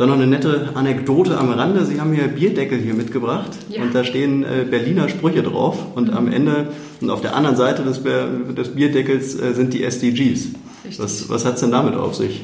Dann 0.00 0.08
noch 0.08 0.16
eine 0.16 0.26
nette 0.26 0.70
Anekdote 0.72 1.36
am 1.36 1.50
Rande. 1.50 1.84
Sie 1.84 2.00
haben 2.00 2.14
hier 2.14 2.26
Bierdeckel 2.26 2.78
hier 2.78 2.94
mitgebracht 2.94 3.50
ja. 3.68 3.82
und 3.82 3.94
da 3.94 4.02
stehen 4.02 4.44
äh, 4.44 4.64
Berliner 4.64 5.10
Sprüche 5.10 5.42
drauf 5.42 5.94
und 5.94 6.08
mhm. 6.08 6.16
am 6.16 6.32
Ende 6.32 6.68
und 7.02 7.10
auf 7.10 7.20
der 7.20 7.36
anderen 7.36 7.54
Seite 7.54 7.82
des, 7.82 8.02
des 8.02 8.74
Bierdeckels 8.74 9.38
äh, 9.38 9.52
sind 9.52 9.74
die 9.74 9.84
SDGs. 9.84 10.54
Richtig. 10.86 10.98
Was, 10.98 11.28
was 11.28 11.44
hat 11.44 11.56
es 11.56 11.60
denn 11.60 11.70
damit 11.70 11.96
auf 11.96 12.14
sich? 12.14 12.40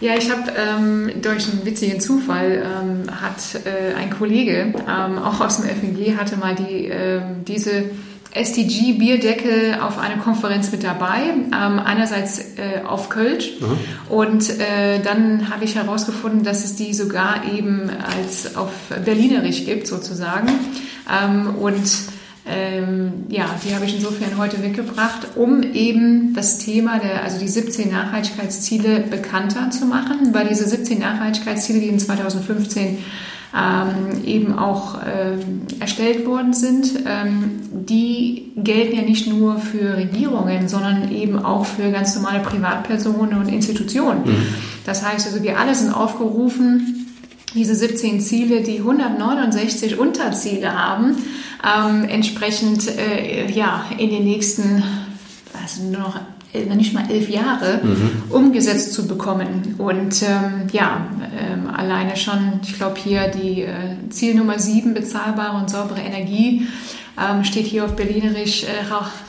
Ja, 0.00 0.12
ich 0.16 0.30
habe 0.30 0.44
ähm, 0.56 1.10
durch 1.20 1.50
einen 1.50 1.66
witzigen 1.66 1.98
Zufall 1.98 2.62
ähm, 2.64 3.20
hat 3.20 3.66
äh, 3.66 3.96
ein 3.96 4.10
Kollege 4.10 4.72
ähm, 4.88 5.18
auch 5.18 5.40
aus 5.40 5.60
dem 5.60 5.64
FNG 5.64 6.16
hatte 6.16 6.36
mal 6.36 6.54
die 6.54 6.86
ähm, 6.86 7.44
diese 7.48 7.86
SDG 8.32 8.92
Bierdeckel 8.92 9.78
auf 9.80 9.98
einer 9.98 10.16
Konferenz 10.16 10.70
mit 10.70 10.84
dabei, 10.84 11.20
ähm, 11.26 11.52
einerseits 11.52 12.38
äh, 12.56 12.82
auf 12.86 13.08
Kölsch. 13.08 13.52
Mhm. 13.60 14.14
und 14.14 14.50
äh, 14.60 15.00
dann 15.02 15.50
habe 15.50 15.64
ich 15.64 15.74
herausgefunden, 15.74 16.44
dass 16.44 16.64
es 16.64 16.76
die 16.76 16.94
sogar 16.94 17.42
eben 17.52 17.90
als 17.90 18.56
auf 18.56 18.70
Berlinerisch 19.04 19.64
gibt 19.64 19.86
sozusagen. 19.86 20.48
Ähm, 21.10 21.56
und 21.56 21.90
ähm, 22.46 23.26
ja, 23.28 23.44
die 23.64 23.74
habe 23.74 23.84
ich 23.84 23.94
insofern 23.94 24.38
heute 24.38 24.58
mitgebracht, 24.58 25.28
um 25.36 25.62
eben 25.62 26.34
das 26.34 26.58
Thema 26.58 26.98
der, 26.98 27.22
also 27.22 27.38
die 27.38 27.48
17 27.48 27.90
Nachhaltigkeitsziele 27.90 29.00
bekannter 29.00 29.70
zu 29.70 29.86
machen, 29.86 30.32
weil 30.32 30.48
diese 30.48 30.66
17 30.66 30.98
Nachhaltigkeitsziele, 30.98 31.80
die 31.80 31.88
in 31.88 31.98
2015 31.98 32.98
ähm, 33.54 34.24
eben 34.24 34.58
auch 34.58 35.00
ähm, 35.04 35.62
erstellt 35.80 36.26
worden 36.26 36.52
sind, 36.52 36.92
ähm, 37.06 37.60
die 37.88 38.52
gelten 38.56 38.96
ja 38.96 39.02
nicht 39.02 39.26
nur 39.26 39.58
für 39.58 39.96
Regierungen, 39.96 40.68
sondern 40.68 41.10
eben 41.12 41.38
auch 41.38 41.64
für 41.66 41.90
ganz 41.90 42.14
normale 42.16 42.40
Privatpersonen 42.40 43.38
und 43.38 43.48
Institutionen. 43.48 44.24
Mhm. 44.24 44.46
Das 44.86 45.06
heißt 45.06 45.26
also, 45.26 45.42
wir 45.42 45.58
alle 45.58 45.74
sind 45.74 45.92
aufgerufen, 45.92 47.06
diese 47.54 47.74
17 47.74 48.20
Ziele, 48.20 48.62
die 48.62 48.78
169 48.78 49.98
Unterziele 49.98 50.72
haben, 50.72 51.16
ähm, 51.64 52.04
entsprechend 52.08 52.88
äh, 52.96 53.50
ja, 53.50 53.84
in 53.98 54.10
den 54.10 54.24
nächsten, 54.24 54.82
also 55.60 55.82
nur 55.84 56.14
noch 56.68 56.74
nicht 56.74 56.94
mal 56.94 57.08
elf 57.08 57.28
Jahre 57.28 57.80
mhm. 57.82 58.22
umgesetzt 58.30 58.92
zu 58.92 59.06
bekommen. 59.06 59.76
Und 59.78 60.22
ähm, 60.22 60.66
ja, 60.72 61.06
ähm, 61.38 61.68
alleine 61.72 62.16
schon, 62.16 62.60
ich 62.62 62.74
glaube 62.74 62.96
hier 63.02 63.28
die 63.28 63.62
äh, 63.62 63.96
Ziel 64.10 64.34
Nummer 64.34 64.58
sieben, 64.58 64.94
bezahlbare 64.94 65.58
und 65.58 65.70
saubere 65.70 66.00
Energie, 66.00 66.66
ähm, 67.20 67.44
steht 67.44 67.66
hier 67.66 67.84
auf 67.84 67.96
Berlinerisch, 67.96 68.64
äh, 68.64 68.68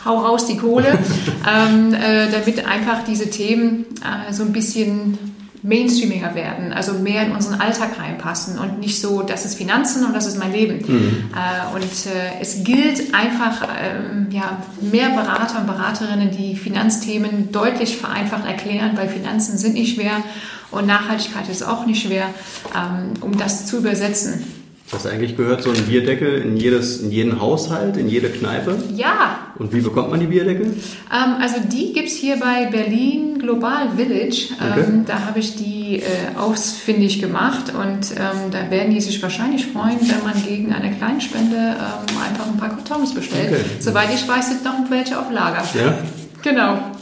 hau, 0.05 0.17
raus 0.17 0.45
die 0.45 0.57
Kohle, 0.57 0.97
ähm, 1.49 1.93
äh, 1.93 2.29
damit 2.31 2.65
einfach 2.65 3.03
diese 3.03 3.29
Themen 3.29 3.85
äh, 4.01 4.33
so 4.33 4.43
ein 4.43 4.53
bisschen 4.53 5.17
mainstreamiger 5.63 6.33
werden, 6.33 6.73
also 6.73 6.93
mehr 6.93 7.23
in 7.23 7.33
unseren 7.33 7.61
Alltag 7.61 7.99
reinpassen 7.99 8.57
und 8.57 8.79
nicht 8.79 8.99
so, 8.99 9.21
das 9.21 9.45
ist 9.45 9.55
Finanzen 9.55 10.03
und 10.05 10.15
das 10.15 10.25
ist 10.25 10.39
mein 10.39 10.51
Leben. 10.51 10.83
Mhm. 10.87 11.29
Äh, 11.35 11.75
und 11.75 11.83
äh, 11.83 12.41
es 12.41 12.63
gilt 12.63 13.13
einfach, 13.13 13.63
äh, 13.63 14.33
ja, 14.33 14.57
mehr 14.81 15.09
Berater 15.09 15.59
und 15.59 15.67
Beraterinnen, 15.67 16.31
die 16.31 16.55
Finanzthemen 16.55 17.51
deutlich 17.51 17.97
vereinfacht 17.97 18.45
erklären, 18.45 18.91
weil 18.95 19.07
Finanzen 19.07 19.57
sind 19.57 19.73
nicht 19.73 19.95
schwer 19.95 20.23
und 20.71 20.87
Nachhaltigkeit 20.87 21.47
ist 21.47 21.61
auch 21.61 21.85
nicht 21.85 22.01
schwer, 22.01 22.29
ähm, 22.75 23.13
um 23.21 23.37
das 23.37 23.67
zu 23.67 23.77
übersetzen. 23.77 24.60
Das 24.91 25.05
eigentlich 25.05 25.37
gehört 25.37 25.63
so 25.63 25.69
ein 25.69 25.85
Bierdeckel 25.85 26.41
in, 26.41 26.57
jedes, 26.57 26.99
in 26.99 27.11
jeden 27.11 27.39
Haushalt, 27.39 27.95
in 27.95 28.09
jede 28.09 28.29
Kneipe? 28.29 28.77
Ja. 28.93 29.37
Und 29.57 29.73
wie 29.73 29.79
bekommt 29.79 30.09
man 30.09 30.19
die 30.19 30.25
Bierdeckel? 30.25 30.65
Ähm, 30.65 31.35
also 31.41 31.55
die 31.71 31.93
gibt 31.93 32.09
es 32.09 32.15
hier 32.15 32.37
bei 32.37 32.65
Berlin 32.65 33.39
Global 33.39 33.91
Village. 33.95 34.49
Okay. 34.53 34.83
Ähm, 34.85 35.05
da 35.05 35.25
habe 35.25 35.39
ich 35.39 35.55
die 35.55 36.01
äh, 36.01 36.37
ausfindig 36.37 37.21
gemacht 37.21 37.73
und 37.73 38.11
ähm, 38.17 38.51
da 38.51 38.69
werden 38.69 38.93
die 38.93 38.99
sich 38.99 39.21
wahrscheinlich 39.23 39.65
freuen, 39.67 39.99
wenn 40.01 40.23
man 40.25 40.43
gegen 40.45 40.73
eine 40.73 40.93
Kleinspende 40.93 41.55
ähm, 41.55 42.17
einfach 42.21 42.47
ein 42.47 42.57
paar 42.57 42.69
Kartons 42.69 43.13
bestellt. 43.13 43.49
Okay. 43.49 43.63
Soweit 43.79 44.13
ich 44.13 44.27
weiß, 44.27 44.49
sind 44.49 44.63
noch 44.65 44.73
welche 44.89 45.17
auf 45.17 45.31
Lager. 45.31 45.63
Ja? 45.73 45.99
Genau. 46.41 46.73
Ja, 46.73 46.93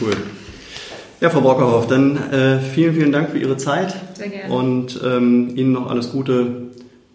cool. 0.00 0.12
Ja, 1.20 1.30
Frau 1.30 1.40
Brockerhoff, 1.40 1.86
dann 1.86 2.30
äh, 2.30 2.60
vielen, 2.60 2.94
vielen 2.94 3.10
Dank 3.10 3.30
für 3.30 3.38
Ihre 3.38 3.56
Zeit. 3.56 3.94
Sehr 4.14 4.28
gerne. 4.28 4.52
Und 4.52 5.00
ähm, 5.04 5.56
Ihnen 5.56 5.72
noch 5.72 5.90
alles 5.90 6.12
Gute 6.12 6.65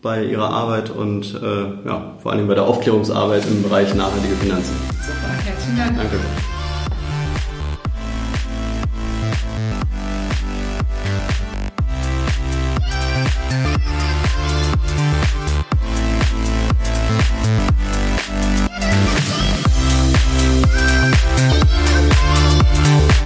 bei 0.02 0.24
Ihrer 0.24 0.50
Arbeit 0.50 0.90
und 0.90 1.36
äh, 1.42 1.88
ja, 1.88 2.16
vor 2.22 2.32
allem 2.32 2.48
bei 2.48 2.56
der 2.56 2.64
Aufklärungsarbeit 2.64 3.46
im 3.46 3.64
Bereich 3.64 3.94
nachhaltige 3.94 4.36
Finanzen. 4.36 4.76
Super, 5.00 5.34
herzlichen 5.44 5.78
Dank. 5.78 5.98
Danke. 5.98 6.18